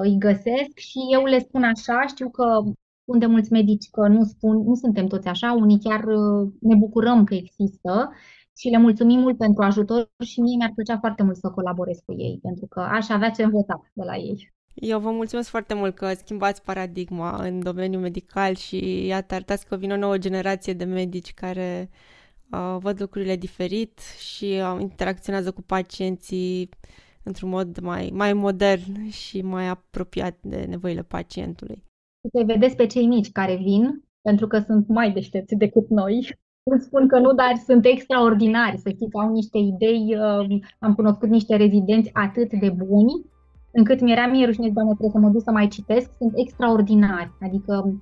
îi 0.02 0.18
găsesc 0.18 0.76
și 0.76 1.00
eu 1.14 1.24
le 1.24 1.40
spun 1.40 1.64
așa, 1.64 2.06
știu 2.08 2.30
că 2.30 2.64
spun 3.02 3.20
de 3.20 3.26
mulți 3.26 3.52
medici 3.52 3.90
că 3.90 4.08
nu 4.08 4.24
spun, 4.24 4.58
nu 4.64 4.76
suntem 4.76 5.08
toți 5.08 5.28
așa, 5.28 5.52
unii 5.52 5.80
chiar 5.80 6.04
uh, 6.04 6.52
ne 6.62 6.76
bucurăm 6.76 7.24
că 7.24 7.34
există 7.34 8.12
și 8.58 8.70
le 8.70 8.78
mulțumim 8.78 9.20
mult 9.20 9.38
pentru 9.38 9.64
ajutor 9.64 10.12
și 10.24 10.40
mie 10.42 10.56
mi-ar 10.56 10.72
plăcea 10.76 10.98
foarte 10.98 11.24
mult 11.24 11.36
să 11.36 11.50
colaborez 11.50 11.98
cu 12.06 12.14
ei, 12.18 12.40
pentru 12.42 12.66
că 12.66 12.80
aș 12.80 13.10
avea 13.10 13.30
ce 13.30 13.44
învăța 13.44 13.82
de 13.94 14.04
la 14.04 14.16
ei. 14.16 14.54
Eu 14.74 15.00
vă 15.00 15.12
mulțumesc 15.12 15.50
foarte 15.50 15.74
mult 15.74 15.96
că 15.96 16.14
schimbați 16.14 16.64
paradigma 16.64 17.44
în 17.44 17.60
domeniul 17.60 18.02
medical 18.02 18.56
și 18.56 19.06
iată, 19.06 19.34
arătați 19.34 19.66
că 19.66 19.76
vine 19.76 19.94
o 19.94 19.98
nouă 19.98 20.18
generație 20.18 20.74
de 20.74 20.84
medici 20.84 21.34
care 21.34 21.90
uh, 22.52 22.78
văd 22.80 23.02
lucrurile 23.02 23.36
diferit 23.36 24.00
și 24.18 24.46
uh, 24.46 24.78
interacționează 24.80 25.52
cu 25.52 25.62
pacienții 25.62 26.70
într-un 27.24 27.50
mod 27.50 27.80
mai, 27.80 28.12
mai 28.14 28.34
modern 28.34 29.10
și 29.10 29.42
mai 29.42 29.68
apropiat 29.68 30.38
de 30.42 30.66
nevoile 30.70 31.04
pacientului. 31.04 31.84
Să 32.38 32.44
vedeți 32.46 32.76
pe 32.76 32.86
cei 32.86 33.08
mici 33.08 33.32
care 33.32 33.56
vin, 33.56 34.04
pentru 34.22 34.48
că 34.48 34.60
sunt 34.60 34.88
mai 34.88 35.12
deștepți 35.12 35.56
decât 35.56 35.90
noi 35.90 36.38
nu 36.70 36.78
spun 36.78 37.08
că 37.08 37.20
nu, 37.20 37.34
dar 37.34 37.54
sunt 37.66 37.86
extraordinari. 37.86 38.78
Să 38.78 38.90
știți, 38.90 39.16
au 39.16 39.32
niște 39.32 39.58
idei. 39.58 40.18
Uh, 40.18 40.60
am 40.80 40.94
cunoscut 40.94 41.30
niște 41.30 41.56
rezidenți 41.56 42.10
atât 42.14 42.54
de 42.54 42.70
buni, 42.70 43.26
încât 43.72 44.02
mi-era 44.02 44.28
mie 44.28 44.46
rușine, 44.46 44.70
doamne, 44.70 44.92
trebuie 44.92 45.22
să 45.22 45.26
mă 45.26 45.30
duc 45.30 45.42
să 45.42 45.52
mai 45.52 45.68
citesc. 45.68 46.12
Sunt 46.18 46.32
extraordinari. 46.36 47.32
Adică 47.42 47.98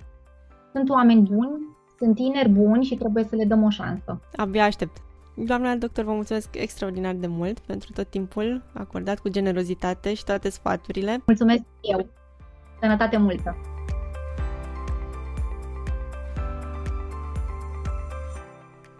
sunt 0.72 0.88
oameni 0.88 1.22
buni, 1.22 1.76
sunt 1.98 2.14
tineri 2.14 2.48
buni 2.48 2.84
și 2.84 2.96
trebuie 2.96 3.24
să 3.24 3.36
le 3.36 3.44
dăm 3.44 3.62
o 3.62 3.70
șansă. 3.70 4.20
Abia 4.36 4.64
aștept. 4.64 4.96
Doamna 5.40 5.76
doctor, 5.76 6.04
vă 6.04 6.12
mulțumesc 6.12 6.48
extraordinar 6.52 7.14
de 7.14 7.26
mult 7.26 7.58
pentru 7.58 7.92
tot 7.92 8.10
timpul 8.10 8.62
acordat 8.72 9.18
cu 9.18 9.28
generozitate 9.28 10.14
și 10.14 10.24
toate 10.24 10.48
sfaturile. 10.48 11.22
Mulțumesc 11.26 11.62
eu. 11.80 12.06
Sănătate 12.80 13.16
multă! 13.16 13.56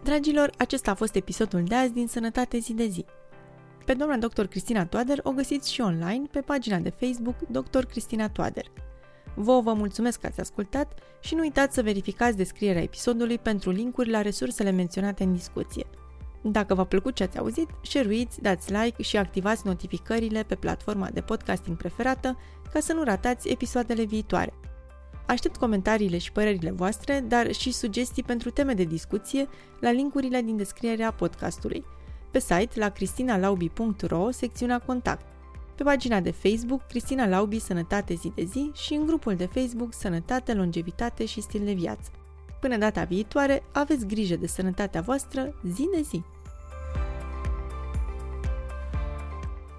Dragilor, 0.03 0.51
acesta 0.59 0.91
a 0.91 0.95
fost 0.95 1.15
episodul 1.15 1.65
de 1.65 1.75
azi 1.75 1.93
din 1.93 2.07
Sănătate 2.07 2.59
zi 2.59 2.75
de 2.75 2.87
zi. 2.87 3.05
Pe 3.85 3.95
doamna 3.95 4.17
dr. 4.17 4.45
Cristina 4.45 4.87
Toader 4.87 5.21
o 5.23 5.31
găsiți 5.31 5.73
și 5.73 5.81
online 5.81 6.27
pe 6.31 6.41
pagina 6.41 6.79
de 6.79 6.91
Facebook 6.91 7.37
Dr. 7.49 7.85
Cristina 7.85 8.29
Toader. 8.29 8.65
Vă 9.35 9.61
vă 9.61 9.73
mulțumesc 9.73 10.21
că 10.21 10.27
ați 10.27 10.41
ascultat 10.41 10.99
și 11.21 11.35
nu 11.35 11.41
uitați 11.41 11.75
să 11.75 11.83
verificați 11.83 12.37
descrierea 12.37 12.83
episodului 12.83 13.39
pentru 13.39 13.71
linkuri 13.71 14.11
la 14.11 14.23
resursele 14.23 14.71
menționate 14.71 15.23
în 15.23 15.33
discuție. 15.33 15.87
Dacă 16.43 16.75
v-a 16.75 16.85
plăcut 16.85 17.15
ce 17.15 17.23
ați 17.23 17.39
auzit, 17.39 17.69
share 17.83 18.27
dați 18.41 18.73
like 18.73 19.03
și 19.03 19.17
activați 19.17 19.67
notificările 19.67 20.43
pe 20.43 20.55
platforma 20.55 21.09
de 21.13 21.21
podcasting 21.21 21.77
preferată 21.77 22.39
ca 22.73 22.81
să 22.81 22.93
nu 22.93 23.03
ratați 23.03 23.49
episoadele 23.49 24.05
viitoare. 24.05 24.53
Aștept 25.27 25.57
comentariile 25.57 26.19
și 26.19 26.33
părerile 26.33 26.71
voastre, 26.71 27.25
dar 27.29 27.53
și 27.53 27.73
sugestii 27.73 28.23
pentru 28.23 28.51
teme 28.51 28.75
de 28.75 28.85
discuție 28.85 29.49
la 29.81 29.91
linkurile 29.91 30.41
din 30.41 30.57
descrierea 30.57 31.13
podcastului. 31.13 31.85
Pe 32.31 32.39
site 32.39 32.79
la 32.79 32.89
cristinalaubi.ro, 32.89 34.31
secțiunea 34.31 34.79
Contact. 34.79 35.27
Pe 35.75 35.83
pagina 35.83 36.21
de 36.21 36.31
Facebook 36.31 36.87
Cristina 36.87 37.27
Laubi 37.27 37.59
Sănătate 37.59 38.15
zi 38.15 38.33
de 38.35 38.45
zi 38.45 38.71
și 38.75 38.95
în 38.95 39.07
grupul 39.07 39.35
de 39.35 39.47
Facebook 39.47 39.95
Sănătate, 39.95 40.55
Longevitate 40.55 41.25
și 41.25 41.41
Stil 41.41 41.65
de 41.65 41.73
Viață. 41.73 42.11
Până 42.61 42.77
data 42.77 43.05
viitoare, 43.05 43.63
aveți 43.73 44.07
grijă 44.07 44.37
de 44.37 44.47
sănătatea 44.47 45.01
voastră 45.01 45.55
zi 45.63 45.89
de 45.95 46.01
zi. 46.03 46.23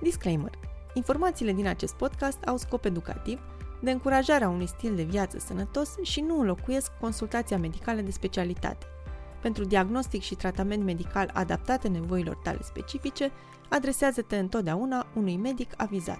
Disclaimer. 0.02 0.52
Informațiile 0.94 1.52
din 1.54 1.68
acest 1.68 1.94
podcast 1.94 2.44
au 2.44 2.58
scop 2.58 2.86
educativ 2.86 3.40
de 3.82 3.92
încurajarea 3.92 4.50
unui 4.50 4.68
stil 4.68 4.96
de 4.96 5.04
viață 5.04 5.40
sănătos 5.40 5.96
și 6.02 6.22
nu 6.22 6.40
înlocuiesc 6.40 6.92
consultația 7.00 7.58
medicală 7.58 8.02
de 8.02 8.12
specialitate. 8.12 8.86
Pentru 9.42 9.64
diagnostic 9.64 10.22
și 10.22 10.36
tratament 10.36 10.84
medical 10.84 11.30
adaptate 11.34 11.88
nevoilor 11.88 12.36
tale 12.36 12.60
specifice, 12.62 13.32
adresează-te 13.70 14.38
întotdeauna 14.38 15.08
unui 15.16 15.38
medic 15.38 15.74
avizat. 15.78 16.20